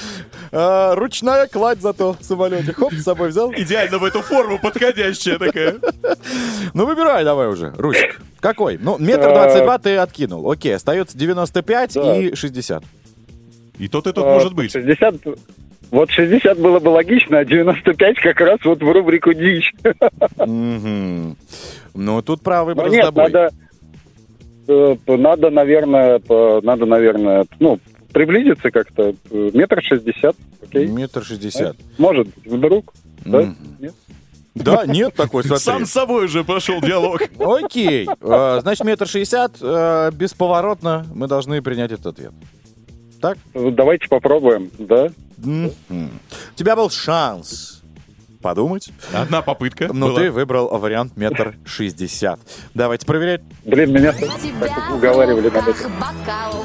А, 0.51 0.95
Ручная 0.95 1.47
кладь 1.47 1.81
зато 1.81 2.15
в 2.19 2.23
самолете. 2.23 2.71
Хоп, 2.71 2.93
с 2.93 3.03
собой 3.03 3.29
взял. 3.29 3.51
Идеально 3.51 3.97
в 3.97 4.03
эту 4.05 4.21
форму 4.21 4.57
подходящая 4.59 5.37
такая. 5.37 5.75
Ну, 6.73 6.85
выбирай 6.85 7.23
давай 7.25 7.47
уже, 7.49 7.73
Русик. 7.77 8.21
Какой? 8.39 8.77
Ну, 8.77 8.97
метр 8.97 9.33
двадцать 9.33 9.63
два 9.63 9.77
ты 9.79 9.97
откинул. 9.97 10.49
Окей, 10.49 10.75
остается 10.75 11.17
95 11.17 11.93
Да. 11.95 12.15
и 12.17 12.35
60. 12.35 12.83
И 13.79 13.87
тот, 13.89 14.07
и 14.07 14.13
тот 14.13 14.25
А, 14.25 14.33
может 14.33 14.53
быть. 14.53 14.71
60, 14.71 15.15
вот 15.91 16.09
60 16.09 16.57
было 16.59 16.79
бы 16.79 16.89
логично, 16.89 17.39
а 17.39 17.45
95 17.45 18.17
как 18.17 18.39
раз 18.41 18.59
вот 18.63 18.81
в 18.81 18.91
рубрику 18.91 19.33
дичь. 19.33 19.71
Ну, 21.97 22.21
тут 22.21 22.41
правый 22.41 22.75
Ну, 22.75 22.83
выбор 22.83 22.91
с 22.91 22.95
нет, 22.95 23.05
тобой. 23.05 23.23
надо, 23.23 23.49
э, 24.67 24.95
надо, 25.07 25.49
наверное, 25.49 26.21
надо, 26.61 26.85
наверное, 26.85 27.45
ну, 27.59 27.79
приблизиться 28.11 28.69
как-то. 28.71 29.13
Э, 29.31 29.49
Метр 29.53 29.81
шестьдесят, 29.81 30.35
окей? 30.63 30.87
Метр 30.87 31.23
шестьдесят. 31.23 31.77
Может, 31.97 32.27
вдруг, 32.45 32.93
да? 33.23 33.53
Нет? 33.79 33.93
Да, 34.55 34.85
нет 34.85 35.13
такой, 35.15 35.43
смотри. 35.45 35.63
Сам 35.63 35.85
с 35.85 35.91
собой 35.91 36.25
уже 36.25 36.43
пошел 36.43 36.79
диалог. 36.81 37.21
Окей. 37.39 38.07
Э, 38.21 38.59
Значит, 38.61 38.85
метр 38.85 39.05
шестьдесят. 39.07 39.57
э, 39.61 40.11
Бесповоротно 40.13 41.05
мы 41.13 41.27
должны 41.27 41.61
принять 41.61 41.91
этот 41.91 42.07
ответ. 42.07 42.31
Так? 43.21 43.37
Э, 43.53 43.69
Давайте 43.71 44.07
попробуем, 44.07 44.69
да? 44.79 45.09
У 45.37 45.69
тебя 46.55 46.75
был 46.75 46.89
шанс 46.89 47.81
подумать, 48.41 48.89
Одна 49.11 49.41
попытка. 49.41 49.91
но 49.91 50.07
была. 50.09 50.19
ты 50.19 50.31
выбрал 50.31 50.67
вариант 50.77 51.17
метр 51.17 51.55
шестьдесят. 51.65 52.39
Давайте 52.75 53.05
проверять. 53.05 53.41
Блин, 53.63 53.91
меня 53.91 54.13
так 54.13 54.29
уговаривали 54.93 55.49
этим. 55.67 55.91
бокал. 55.99 56.63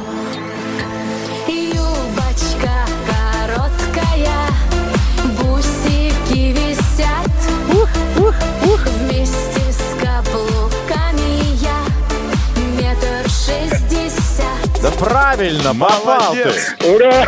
Правильно, 15.01 15.75
попал 15.75 16.33
ты. 16.33 16.53
Ура! 16.87 17.25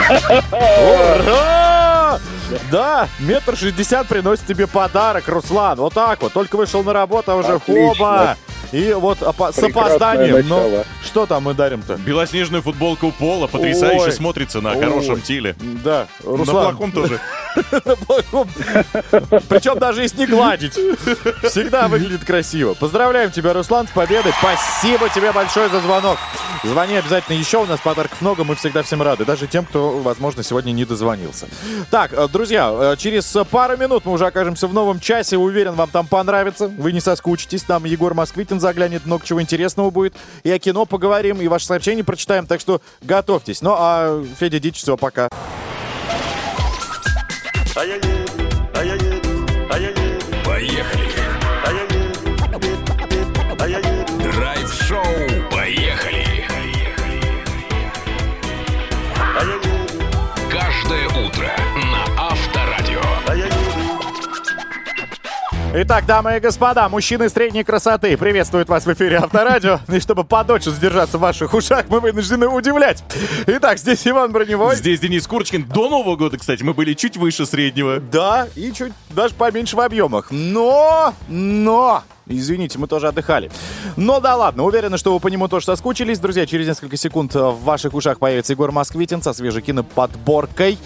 Ура! 0.52 2.20
Да, 2.70 3.08
метр 3.18 3.56
шестьдесят 3.56 4.06
приносит 4.08 4.46
тебе 4.46 4.66
подарок, 4.66 5.26
Руслан. 5.26 5.78
Вот 5.78 5.94
так 5.94 6.20
вот. 6.22 6.32
Только 6.34 6.56
вышел 6.56 6.82
на 6.84 6.92
работу, 6.92 7.32
а 7.32 7.36
уже 7.36 7.54
Отлично. 7.54 7.94
хоба. 7.94 8.36
И 8.72 8.92
вот 8.94 9.18
опа- 9.22 9.52
с 9.52 9.58
опозданием. 9.62 10.48
Ну, 10.48 10.62
начало. 10.64 10.84
что 11.04 11.26
там 11.26 11.44
мы 11.44 11.54
дарим-то? 11.54 11.96
Белоснежную 11.96 12.62
футболку 12.62 13.12
пола 13.12 13.46
потрясающе 13.46 14.04
Ой. 14.06 14.12
смотрится 14.12 14.60
на 14.60 14.72
Ой. 14.72 14.80
хорошем 14.80 15.20
теле. 15.20 15.54
Да, 15.84 16.06
На 16.24 16.36
Руслан. 16.38 16.76
плохом 16.76 16.92
тоже. 16.92 17.20
На 17.72 17.96
плохом. 18.06 18.48
Причем 19.48 19.78
даже 19.78 20.02
если 20.02 20.20
не 20.20 20.26
гладить. 20.26 20.72
Всегда 21.42 21.88
выглядит 21.88 22.24
красиво. 22.24 22.74
Поздравляем 22.74 23.30
тебя, 23.30 23.52
Руслан, 23.52 23.86
с 23.86 23.90
победой. 23.90 24.32
Спасибо 24.38 25.08
тебе 25.10 25.32
большое 25.32 25.68
за 25.68 25.80
звонок. 25.80 26.18
Звони 26.64 26.94
обязательно 26.96 27.36
еще. 27.36 27.58
У 27.58 27.66
нас 27.66 27.80
подарков 27.80 28.20
много. 28.22 28.44
Мы 28.44 28.54
всегда 28.54 28.82
всем 28.82 29.02
рады. 29.02 29.24
Даже 29.24 29.46
тем, 29.46 29.64
кто, 29.66 29.98
возможно, 29.98 30.42
сегодня 30.42 30.72
не 30.72 30.84
дозвонился. 30.84 31.46
Так, 31.90 32.12
э, 32.14 32.28
друзья, 32.32 32.70
э, 32.72 32.96
через 32.96 33.24
пару 33.50 33.76
минут 33.76 34.06
мы 34.06 34.12
уже 34.12 34.26
окажемся 34.26 34.66
в 34.66 34.72
новом 34.72 35.00
часе. 35.00 35.36
Уверен, 35.36 35.74
вам 35.74 35.90
там 35.90 36.06
понравится. 36.06 36.68
Вы 36.68 36.92
не 36.92 37.00
соскучитесь. 37.00 37.62
Там 37.64 37.84
Егор 37.84 38.14
Москвитин 38.14 38.60
заглянет. 38.62 39.04
Много 39.04 39.26
чего 39.26 39.42
интересного 39.42 39.90
будет. 39.90 40.14
И 40.42 40.50
о 40.50 40.58
кино 40.58 40.86
поговорим, 40.86 41.40
и 41.40 41.48
ваши 41.48 41.66
сообщения 41.66 42.02
прочитаем. 42.02 42.46
Так 42.46 42.60
что 42.60 42.80
готовьтесь. 43.02 43.60
Ну, 43.60 43.74
а 43.76 44.24
Федя 44.40 44.58
Дич, 44.58 44.78
все, 44.78 44.96
пока. 44.96 45.28
Поехали. 50.44 51.12
Драйв-шоу. 54.22 55.04
Поехали. 55.50 56.46
Каждое 60.50 61.08
утро 61.08 61.71
Итак, 65.74 66.04
дамы 66.04 66.36
и 66.36 66.40
господа, 66.40 66.86
мужчины 66.90 67.30
средней 67.30 67.64
красоты, 67.64 68.14
приветствуют 68.18 68.68
вас 68.68 68.84
в 68.84 68.92
эфире 68.92 69.16
Авторадио. 69.16 69.80
И 69.88 70.00
чтобы 70.00 70.22
подольше 70.22 70.70
задержаться 70.70 71.16
в 71.16 71.22
ваших 71.22 71.54
ушах, 71.54 71.86
мы 71.88 72.00
вынуждены 72.00 72.46
удивлять. 72.46 73.02
Итак, 73.46 73.78
здесь 73.78 74.06
Иван 74.06 74.32
Броневой. 74.32 74.76
Здесь 74.76 75.00
Денис 75.00 75.26
Курочкин. 75.26 75.64
До 75.64 75.88
Нового 75.88 76.16
года, 76.16 76.36
кстати, 76.36 76.62
мы 76.62 76.74
были 76.74 76.92
чуть 76.92 77.16
выше 77.16 77.46
среднего. 77.46 78.00
Да, 78.00 78.48
и 78.54 78.70
чуть 78.72 78.92
даже 79.08 79.32
поменьше 79.32 79.76
в 79.76 79.80
объемах. 79.80 80.26
Но, 80.30 81.14
но, 81.28 82.02
извините, 82.36 82.78
мы 82.78 82.86
тоже 82.86 83.08
отдыхали. 83.08 83.50
Но 83.96 84.20
да 84.20 84.36
ладно, 84.36 84.64
уверены, 84.64 84.98
что 84.98 85.12
вы 85.12 85.20
по 85.20 85.28
нему 85.28 85.48
тоже 85.48 85.66
соскучились. 85.66 86.18
Друзья, 86.18 86.46
через 86.46 86.66
несколько 86.66 86.96
секунд 86.96 87.34
э, 87.34 87.38
в 87.38 87.62
ваших 87.62 87.94
ушах 87.94 88.18
появится 88.18 88.52
Егор 88.52 88.72
Москвитин 88.72 89.22
со 89.22 89.32
свежей 89.32 89.62
киноподборкой. 89.62 90.78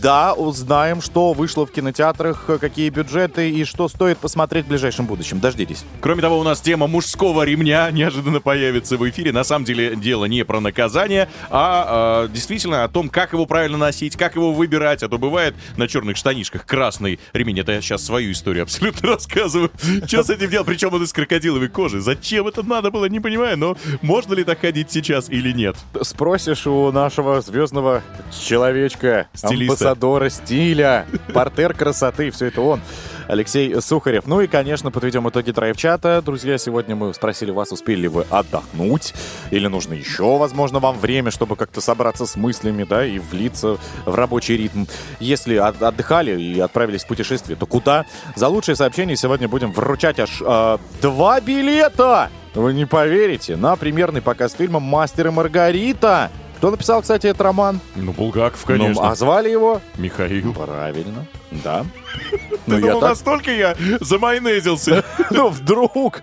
Да, 0.00 0.34
узнаем, 0.34 1.00
что 1.00 1.32
вышло 1.32 1.66
в 1.66 1.72
кинотеатрах, 1.72 2.44
э, 2.48 2.58
какие 2.58 2.90
бюджеты 2.90 3.50
и 3.50 3.64
что 3.64 3.88
стоит 3.88 4.18
посмотреть 4.18 4.66
в 4.66 4.68
ближайшем 4.68 5.06
будущем. 5.06 5.40
Дождитесь. 5.40 5.84
Кроме 6.00 6.22
того, 6.22 6.38
у 6.38 6.42
нас 6.42 6.60
тема 6.60 6.86
мужского 6.86 7.42
ремня 7.42 7.90
неожиданно 7.90 8.40
появится 8.40 8.96
в 8.96 9.08
эфире. 9.08 9.32
На 9.32 9.44
самом 9.44 9.64
деле 9.64 9.96
дело 9.96 10.24
не 10.26 10.44
про 10.44 10.60
наказание, 10.60 11.28
а 11.50 12.26
э, 12.26 12.32
действительно 12.32 12.84
о 12.84 12.88
том, 12.88 13.08
как 13.08 13.32
его 13.32 13.46
правильно 13.46 13.78
носить, 13.78 14.16
как 14.16 14.36
его 14.36 14.52
выбирать. 14.52 15.02
А 15.02 15.08
то 15.08 15.18
бывает 15.18 15.54
на 15.76 15.88
черных 15.88 16.16
штанишках 16.16 16.66
красный 16.66 17.18
ремень. 17.32 17.60
Это 17.60 17.72
я 17.72 17.80
сейчас 17.80 18.04
свою 18.04 18.32
историю 18.32 18.64
абсолютно 18.64 19.08
рассказываю. 19.14 19.70
Что 20.06 20.22
с 20.22 20.30
этим 20.30 20.50
делать? 20.50 20.66
Причем 20.66 20.85
он 20.94 21.02
из 21.02 21.12
крокодиловой 21.12 21.68
кожи. 21.68 22.00
Зачем 22.00 22.46
это 22.46 22.62
надо 22.62 22.90
было, 22.90 23.06
не 23.06 23.20
понимаю. 23.20 23.56
Но 23.56 23.76
можно 24.02 24.34
ли 24.34 24.44
так 24.44 24.60
ходить 24.60 24.90
сейчас 24.90 25.28
или 25.28 25.52
нет? 25.52 25.76
Спросишь 26.02 26.66
у 26.66 26.90
нашего 26.92 27.40
звездного 27.40 28.02
человечка, 28.46 29.28
Стилиста. 29.34 29.72
амбассадора 29.72 30.28
стиля, 30.28 31.06
портер 31.34 31.74
красоты, 31.74 32.30
все 32.30 32.46
это 32.46 32.60
он. 32.60 32.80
Алексей 33.28 33.80
Сухарев. 33.80 34.26
Ну 34.26 34.40
и, 34.40 34.46
конечно, 34.46 34.90
подведем 34.90 35.28
итоги 35.28 35.50
драйв-чата. 35.50 36.22
Друзья, 36.24 36.58
сегодня 36.58 36.94
мы 36.94 37.12
спросили 37.12 37.50
вас, 37.50 37.72
успели 37.72 38.02
ли 38.02 38.08
вы 38.08 38.24
отдохнуть, 38.30 39.14
или 39.50 39.66
нужно 39.66 39.94
еще, 39.94 40.38
возможно, 40.38 40.78
вам 40.78 40.98
время, 40.98 41.30
чтобы 41.30 41.56
как-то 41.56 41.80
собраться 41.80 42.26
с 42.26 42.36
мыслями, 42.36 42.84
да, 42.88 43.04
и 43.04 43.18
влиться 43.18 43.78
в 44.04 44.14
рабочий 44.14 44.56
ритм. 44.56 44.84
Если 45.18 45.56
от- 45.56 45.82
отдыхали 45.82 46.40
и 46.40 46.60
отправились 46.60 47.04
в 47.04 47.08
путешествие, 47.08 47.56
то 47.56 47.66
куда? 47.66 48.04
За 48.36 48.48
лучшее 48.48 48.76
сообщение 48.76 49.16
сегодня 49.16 49.48
будем 49.48 49.72
вручать 49.72 50.20
аж 50.20 50.40
э, 50.44 50.78
два 51.02 51.40
билета! 51.40 52.30
Вы 52.54 52.72
не 52.72 52.86
поверите, 52.86 53.56
на 53.56 53.76
премьерный 53.76 54.22
показ 54.22 54.54
фильма 54.54 54.80
«Мастер 54.80 55.26
и 55.26 55.30
Маргарита». 55.30 56.30
Кто 56.58 56.70
написал, 56.70 57.02
кстати, 57.02 57.26
этот 57.26 57.42
роман? 57.42 57.80
Ну, 57.96 58.12
Булгаков, 58.12 58.64
Ну, 58.66 58.72
конечно. 58.78 59.10
а 59.10 59.14
звали 59.14 59.50
его? 59.50 59.82
Михаил. 59.98 60.54
Правильно, 60.54 61.26
да. 61.50 61.84
Ты 62.30 62.38
Ну, 62.66 62.74
я 62.74 62.80
думал, 62.80 63.00
настолько 63.00 63.50
я 63.50 63.76
замайонезился. 64.00 65.04
ну, 65.30 65.48
вдруг. 65.48 66.22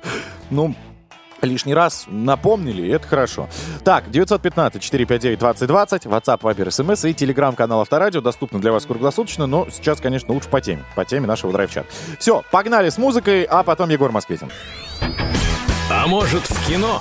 Ну, 0.50 0.76
лишний 1.42 1.74
раз 1.74 2.06
напомнили, 2.08 2.84
и 2.84 2.90
это 2.90 3.08
хорошо. 3.08 3.50
Так, 3.84 4.08
915-459-2020, 4.08 5.38
WhatsApp, 6.08 6.40
Viber, 6.42 6.68
SMS 6.68 7.10
и 7.10 7.14
телеграм-канал 7.14 7.82
Авторадио 7.82 8.22
доступны 8.22 8.60
для 8.60 8.72
вас 8.72 8.86
круглосуточно, 8.86 9.46
но 9.46 9.68
сейчас, 9.72 10.00
конечно, 10.00 10.34
лучше 10.34 10.50
по 10.50 10.62
теме, 10.62 10.84
по 10.96 11.06
теме 11.06 11.28
нашего 11.28 11.52
драйв-чата. 11.52 11.88
Все, 12.20 12.44
погнали 12.52 12.90
с 12.90 12.98
музыкой, 12.98 13.44
а 13.44 13.64
потом 13.64 13.90
Егор 13.90 14.12
Москвитин. 14.12 14.50
А 15.92 16.08
может 16.08 16.44
в 16.50 16.68
кино? 16.68 17.00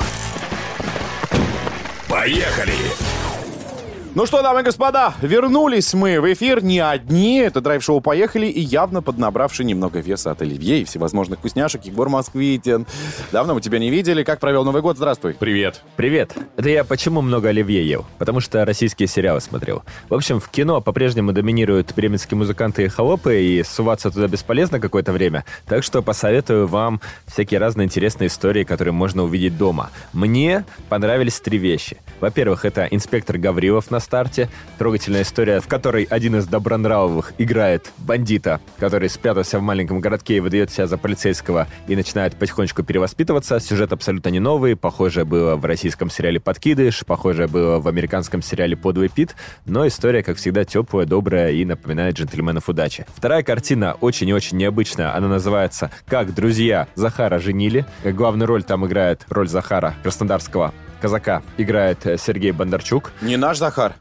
Поехали. 2.09 2.75
Ну 4.15 4.27
что, 4.27 4.43
дамы 4.43 4.61
и 4.61 4.63
господа, 4.63 5.15
вернулись 5.23 5.95
мы 5.95 6.21
в 6.21 6.31
эфир 6.31 6.63
не 6.63 6.81
одни. 6.81 7.39
Это 7.39 7.63
драйв-шоу 7.63 8.03
«Поехали» 8.03 8.45
и 8.45 8.61
явно 8.61 9.01
поднабравший 9.01 9.65
немного 9.65 10.01
веса 10.01 10.33
от 10.33 10.43
оливье 10.43 10.83
и 10.83 10.85
всевозможных 10.85 11.39
вкусняшек 11.39 11.83
Егор 11.87 12.11
Москвитин. 12.11 12.87
Давно 13.33 13.55
мы 13.55 13.63
тебя 13.63 13.79
не 13.79 13.89
видели. 13.89 14.23
Как 14.23 14.39
провел 14.39 14.65
Новый 14.65 14.83
год? 14.83 14.99
Здравствуй. 14.99 15.33
Привет. 15.33 15.81
Привет. 15.97 16.37
Это 16.59 16.69
я 16.69 16.85
почему 16.85 17.23
много 17.23 17.49
оливье 17.49 17.89
ел? 17.89 18.05
Потому 18.19 18.41
что 18.41 18.67
российские 18.67 19.07
сериалы 19.07 19.41
смотрел. 19.41 19.83
В 20.11 20.15
общем, 20.15 20.41
в 20.41 20.51
кино 20.51 20.83
по-прежнему 20.83 21.33
доминируют 21.33 21.95
бременские 21.97 22.37
музыканты 22.37 22.85
и 22.85 22.89
холопы, 22.89 23.41
и 23.41 23.63
суваться 23.63 24.11
туда 24.11 24.29
бесполезно 24.29 24.79
какое-то 24.79 25.13
время. 25.13 25.47
Так 25.67 25.83
что 25.85 26.03
посоветую 26.03 26.67
вам 26.67 27.01
всякие 27.27 27.61
разные 27.61 27.87
интересные 27.87 28.27
истории, 28.27 28.65
которые 28.65 28.93
можно 28.93 29.23
увидеть 29.23 29.57
дома. 29.57 29.89
Мне 30.13 30.67
понравились 30.91 31.41
три 31.41 31.57
вещи. 31.57 31.97
Во-первых, 32.21 32.67
это 32.67 32.85
инспектор 32.91 33.39
Гаврилов 33.39 33.91
на 33.91 34.02
старте. 34.03 34.51
Трогательная 34.79 35.23
история, 35.23 35.61
в 35.61 35.69
которой 35.69 36.05
один 36.05 36.37
из 36.37 36.47
добронравовых 36.47 37.33
играет 37.39 37.93
бандита, 37.99 38.61
который 38.79 39.09
спрятался 39.09 39.59
в 39.59 39.63
маленьком 39.63 40.01
городке 40.01 40.37
и 40.37 40.41
выдает 40.41 40.71
себя 40.71 40.87
за 40.87 40.99
полицейского 40.99 41.67
и 41.89 41.97
начинает 41.97 42.37
потихонечку 42.37 42.83
перевоспитываться. 42.83 43.61
Сюжет 43.61 43.93
абсолютно 43.93 44.29
не 44.29 44.41
новый. 44.41 44.77
Похожее 44.77 45.25
было 45.25 45.57
в 45.57 45.65
российском 45.65 46.11
сериале 46.11 46.41
«Подкидыш», 46.41 47.05
похожее 47.07 47.49
было 47.49 47.81
в 47.81 47.89
американском 47.89 48.43
сериале 48.43 48.77
«Подлый 48.77 49.09
Пит», 49.09 49.35
но 49.65 49.87
история, 49.87 50.23
как 50.23 50.37
всегда, 50.37 50.65
теплая, 50.65 51.07
добрая 51.07 51.53
и 51.53 51.65
напоминает 51.65 52.17
«Джентльменов 52.17 52.69
удачи». 52.69 53.07
Вторая 53.15 53.43
картина 53.43 53.97
очень 54.01 54.29
и 54.29 54.35
очень 54.35 54.57
необычная. 54.57 55.15
Она 55.15 55.29
называется 55.29 55.91
«Как 56.07 56.35
друзья 56.35 56.89
Захара 56.95 57.39
женили». 57.39 57.87
Главную 58.05 58.49
роль 58.49 58.65
там 58.65 58.87
играет 58.87 59.25
роль 59.29 59.49
Захара 59.49 59.95
Краснодарского 60.03 60.75
казака 61.03 61.43
играет 61.59 62.07
э, 62.07 62.17
Сергей 62.17 62.53
Бондарчук. 62.53 63.13
Не 63.21 63.37
наш 63.37 63.59
Захар. 63.59 63.95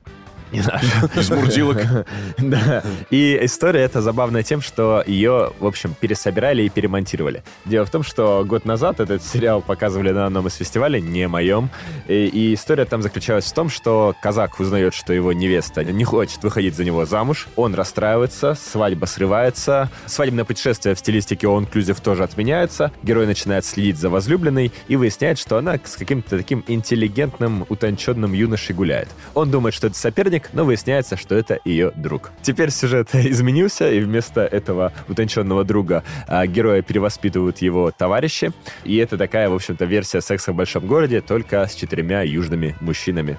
Не 0.51 0.61
наш. 0.61 0.83
Из 1.15 1.29
бурдилок. 1.29 1.81
Да. 2.37 2.83
И 3.09 3.39
история 3.43 3.81
эта 3.81 4.01
забавная 4.01 4.43
тем, 4.43 4.61
что 4.61 5.03
ее, 5.05 5.51
в 5.59 5.65
общем, 5.65 5.95
пересобирали 5.99 6.63
и 6.63 6.69
перемонтировали. 6.69 7.43
Дело 7.65 7.85
в 7.85 7.89
том, 7.89 8.03
что 8.03 8.43
год 8.45 8.65
назад 8.65 8.99
этот 8.99 9.23
сериал 9.23 9.61
показывали 9.61 10.11
на 10.11 10.25
одном 10.25 10.47
из 10.47 10.55
фестивалей, 10.55 11.01
не 11.01 11.27
моем. 11.27 11.69
И, 12.07 12.25
и 12.25 12.53
история 12.53 12.85
там 12.85 13.01
заключалась 13.01 13.45
в 13.45 13.53
том, 13.53 13.69
что 13.69 14.15
казак 14.21 14.59
узнает, 14.59 14.93
что 14.93 15.13
его 15.13 15.33
невеста 15.33 15.83
не 15.83 16.03
хочет 16.03 16.43
выходить 16.43 16.75
за 16.75 16.83
него 16.83 17.05
замуж. 17.05 17.47
Он 17.55 17.75
расстраивается, 17.75 18.55
свадьба 18.55 19.05
срывается. 19.05 19.89
Свадебное 20.07 20.43
путешествие 20.43 20.95
в 20.95 20.99
стилистике 20.99 21.47
он 21.47 21.63
инклюзив 21.63 22.01
тоже 22.01 22.23
отменяется. 22.23 22.91
Герой 23.03 23.27
начинает 23.27 23.65
следить 23.65 23.97
за 23.97 24.09
возлюбленной 24.09 24.71
и 24.87 24.95
выясняет, 24.95 25.39
что 25.39 25.57
она 25.57 25.79
с 25.83 25.95
каким-то 25.95 26.37
таким 26.37 26.63
интеллигентным, 26.67 27.65
утонченным 27.69 28.33
юношей 28.33 28.75
гуляет. 28.75 29.09
Он 29.33 29.49
думает, 29.49 29.73
что 29.73 29.87
это 29.87 29.97
соперник, 29.97 30.40
но 30.53 30.65
выясняется, 30.65 31.17
что 31.17 31.35
это 31.35 31.59
ее 31.65 31.91
друг. 31.95 32.31
Теперь 32.41 32.71
сюжет 32.71 33.09
изменился, 33.13 33.89
и 33.91 33.99
вместо 33.99 34.41
этого 34.41 34.91
утонченного 35.07 35.63
друга 35.63 36.03
а, 36.27 36.45
героя 36.47 36.81
перевоспитывают 36.81 37.59
его 37.59 37.91
товарищи. 37.91 38.51
И 38.83 38.97
это 38.97 39.17
такая, 39.17 39.49
в 39.49 39.53
общем-то, 39.53 39.85
версия 39.85 40.21
секса 40.21 40.51
в 40.51 40.55
большом 40.55 40.87
городе, 40.87 41.21
только 41.21 41.65
с 41.65 41.75
четырьмя 41.75 42.21
южными 42.23 42.75
мужчинами. 42.81 43.37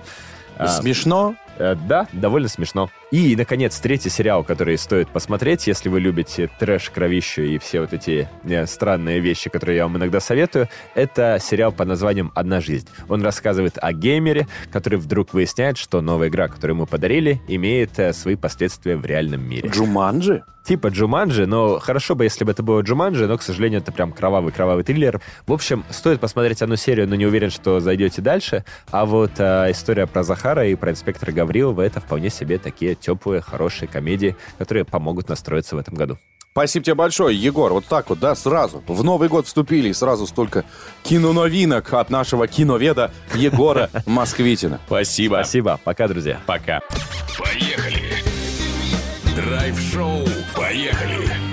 А, 0.57 0.69
Смешно. 0.69 1.35
Э, 1.59 1.75
Да, 1.75 2.07
довольно 2.13 2.49
смешно. 2.49 2.91
И, 3.13 3.37
наконец, 3.37 3.79
третий 3.79 4.09
сериал, 4.09 4.43
который 4.43 4.79
стоит 4.79 5.07
посмотреть, 5.11 5.67
если 5.67 5.91
вы 5.91 6.01
любите 6.01 6.49
трэш, 6.59 6.89
кровищу 6.89 7.43
и 7.43 7.59
все 7.59 7.83
вот 7.83 7.93
эти 7.93 8.27
э, 8.45 8.65
странные 8.65 9.21
вещи, 9.21 9.51
которые 9.51 9.77
я 9.77 9.83
вам 9.83 9.99
иногда 9.99 10.19
советую, 10.19 10.71
это 10.95 11.37
сериал 11.39 11.73
под 11.73 11.89
названием 11.89 12.33
«Одна 12.35 12.63
жизнь». 12.63 12.89
Он 13.11 13.23
рассказывает 13.23 13.77
о 13.77 13.93
геймере, 13.93 14.47
который 14.71 14.99
вдруг 14.99 15.35
выясняет, 15.35 15.77
что 15.77 16.01
новая 16.01 16.29
игра, 16.29 16.49
которую 16.49 16.77
ему 16.77 16.87
подарили, 16.87 17.43
имеет 17.49 17.99
э, 17.99 18.15
свои 18.15 18.35
последствия 18.35 18.97
в 18.97 19.05
реальном 19.05 19.47
мире. 19.47 19.69
Джуманджи? 19.69 20.43
Типа 20.65 20.89
Джуманджи, 20.89 21.47
но 21.47 21.81
хорошо 21.81 22.15
бы, 22.15 22.25
если 22.25 22.45
бы 22.45 22.53
это 22.53 22.63
было 22.63 22.83
Джуманджи, 22.83 23.27
но, 23.27 23.37
к 23.37 23.43
сожалению, 23.43 23.81
это 23.81 23.91
прям 23.91 24.13
кровавый-кровавый 24.13 24.85
триллер. 24.85 25.21
В 25.47 25.53
общем, 25.53 25.85
стоит 25.91 26.21
посмотреть 26.21 26.63
одну 26.63 26.77
серию, 26.77 27.09
но 27.09 27.17
не 27.17 27.27
уверен, 27.27 27.51
что 27.51 27.81
зайдете 27.81 28.23
дальше. 28.23 28.65
А 28.91 29.05
вот 29.05 29.33
э, 29.39 29.73
история 29.73 30.07
про 30.07 30.23
Захара 30.23 30.67
и 30.67 30.77
про 30.77 30.93
инспектора 30.93 31.33
Гаврилова— 31.33 31.83
это 31.83 32.01
вполне 32.01 32.31
себе 32.31 32.59
такие 32.59 32.95
теплые, 33.03 33.43
хорошие 33.43 33.89
комедии, 33.89 34.37
которые 34.59 34.85
помогут 34.85 35.29
настроиться 35.29 35.77
в 35.77 35.79
этом 35.79 35.95
году. 35.95 36.17
Спасибо 36.53 36.85
тебе 36.85 36.95
большое, 36.95 37.35
Егор. 37.37 37.73
Вот 37.73 37.87
так 37.87 38.11
вот, 38.11 38.19
да, 38.21 38.35
сразу. 38.35 38.83
В 38.87 39.03
Новый 39.03 39.31
год 39.31 39.47
вступили, 39.47 39.89
и 39.89 39.93
сразу 39.95 40.27
столько 40.27 40.65
киноновинок 41.03 41.95
от 41.95 42.11
нашего 42.11 42.47
киноведа 42.47 43.11
Егора 43.35 43.89
Москвитина. 44.07 44.79
Спасибо. 44.87 45.37
Спасибо. 45.37 45.81
Пока, 45.83 46.09
друзья. 46.09 46.41
Пока. 46.47 46.81
Поехали. 47.39 48.13
Драйв-шоу. 49.35 50.27
Поехали. 50.55 51.52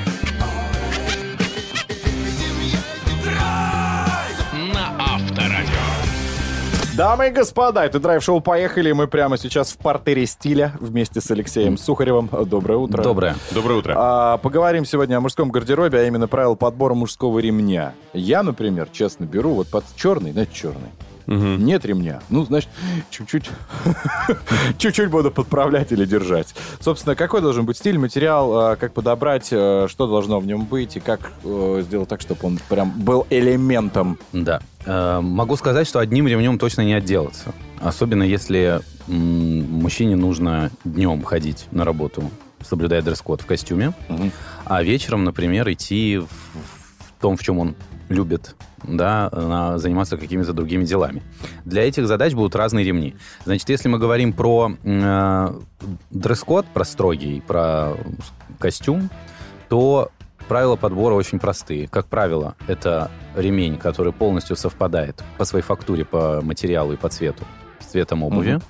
Дамы 6.99 7.29
и 7.29 7.31
господа, 7.31 7.85
это 7.85 7.97
драйв-шоу 7.97 8.41
«Поехали». 8.41 8.91
Мы 8.91 9.07
прямо 9.07 9.37
сейчас 9.37 9.71
в 9.71 9.77
портере 9.77 10.25
стиля 10.25 10.73
вместе 10.81 11.21
с 11.21 11.31
Алексеем 11.31 11.77
Сухаревым. 11.77 12.29
Доброе 12.45 12.77
утро. 12.77 13.01
Доброе. 13.01 13.37
Доброе 13.51 13.79
утро. 13.79 13.93
А, 13.97 14.37
поговорим 14.37 14.83
сегодня 14.83 15.15
о 15.15 15.21
мужском 15.21 15.49
гардеробе, 15.49 15.99
а 15.99 16.03
именно 16.03 16.27
правила 16.27 16.55
подбора 16.55 16.95
мужского 16.95 17.39
ремня. 17.39 17.93
Я, 18.11 18.43
например, 18.43 18.89
честно 18.91 19.23
беру 19.23 19.51
вот 19.51 19.69
под 19.69 19.85
черный, 19.95 20.33
знаете, 20.33 20.51
черный. 20.53 20.89
Нет 21.29 21.85
ремня. 21.85 22.21
Ну, 22.29 22.43
значит, 22.43 22.69
чуть-чуть 23.11 23.51
чуть-чуть 24.79 25.09
буду 25.09 25.29
подправлять 25.29 25.91
или 25.91 26.05
держать. 26.05 26.55
Собственно, 26.79 27.15
какой 27.15 27.41
должен 27.41 27.65
быть 27.65 27.77
стиль, 27.77 27.99
материал, 27.99 28.57
а, 28.57 28.75
как 28.75 28.93
подобрать, 28.93 29.49
а, 29.51 29.87
что 29.87 30.07
должно 30.07 30.39
в 30.39 30.47
нем 30.47 30.65
быть 30.65 30.97
и 30.97 30.99
как 30.99 31.31
э, 31.43 31.83
сделать 31.85 32.09
так, 32.09 32.21
чтобы 32.21 32.47
он 32.47 32.59
прям 32.67 32.91
был 32.91 33.27
элементом. 33.29 34.17
Да. 34.33 34.61
Э, 34.85 35.19
Могу 35.21 35.55
сказать, 35.55 35.87
что 35.87 35.99
одним 35.99 36.27
ремнем 36.27 36.57
точно 36.57 36.81
не 36.81 36.93
отделаться. 36.93 37.53
Особенно 37.79 38.23
если 38.23 38.81
мужчине 39.07 40.15
нужно 40.15 40.71
днем 40.83 41.23
ходить 41.23 41.67
на 41.71 41.85
работу, 41.85 42.23
соблюдая 42.61 43.01
дресс-код 43.01 43.41
в 43.41 43.45
костюме, 43.45 43.93
а 44.65 44.83
вечером, 44.83 45.23
например, 45.23 45.71
идти 45.71 46.17
в, 46.17 46.25
в 46.27 47.21
том, 47.21 47.37
в 47.37 47.43
чем 47.43 47.59
он 47.59 47.75
любит, 48.09 48.55
да, 48.83 49.77
заниматься 49.77 50.17
какими-то 50.17 50.53
другими 50.53 50.83
делами. 50.85 51.21
Для 51.65 51.87
этих 51.87 52.07
задач 52.07 52.33
будут 52.33 52.55
разные 52.55 52.85
ремни. 52.85 53.15
Значит, 53.45 53.69
если 53.69 53.89
мы 53.89 53.99
говорим 53.99 54.33
про 54.33 54.71
э, 54.83 55.59
дресс-код, 56.11 56.65
про 56.73 56.85
строгий, 56.85 57.41
про 57.45 57.93
костюм, 58.59 59.09
то 59.69 60.11
правила 60.47 60.75
подбора 60.75 61.13
очень 61.13 61.39
простые. 61.39 61.87
Как 61.87 62.07
правило, 62.07 62.55
это 62.67 63.11
ремень, 63.35 63.77
который 63.77 64.11
полностью 64.11 64.55
совпадает 64.55 65.23
по 65.37 65.45
своей 65.45 65.63
фактуре, 65.63 66.05
по 66.05 66.41
материалу 66.41 66.93
и 66.93 66.95
по 66.97 67.07
цвету 67.09 67.45
с 67.79 67.85
цветом 67.85 68.23
обуви. 68.23 68.53
Мгм. 68.53 68.63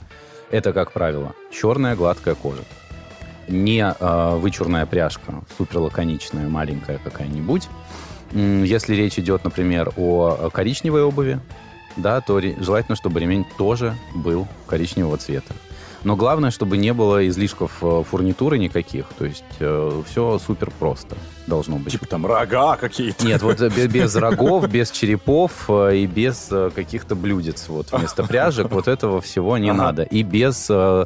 Это, 0.52 0.74
как 0.74 0.92
правило, 0.92 1.34
черная 1.52 1.96
гладкая 1.96 2.36
кожа. 2.36 2.64
Не 3.48 3.96
э, 3.98 4.36
вычурная 4.36 4.86
пряжка, 4.86 5.42
супер 5.58 5.80
лаконичная, 5.80 6.48
маленькая 6.48 7.00
какая-нибудь. 7.00 7.68
Если 8.32 8.96
речь 8.96 9.18
идет, 9.18 9.44
например, 9.44 9.92
о 9.96 10.50
коричневой 10.52 11.04
обуви, 11.04 11.40
да, 11.98 12.22
то 12.22 12.40
желательно, 12.40 12.96
чтобы 12.96 13.20
ремень 13.20 13.46
тоже 13.58 13.96
был 14.14 14.48
коричневого 14.68 15.18
цвета. 15.18 15.54
Но 16.04 16.16
главное, 16.16 16.52
чтобы 16.52 16.78
не 16.78 16.94
было 16.94 17.28
излишков 17.28 17.72
э, 17.82 18.04
фурнитуры 18.10 18.58
никаких. 18.58 19.06
То 19.18 19.26
есть 19.26 19.44
все 20.10 20.40
супер 20.40 20.72
просто 20.80 21.18
должно 21.48 21.78
быть. 21.78 21.92
Типа 21.92 22.06
там 22.06 22.26
рога 22.26 22.78
какие-то. 22.78 23.26
Нет, 23.26 23.42
вот 23.42 23.60
э, 23.60 23.70
бе- 23.70 23.88
без 24.02 24.16
рогов, 24.16 24.70
без 24.70 24.92
черепов 24.92 25.66
э, 25.68 25.98
и 25.98 26.06
без 26.06 26.48
э, 26.52 26.70
каких-то 26.74 27.16
блюдец 27.16 27.66
вот 27.68 27.92
вместо 27.92 28.24
пряжек. 28.24 28.72
Вот 28.72 28.88
этого 28.88 29.20
всего 29.20 29.58
не 29.58 29.70
Ага. 29.72 29.78
надо. 29.84 30.04
И 30.04 30.24
без 30.24 30.68
э, 30.70 31.06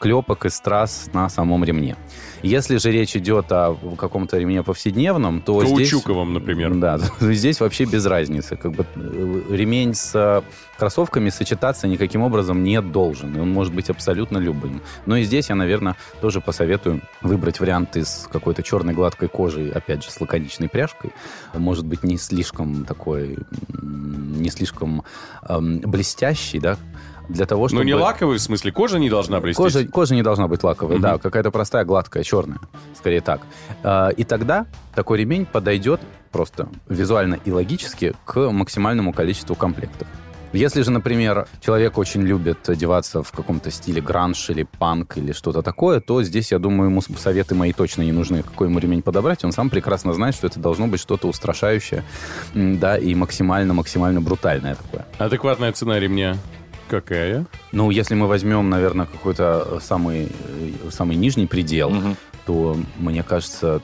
клепок 0.00 0.46
и 0.46 0.48
страз 0.50 1.10
на 1.12 1.28
самом 1.28 1.62
ремне. 1.62 1.96
Если 2.42 2.78
же 2.78 2.90
речь 2.90 3.14
идет 3.16 3.52
о 3.52 3.76
каком-то 3.96 4.36
ремне 4.38 4.62
повседневном, 4.64 5.42
то 5.42 5.64
здесь... 5.64 5.90
Каучуковом, 5.90 6.32
например. 6.32 6.74
Да, 6.74 6.98
здесь 7.20 7.60
вообще 7.60 7.84
без 7.84 8.04
разницы. 8.06 8.56
Как 8.56 8.72
бы 8.72 8.86
э, 8.96 9.42
ремень 9.50 9.94
с 9.94 10.12
э, 10.14 10.42
кроссовками 10.78 11.28
сочетаться 11.28 11.86
никаким 11.86 12.22
образом 12.22 12.64
не 12.64 12.80
должен. 12.80 13.38
Он 13.38 13.52
может 13.52 13.72
быть 13.74 13.90
абсолютно 13.90 14.31
любым. 14.38 14.80
Но 15.06 15.16
и 15.16 15.22
здесь 15.24 15.48
я, 15.48 15.54
наверное, 15.54 15.96
тоже 16.20 16.40
посоветую 16.40 17.02
выбрать 17.22 17.60
вариант 17.60 17.96
из 17.96 18.28
какой-то 18.32 18.62
черной 18.62 18.94
гладкой 18.94 19.28
кожи, 19.28 19.70
опять 19.70 20.04
же, 20.04 20.10
с 20.10 20.20
лаконичной 20.20 20.68
пряжкой. 20.68 21.12
Может 21.54 21.86
быть, 21.86 22.02
не 22.02 22.16
слишком 22.18 22.84
такой, 22.84 23.38
не 23.68 24.50
слишком 24.50 25.04
эм, 25.48 25.80
блестящий, 25.80 26.58
да, 26.58 26.76
для 27.28 27.46
того, 27.46 27.68
чтобы... 27.68 27.82
Ну, 27.82 27.86
не 27.86 27.94
лаковый, 27.94 28.38
в 28.38 28.40
смысле, 28.40 28.72
кожа 28.72 28.98
не 28.98 29.08
должна 29.08 29.40
блестеть. 29.40 29.56
Кожа, 29.62 29.86
кожа 29.86 30.14
не 30.14 30.22
должна 30.22 30.48
быть 30.48 30.62
лаковой, 30.64 30.96
Мгм. 30.96 31.02
да, 31.02 31.18
какая-то 31.18 31.50
простая, 31.50 31.84
гладкая, 31.84 32.24
черная, 32.24 32.58
скорее 32.96 33.20
так. 33.20 33.40
А, 33.82 34.08
И 34.08 34.24
тогда 34.24 34.66
такой 34.94 35.18
ремень 35.18 35.46
подойдет 35.46 36.00
просто 36.32 36.68
визуально 36.88 37.38
и 37.44 37.52
логически 37.52 38.14
к 38.24 38.50
максимальному 38.50 39.12
количеству 39.12 39.54
комплектов. 39.54 40.08
Если 40.52 40.82
же, 40.82 40.90
например, 40.90 41.46
человек 41.60 41.96
очень 41.96 42.22
любит 42.22 42.68
одеваться 42.68 43.22
в 43.22 43.30
каком-то 43.32 43.70
стиле 43.70 44.02
гранж 44.02 44.50
или 44.50 44.64
панк 44.64 45.16
или 45.16 45.32
что-то 45.32 45.62
такое, 45.62 46.00
то 46.00 46.22
здесь, 46.22 46.52
я 46.52 46.58
думаю, 46.58 46.90
ему 46.90 47.00
советы 47.00 47.54
мои 47.54 47.72
точно 47.72 48.02
не 48.02 48.12
нужны, 48.12 48.42
какой 48.42 48.68
ему 48.68 48.78
ремень 48.78 49.02
подобрать. 49.02 49.44
Он 49.44 49.52
сам 49.52 49.70
прекрасно 49.70 50.12
знает, 50.12 50.34
что 50.34 50.46
это 50.46 50.60
должно 50.60 50.88
быть 50.88 51.00
что-то 51.00 51.26
устрашающее, 51.28 52.04
да, 52.54 52.98
и 52.98 53.14
максимально-максимально 53.14 54.20
брутальное 54.20 54.74
такое. 54.74 55.06
Адекватная 55.18 55.72
цена 55.72 55.98
ремня 55.98 56.36
какая? 56.88 57.46
Ну, 57.72 57.90
если 57.90 58.14
мы 58.14 58.26
возьмем, 58.26 58.68
наверное, 58.68 59.06
какой-то 59.06 59.66
э, 59.66 59.78
самый, 59.82 60.24
э, 60.26 60.90
самый 60.90 61.16
нижний 61.16 61.46
предел, 61.46 61.88
Мгм. 61.88 62.16
то, 62.44 62.76
мне 62.98 63.22
кажется, 63.22 63.80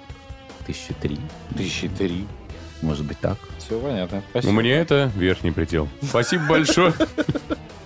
тысячи 0.67 0.93
три, 0.93 1.19
Тысячи 1.57 1.89
три. 1.89 2.27
может 2.83 3.07
быть 3.07 3.19
так. 3.19 3.39
Все 3.69 3.79
понятно. 3.81 4.23
У 4.45 4.51
меня 4.51 4.81
это 4.81 5.11
верхний 5.15 5.51
предел. 5.51 5.89
Спасибо 6.03 6.45
большое. 6.49 6.95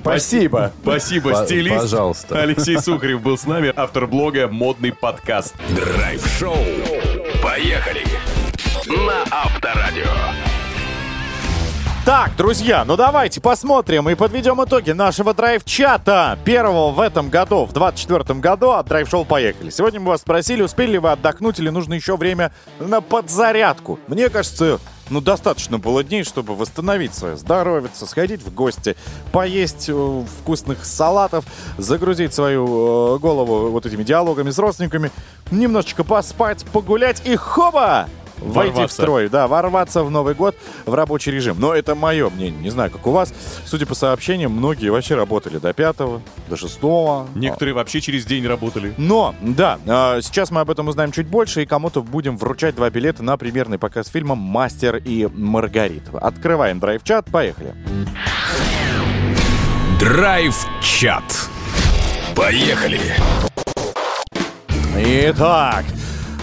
Спасибо. 0.00 0.70
Спасибо, 0.80 1.44
стилист. 1.44 1.76
пожалуйста. 1.76 2.40
Алексей 2.40 2.78
Сухарев 2.78 3.20
был 3.20 3.36
с 3.36 3.46
нами, 3.46 3.72
автор 3.74 4.06
блога 4.06 4.46
«Модный 4.46 4.92
подкаст». 4.92 5.56
Драйв-шоу. 5.74 6.54
Поехали. 7.42 8.04
На 8.86 9.24
Авторадио. 9.32 10.06
Так, 12.04 12.36
друзья, 12.36 12.84
ну 12.84 12.96
давайте 12.96 13.40
посмотрим 13.40 14.08
и 14.08 14.14
подведем 14.16 14.62
итоги 14.62 14.90
нашего 14.90 15.34
драйв-чата. 15.34 16.38
Первого 16.44 16.90
в 16.90 17.00
этом 17.00 17.28
году, 17.28 17.64
в 17.64 17.72
24 17.72 18.38
году 18.40 18.70
от 18.70 18.86
драйв-шоу 18.86 19.24
«Поехали». 19.24 19.70
Сегодня 19.70 19.98
мы 19.98 20.08
вас 20.08 20.20
спросили, 20.20 20.62
успели 20.62 20.92
ли 20.92 20.98
вы 20.98 21.10
отдохнуть 21.10 21.60
или 21.60 21.70
нужно 21.70 21.94
еще 21.94 22.16
время 22.16 22.52
на 22.80 23.00
подзарядку. 23.00 24.00
Мне 24.08 24.30
кажется, 24.30 24.80
ну, 25.10 25.20
достаточно 25.20 25.78
было 25.78 26.02
дней, 26.02 26.24
чтобы 26.24 26.54
восстановить 26.54 27.14
свое 27.14 27.36
здоровье, 27.36 27.90
сходить 27.94 28.42
в 28.42 28.54
гости, 28.54 28.96
поесть 29.30 29.88
э, 29.88 30.24
вкусных 30.40 30.84
салатов, 30.84 31.44
загрузить 31.78 32.32
свою 32.32 33.16
э, 33.16 33.18
голову 33.18 33.70
вот 33.70 33.86
этими 33.86 34.02
диалогами 34.04 34.50
с 34.50 34.58
родственниками, 34.58 35.10
немножечко 35.50 36.04
поспать, 36.04 36.64
погулять 36.72 37.22
и 37.26 37.36
хоба! 37.36 38.08
Войти 38.44 38.86
в 38.86 38.92
строй, 38.92 39.28
да, 39.28 39.48
ворваться 39.48 40.02
в 40.02 40.10
Новый 40.10 40.34
год 40.34 40.56
в 40.86 40.94
рабочий 40.94 41.30
режим. 41.30 41.56
Но 41.58 41.74
это 41.74 41.94
мое 41.94 42.28
мнение, 42.30 42.60
не 42.60 42.70
знаю, 42.70 42.90
как 42.90 43.06
у 43.06 43.10
вас. 43.10 43.32
Судя 43.64 43.86
по 43.86 43.94
сообщениям, 43.94 44.52
многие 44.52 44.90
вообще 44.90 45.14
работали 45.14 45.58
до 45.58 45.72
пятого, 45.72 46.20
до 46.48 46.56
шестого. 46.56 47.26
Некоторые 47.34 47.74
вообще 47.74 48.00
через 48.00 48.24
день 48.24 48.46
работали. 48.46 48.94
Но, 48.96 49.34
да, 49.40 49.78
а, 49.86 50.20
сейчас 50.20 50.50
мы 50.50 50.60
об 50.60 50.70
этом 50.70 50.88
узнаем 50.88 51.12
чуть 51.12 51.26
больше, 51.26 51.62
и 51.62 51.66
кому-то 51.66 52.02
будем 52.02 52.36
вручать 52.36 52.74
два 52.74 52.90
билета 52.90 53.22
на 53.22 53.36
премьерный 53.36 53.78
показ 53.78 54.08
фильма 54.08 54.34
«Мастер 54.34 54.96
и 54.96 55.28
Маргарита». 55.32 56.18
Открываем 56.18 56.80
драйв-чат, 56.80 57.26
поехали. 57.30 57.74
Драйв-чат. 59.98 61.22
Поехали. 62.34 63.00
Итак, 64.96 65.84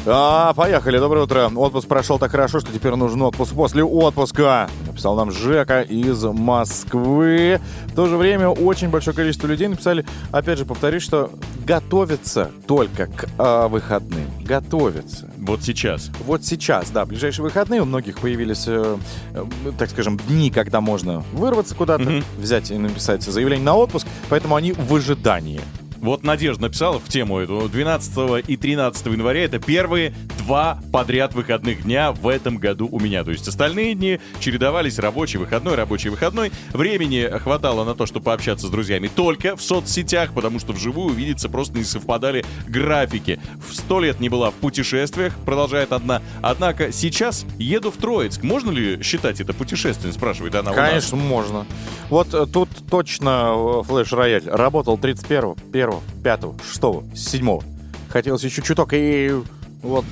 а, 0.06 0.54
поехали. 0.54 0.98
Доброе 0.98 1.24
утро. 1.24 1.52
Отпуск 1.56 1.88
прошел 1.88 2.20
так 2.20 2.32
хорошо, 2.32 2.60
что 2.60 2.72
теперь 2.72 2.96
нужен 2.96 3.22
отпуск 3.22 3.54
после 3.54 3.84
отпуска. 3.84 4.70
Написал 4.88 5.16
нам 5.16 5.32
Жека 5.32 5.82
из 5.82 6.24
Москвы. 6.24 7.60
В 7.88 7.96
то 7.96 8.08
же 8.08 8.18
время 8.18 8.50
очень 8.50 8.90
большое 8.90 9.16
количество 9.16 9.48
людей 9.48 9.68
написали, 9.68 10.06
опять 10.32 10.58
же, 10.58 10.66
повторюсь, 10.66 11.04
что 11.04 11.32
готовятся 11.66 12.52
только 12.68 13.08
к 13.08 13.28
а, 13.38 13.68
выходным. 13.68 14.26
Готовятся. 14.44 15.30
Вот 15.38 15.64
сейчас. 15.64 16.10
Вот 16.26 16.44
сейчас, 16.44 16.90
да, 16.92 17.06
ближайшие 17.06 17.44
выходные 17.44 17.82
у 17.82 17.86
многих 17.86 18.20
появились, 18.20 18.66
э, 18.68 18.98
э, 19.34 19.46
так 19.78 19.90
скажем, 19.90 20.18
дни, 20.18 20.50
когда 20.50 20.82
можно 20.82 21.24
вырваться 21.34 21.76
куда-то, 21.76 22.24
взять 22.38 22.72
и 22.72 22.78
написать 22.78 23.24
заявление 23.24 23.66
на 23.66 23.76
отпуск, 23.76 24.08
поэтому 24.30 24.56
они 24.56 24.72
в 24.72 24.96
ожидании. 24.96 25.62
Вот 26.02 26.24
Надежда 26.24 26.64
написала 26.64 27.00
в 27.00 27.08
тему 27.10 27.40
эту. 27.40 27.68
12 27.70 28.48
и 28.48 28.58
13 28.58 29.06
января 29.08 29.46
это 29.46 29.60
первые 29.60 30.14
два 30.40 30.80
подряд 30.92 31.36
выходных 31.36 31.84
дня 31.84 32.12
в 32.12 32.28
этом 32.28 32.58
году 32.58 32.88
у 32.92 33.00
меня. 33.00 33.24
То 33.24 33.32
есть 33.32 33.48
остальные 33.48 33.96
дни 33.96 34.20
чередовались 34.40 34.98
рабочий, 34.98 35.38
выходной, 35.38 35.76
рабочий, 35.76 36.10
выходной. 36.10 36.52
Времени 36.72 37.30
хватало 37.40 37.84
на 37.84 37.94
то, 37.94 38.06
чтобы 38.06 38.26
пообщаться 38.26 38.68
с 38.68 38.70
друзьями 38.70 39.10
только 39.14 39.56
в 39.56 39.62
соцсетях, 39.62 40.34
потому 40.34 40.60
что 40.60 40.74
вживую 40.74 41.12
увидеться 41.12 41.50
просто 41.50 41.78
не 41.78 41.84
совпадали 41.84 42.46
графики. 42.68 43.40
В 43.68 43.76
сто 43.76 44.00
лет 44.00 44.20
не 44.20 44.30
была 44.30 44.52
в 44.52 44.56
путешествиях, 44.56 45.36
продолжает 45.46 45.92
одна. 45.92 46.22
Однако 46.42 46.92
сейчас 46.92 47.46
еду 47.58 47.92
в 47.92 47.98
Троицк. 47.98 48.42
Можно 48.44 48.72
ли 48.72 49.04
считать 49.04 49.42
это 49.42 49.54
путешествием, 49.54 50.14
спрашивает 50.14 50.56
она 50.56 50.72
у 50.72 50.76
нас. 50.76 50.90
Конечно, 50.90 51.18
можно. 51.18 51.66
Вот 52.10 52.34
э, 52.34 52.48
тут 52.48 52.70
точно 52.90 53.54
э, 53.54 53.84
флеш-рояль 53.84 54.44
работал 54.48 54.98
31-го, 54.98 55.58
1-го, 55.90 56.02
5-го, 56.24 56.56
6-го, 56.56 57.04
7-го. 57.14 57.64
Хотелось 58.10 58.44
еще 58.44 58.62
чуток, 58.62 58.90
и 58.94 59.34
вот 59.82 60.06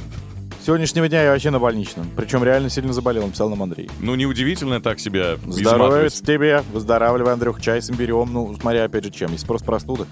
сегодняшнего 0.65 1.07
дня 1.07 1.23
я 1.23 1.31
вообще 1.31 1.49
на 1.49 1.59
больничном. 1.59 2.09
Причем 2.15 2.43
реально 2.43 2.69
сильно 2.69 2.93
заболел, 2.93 3.25
написал 3.25 3.49
нам 3.49 3.63
Андрей. 3.63 3.89
Ну, 3.99 4.15
неудивительно 4.15 4.81
так 4.81 4.99
себя 4.99 5.35
изматывать. 5.35 6.21
тебе, 6.21 6.63
выздоравливай, 6.71 7.33
Андрюх, 7.33 7.61
чай 7.61 7.81
с 7.81 7.89
имбирем. 7.89 8.31
Ну, 8.31 8.55
смотря 8.59 8.83
опять 8.83 9.05
же 9.05 9.11
чем. 9.11 9.31
Если 9.31 9.47
просто 9.47 9.65
простуда, 9.65 10.05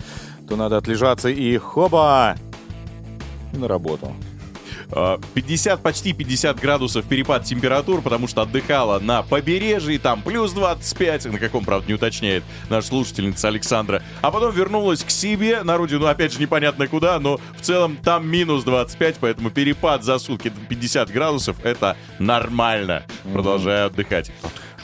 то 0.47 0.55
надо 0.55 0.77
отлежаться 0.77 1.29
и 1.29 1.57
хоба! 1.57 2.35
И 3.53 3.57
на 3.57 3.67
работу. 3.67 4.13
А, 4.97 5.19
50, 5.33 5.81
почти 5.81 6.13
50 6.13 6.57
градусов 6.59 7.05
перепад 7.05 7.43
температур, 7.43 8.01
потому 8.01 8.29
что 8.29 8.41
отдыхала 8.43 8.99
на 8.99 9.23
побережье, 9.23 9.99
там 9.99 10.21
плюс 10.21 10.53
25, 10.53 11.25
на 11.25 11.37
каком, 11.37 11.65
правда, 11.65 11.87
не 11.89 11.95
уточняет 11.95 12.45
наша 12.69 12.87
слушательница 12.87 13.49
Александра. 13.49 14.01
А 14.21 14.31
потом 14.31 14.53
вернулась 14.53 15.03
к 15.03 15.09
себе 15.09 15.63
на 15.63 15.75
родину, 15.75 16.05
опять 16.05 16.31
же, 16.31 16.39
непонятно 16.39 16.87
куда, 16.87 17.19
но 17.19 17.41
в 17.57 17.61
целом 17.61 17.97
там 17.97 18.25
минус 18.25 18.63
25, 18.63 19.17
поэтому 19.19 19.49
перепад 19.49 20.05
за 20.05 20.17
сутки 20.17 20.51
50 20.69 21.11
градусов— 21.11 21.57
это 21.63 21.97
нормально. 22.17 23.03
Продолжаю 23.33 23.87
отдыхать. 23.87 24.31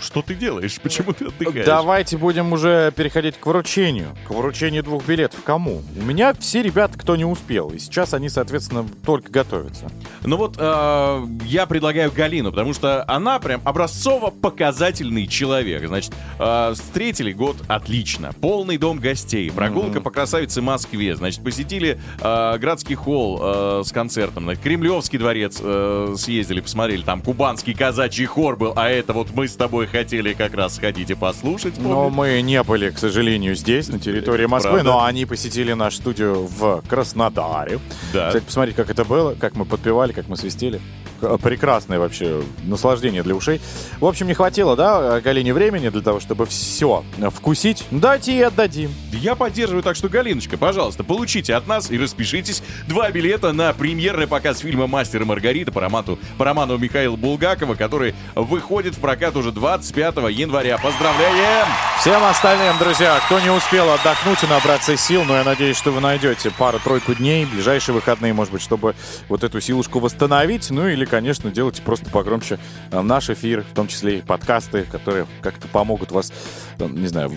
Что 0.02 0.24
ты 0.24 0.34
делаешь? 0.34 0.80
Почему 0.82 1.14
ты 1.14 1.26
отдыхаешь? 1.26 1.66
Давайте 1.66 2.18
будем 2.18 2.52
уже 2.54 2.91
переходить 2.95 3.38
к 3.38 3.45
вручению. 3.45 4.16
К 4.28 4.32
вручению 4.32 4.84
двух 4.84 5.06
билетов. 5.06 5.41
Кому? 5.43 5.84
У 5.95 6.02
меня 6.04 6.34
все 6.34 6.64
ребята, 6.64 6.97
кто 6.97 7.16
не 7.16 7.24
успел. 7.24 7.70
И 7.70 7.78
сейчас 7.78 8.16
они, 8.16 8.28
соответственно, 8.28 8.86
только 9.06 9.32
готовятся. 9.32 9.91
Ну 10.24 10.38
вот 10.38 10.56
э, 10.58 11.28
я 11.45 11.68
предлагаю 11.68 12.12
Галину, 12.12 12.49
потому 12.49 12.74
что 12.74 13.06
она 13.08 13.38
прям 13.39 13.62
образцово-показательный 13.64 15.28
человек. 15.28 15.88
Значит, 15.88 16.14
э, 16.39 16.74
встретили 16.74 17.32
год 17.32 17.58
отлично. 17.68 18.32
Полный 18.41 18.78
дом 18.78 18.97
гостей, 18.97 19.52
прогулка 19.52 20.02
по 20.02 20.10
красавице 20.10 20.62
Москве. 20.62 21.16
Значит, 21.16 21.43
посетили 21.43 21.99
э, 22.20 22.58
Градский 22.58 22.95
холл 22.95 23.39
э, 23.41 23.84
с 23.86 23.91
концертом, 23.91 24.45
значит, 24.45 24.64
Кремлевский 24.64 25.20
дворец 25.20 25.60
э, 25.62 26.16
съездили, 26.18 26.62
посмотрели. 26.62 27.04
Там 27.04 27.22
кубанский 27.22 27.76
казачий 27.76 28.26
хор 28.26 28.58
был, 28.58 28.74
а 28.76 28.89
это 28.89 29.14
вот 29.14 29.30
мы 29.36 29.47
с 29.47 29.56
тобой 29.56 29.90
хотели 29.91 30.33
как 30.33 30.53
раз 30.55 30.75
сходить 30.75 31.09
и 31.09 31.13
послушать. 31.13 31.77
Но 31.77 32.09
мы 32.09 32.41
не 32.41 32.61
были, 32.63 32.89
к 32.89 32.97
сожалению, 32.97 33.55
здесь, 33.55 33.89
на 33.89 33.99
территории 33.99 34.45
Москвы, 34.45 34.75
Правда? 34.75 34.91
но 34.91 35.03
они 35.03 35.25
посетили 35.25 35.73
нашу 35.73 35.97
студию 35.97 36.47
в 36.47 36.81
Краснодаре. 36.87 37.79
Да. 38.13 38.27
Кстати, 38.27 38.43
посмотрите, 38.43 38.77
как 38.77 38.89
это 38.89 39.05
было, 39.05 39.35
как 39.35 39.55
мы 39.55 39.65
подпевали, 39.65 40.11
как 40.11 40.27
мы 40.27 40.37
свистели. 40.37 40.81
К- 41.22 41.38
Прекрасное 41.38 41.99
вообще 41.99 42.41
наслаждение 42.63 43.24
для 43.24 43.36
ушей. 43.36 43.61
В 43.99 44.05
общем, 44.05 44.28
не 44.28 44.34
хватило, 44.34 44.76
да, 44.76 45.22
Галине 45.22 45.53
времени 45.53 45.89
для 45.89 46.01
того, 46.01 46.19
чтобы 46.19 46.45
все 46.47 47.03
вкусить. 47.36 47.86
Дайте 47.91 48.36
и 48.36 48.41
отдадим. 48.41 48.91
Я 49.11 49.36
поддерживаю, 49.36 49.84
так 49.84 49.95
что, 49.95 50.09
Галиночка, 50.09 50.57
пожалуйста, 50.57 51.03
получите 51.03 51.53
от 51.55 51.67
нас 51.67 51.91
и 51.91 51.97
распишитесь. 51.97 52.63
Два 52.88 53.11
билета 53.11 53.53
на 53.53 53.72
премьерный 53.74 54.28
показ 54.28 54.59
фильма 54.59 54.88
«Мастер 54.88 55.22
и 55.22 55.26
Маргарита» 55.26 55.72
по 55.72 55.80
роману, 55.80 56.17
по 56.38 56.45
роману 56.45 56.78
Михаила 56.78 57.15
Булгакова, 57.15 57.76
который 57.76 58.15
выходит 58.36 58.95
в 58.95 58.99
прокат 58.99 59.36
уже 59.36 59.51
25 59.51 60.15
января. 60.32 60.78
Поздравляем! 60.78 61.67
Всем 61.99 62.24
остальным, 62.24 62.76
друзья, 62.80 63.19
кто 63.28 63.39
не 63.39 63.51
успел 63.51 63.89
отдохнуть 63.91 64.41
и 64.43 64.47
набраться 64.47 64.97
сил, 64.97 65.24
но 65.24 65.36
я 65.36 65.43
надеюсь, 65.43 65.78
что 65.78 65.91
вы 65.91 66.01
найдете 66.01 66.49
пару-тройку 66.57 67.13
дней, 67.13 67.45
ближайшие 67.45 67.93
выходные, 67.93 68.34
может 68.34 68.51
быть, 68.53 68.61
чтобы 68.63 68.95
вот 69.30 69.43
эту 69.43 69.61
силушку 69.61 69.99
восстановить. 69.99 70.72
Ну 70.72 70.88
или, 70.88 71.05
конечно, 71.12 71.51
делайте 71.51 71.84
просто 71.84 72.09
погромче 72.09 72.57
э, 72.89 73.01
наш 73.01 73.30
эфир, 73.30 73.64
в 73.70 73.76
том 73.76 73.88
числе 73.88 74.20
и 74.20 74.22
подкасты, 74.22 74.84
которые 74.84 75.28
как-то 75.41 75.68
помогут 75.68 76.12
вас, 76.12 76.32
э, 76.80 76.88
не 76.88 77.07
знаю, 77.07 77.30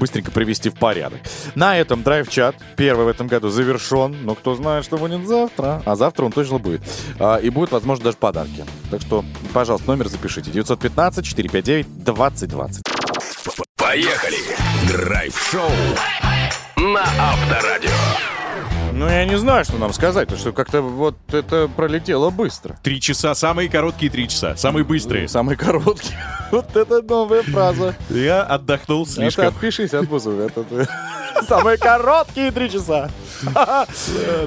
быстренько 0.00 0.30
привести 0.30 0.70
в 0.70 0.74
порядок. 0.74 1.20
На 1.54 1.78
этом 1.78 2.02
драйв-чат 2.02 2.56
первый 2.76 3.04
в 3.04 3.08
этом 3.08 3.26
году 3.26 3.50
завершен, 3.50 4.16
но 4.24 4.34
кто 4.34 4.54
знает, 4.54 4.86
что 4.86 4.96
будет 4.96 5.28
завтра. 5.28 5.82
А 5.84 5.96
завтра 5.96 6.24
он 6.24 6.32
точно 6.32 6.58
будет. 6.58 6.80
А, 7.20 7.36
И 7.36 7.50
будут, 7.50 7.72
возможно, 7.72 8.04
даже 8.04 8.16
подарки. 8.16 8.64
Так 8.90 9.02
что, 9.02 9.22
пожалуйста, 9.52 9.86
номер 9.88 10.08
запишите. 10.08 10.50
915-459-2020. 10.50 12.80
Поехали. 13.76 14.38
Драйв-шоу 14.88 15.68
на 16.76 17.02
Авторадио. 17.02 18.27
Ну, 18.98 19.08
я 19.08 19.24
не 19.24 19.38
знаю, 19.38 19.64
что 19.64 19.78
нам 19.78 19.92
сказать, 19.92 20.24
потому 20.26 20.40
что 20.40 20.50
как-то 20.50 20.82
вот 20.82 21.14
это 21.32 21.68
пролетело 21.68 22.30
быстро. 22.30 22.76
Три 22.82 23.00
часа, 23.00 23.32
самые 23.36 23.68
короткие 23.68 24.10
три 24.10 24.26
часа, 24.28 24.56
самые 24.56 24.82
быстрые. 24.82 25.28
Самый 25.28 25.54
короткий. 25.54 26.14
Вот 26.50 26.74
это 26.76 27.02
новая 27.02 27.42
фраза. 27.42 27.94
Я 28.08 28.42
отдохнул 28.42 29.02
Это 29.02 29.12
слишком. 29.12 29.46
отпишись 29.48 29.92
от 29.94 30.08
Бузова. 30.08 30.46
Это. 30.46 30.88
Самые 31.48 31.78
короткие 31.78 32.50
три 32.50 32.70
часа. 32.70 33.10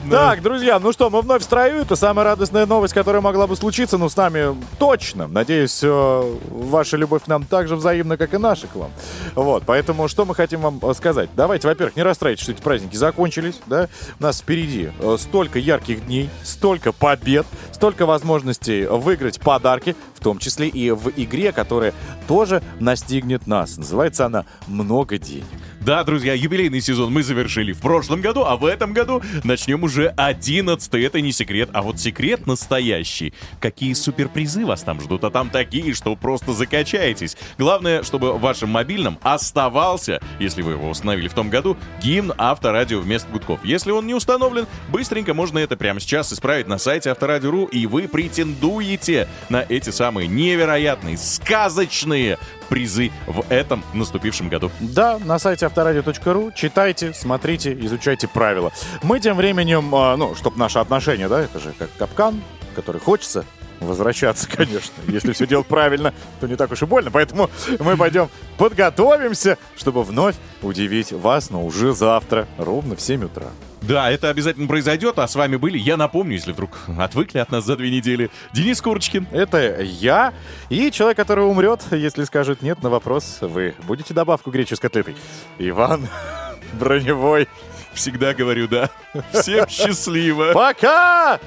Так, 0.09 0.41
друзья, 0.41 0.79
ну 0.79 0.91
что, 0.91 1.09
мы 1.09 1.21
вновь 1.21 1.41
в 1.41 1.45
строю. 1.45 1.81
Это 1.81 1.95
самая 1.95 2.25
радостная 2.25 2.65
новость, 2.65 2.93
которая 2.93 3.21
могла 3.21 3.47
бы 3.47 3.55
случиться, 3.55 3.97
ну, 3.97 4.09
с 4.09 4.17
нами 4.17 4.55
точно. 4.79 5.27
Надеюсь, 5.27 5.79
э, 5.83 6.37
ваша 6.49 6.97
любовь 6.97 7.23
к 7.23 7.27
нам 7.27 7.45
так 7.45 7.67
же 7.67 7.75
взаимна, 7.75 8.17
как 8.17 8.33
и 8.33 8.37
наша 8.37 8.67
к 8.67 8.75
вам. 8.75 8.91
Вот, 9.35 9.63
поэтому 9.65 10.07
что 10.07 10.25
мы 10.25 10.35
хотим 10.35 10.61
вам 10.61 10.79
э, 10.81 10.93
сказать? 10.93 11.29
Давайте, 11.35 11.67
во-первых, 11.67 11.95
не 11.95 12.03
расстраивайтесь, 12.03 12.43
что 12.43 12.51
эти 12.51 12.61
праздники 12.61 12.95
закончились, 12.95 13.59
да? 13.65 13.87
У 14.19 14.23
нас 14.23 14.41
впереди 14.41 14.91
э, 14.99 15.17
столько 15.19 15.59
ярких 15.59 16.05
дней, 16.05 16.29
столько 16.43 16.91
побед, 16.91 17.45
столько 17.71 18.05
возможностей 18.05 18.85
выиграть 18.85 19.39
подарки, 19.39 19.95
в 20.21 20.23
том 20.23 20.37
числе 20.37 20.67
и 20.67 20.91
в 20.91 21.09
игре, 21.17 21.51
которая 21.51 21.95
тоже 22.27 22.61
настигнет 22.79 23.47
нас. 23.47 23.77
Называется 23.77 24.27
она 24.27 24.45
«Много 24.67 25.17
денег». 25.17 25.47
Да, 25.81 26.03
друзья, 26.03 26.35
юбилейный 26.35 26.79
сезон 26.79 27.11
мы 27.11 27.23
завершили 27.23 27.71
в 27.73 27.79
прошлом 27.79 28.21
году, 28.21 28.43
а 28.45 28.55
в 28.55 28.65
этом 28.65 28.93
году 28.93 29.23
начнем 29.43 29.81
уже 29.81 30.09
11 30.09 30.93
Это 30.93 31.21
не 31.21 31.31
секрет, 31.31 31.71
а 31.73 31.81
вот 31.81 31.99
секрет 31.99 32.45
настоящий. 32.45 33.33
Какие 33.59 33.93
суперпризы 33.93 34.63
вас 34.63 34.83
там 34.83 35.01
ждут, 35.01 35.23
а 35.23 35.31
там 35.31 35.49
такие, 35.49 35.95
что 35.95 36.15
просто 36.15 36.53
закачаетесь. 36.53 37.35
Главное, 37.57 38.03
чтобы 38.03 38.33
в 38.33 38.41
вашем 38.41 38.69
мобильном 38.69 39.17
оставался, 39.23 40.21
если 40.39 40.61
вы 40.61 40.73
его 40.73 40.87
установили 40.87 41.27
в 41.27 41.33
том 41.33 41.49
году, 41.49 41.75
гимн 42.03 42.31
Авторадио 42.37 42.99
вместо 42.99 43.31
гудков. 43.31 43.65
Если 43.65 43.89
он 43.89 44.05
не 44.05 44.13
установлен, 44.13 44.67
быстренько 44.89 45.33
можно 45.33 45.57
это 45.57 45.77
прямо 45.77 45.99
сейчас 45.99 46.31
исправить 46.31 46.67
на 46.67 46.77
сайте 46.77 47.09
Авторадио.ру, 47.09 47.65
и 47.65 47.87
вы 47.87 48.07
претендуете 48.07 49.27
на 49.49 49.65
эти 49.67 49.89
самые 49.89 50.10
невероятные, 50.19 51.17
сказочные 51.17 52.37
призы 52.69 53.11
в 53.27 53.43
этом 53.49 53.83
наступившем 53.93 54.49
году. 54.49 54.71
Да, 54.79 55.19
на 55.19 55.39
сайте 55.39 55.65
авторадио.ру. 55.65 56.51
Читайте, 56.53 57.13
смотрите, 57.13 57.73
изучайте 57.73 58.27
правила. 58.27 58.71
Мы 59.03 59.19
тем 59.19 59.35
временем, 59.37 59.93
а, 59.93 60.15
ну, 60.15 60.35
чтобы 60.35 60.57
наши 60.57 60.79
отношения, 60.79 61.27
да, 61.27 61.41
это 61.41 61.59
же 61.59 61.73
как 61.77 61.89
капкан, 61.97 62.41
который 62.75 63.01
хочется 63.01 63.45
возвращаться, 63.81 64.47
конечно. 64.55 64.93
Если 65.07 65.33
все 65.33 65.47
делать 65.47 65.67
правильно, 65.67 66.13
то 66.39 66.47
не 66.47 66.55
так 66.55 66.71
уж 66.71 66.81
и 66.81 66.85
больно. 66.85 67.11
Поэтому 67.11 67.49
мы 67.79 67.97
пойдем 67.97 68.29
подготовимся, 68.57 69.57
чтобы 69.75 70.03
вновь 70.03 70.35
удивить 70.61 71.11
вас, 71.11 71.49
но 71.49 71.65
уже 71.65 71.93
завтра, 71.93 72.47
ровно 72.57 72.95
в 72.95 73.01
7 73.01 73.25
утра. 73.25 73.47
Да, 73.81 74.11
это 74.11 74.29
обязательно 74.29 74.67
произойдет, 74.67 75.17
а 75.17 75.27
с 75.27 75.35
вами 75.35 75.55
были, 75.55 75.77
я 75.77 75.97
напомню, 75.97 76.33
если 76.33 76.51
вдруг 76.51 76.77
отвыкли 76.99 77.39
от 77.39 77.51
нас 77.51 77.65
за 77.65 77.75
две 77.75 77.89
недели, 77.89 78.29
Денис 78.53 78.79
Курочкин. 78.79 79.27
Это 79.31 79.81
я 79.81 80.33
и 80.69 80.91
человек, 80.91 81.17
который 81.17 81.45
умрет, 81.45 81.81
если 81.89 82.23
скажет 82.25 82.61
нет 82.61 82.83
на 82.83 82.91
вопрос, 82.91 83.39
вы 83.41 83.73
будете 83.83 84.13
добавку 84.13 84.51
гречи 84.51 84.75
с 84.75 84.79
котлетой. 84.79 85.15
Иван 85.57 86.07
Броневой. 86.73 87.47
Всегда 87.93 88.33
говорю 88.33 88.67
да. 88.67 88.89
Всем 89.33 89.67
счастливо. 89.67 90.53
Пока! 90.53 91.39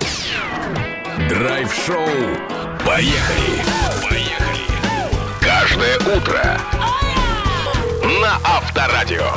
Драйв-шоу. 1.19 2.09
Поехали! 2.85 3.63
Поехали! 4.03 4.67
Каждое 5.41 5.97
утро 5.99 6.61
на 8.21 8.37
Авторадио. 8.43 9.31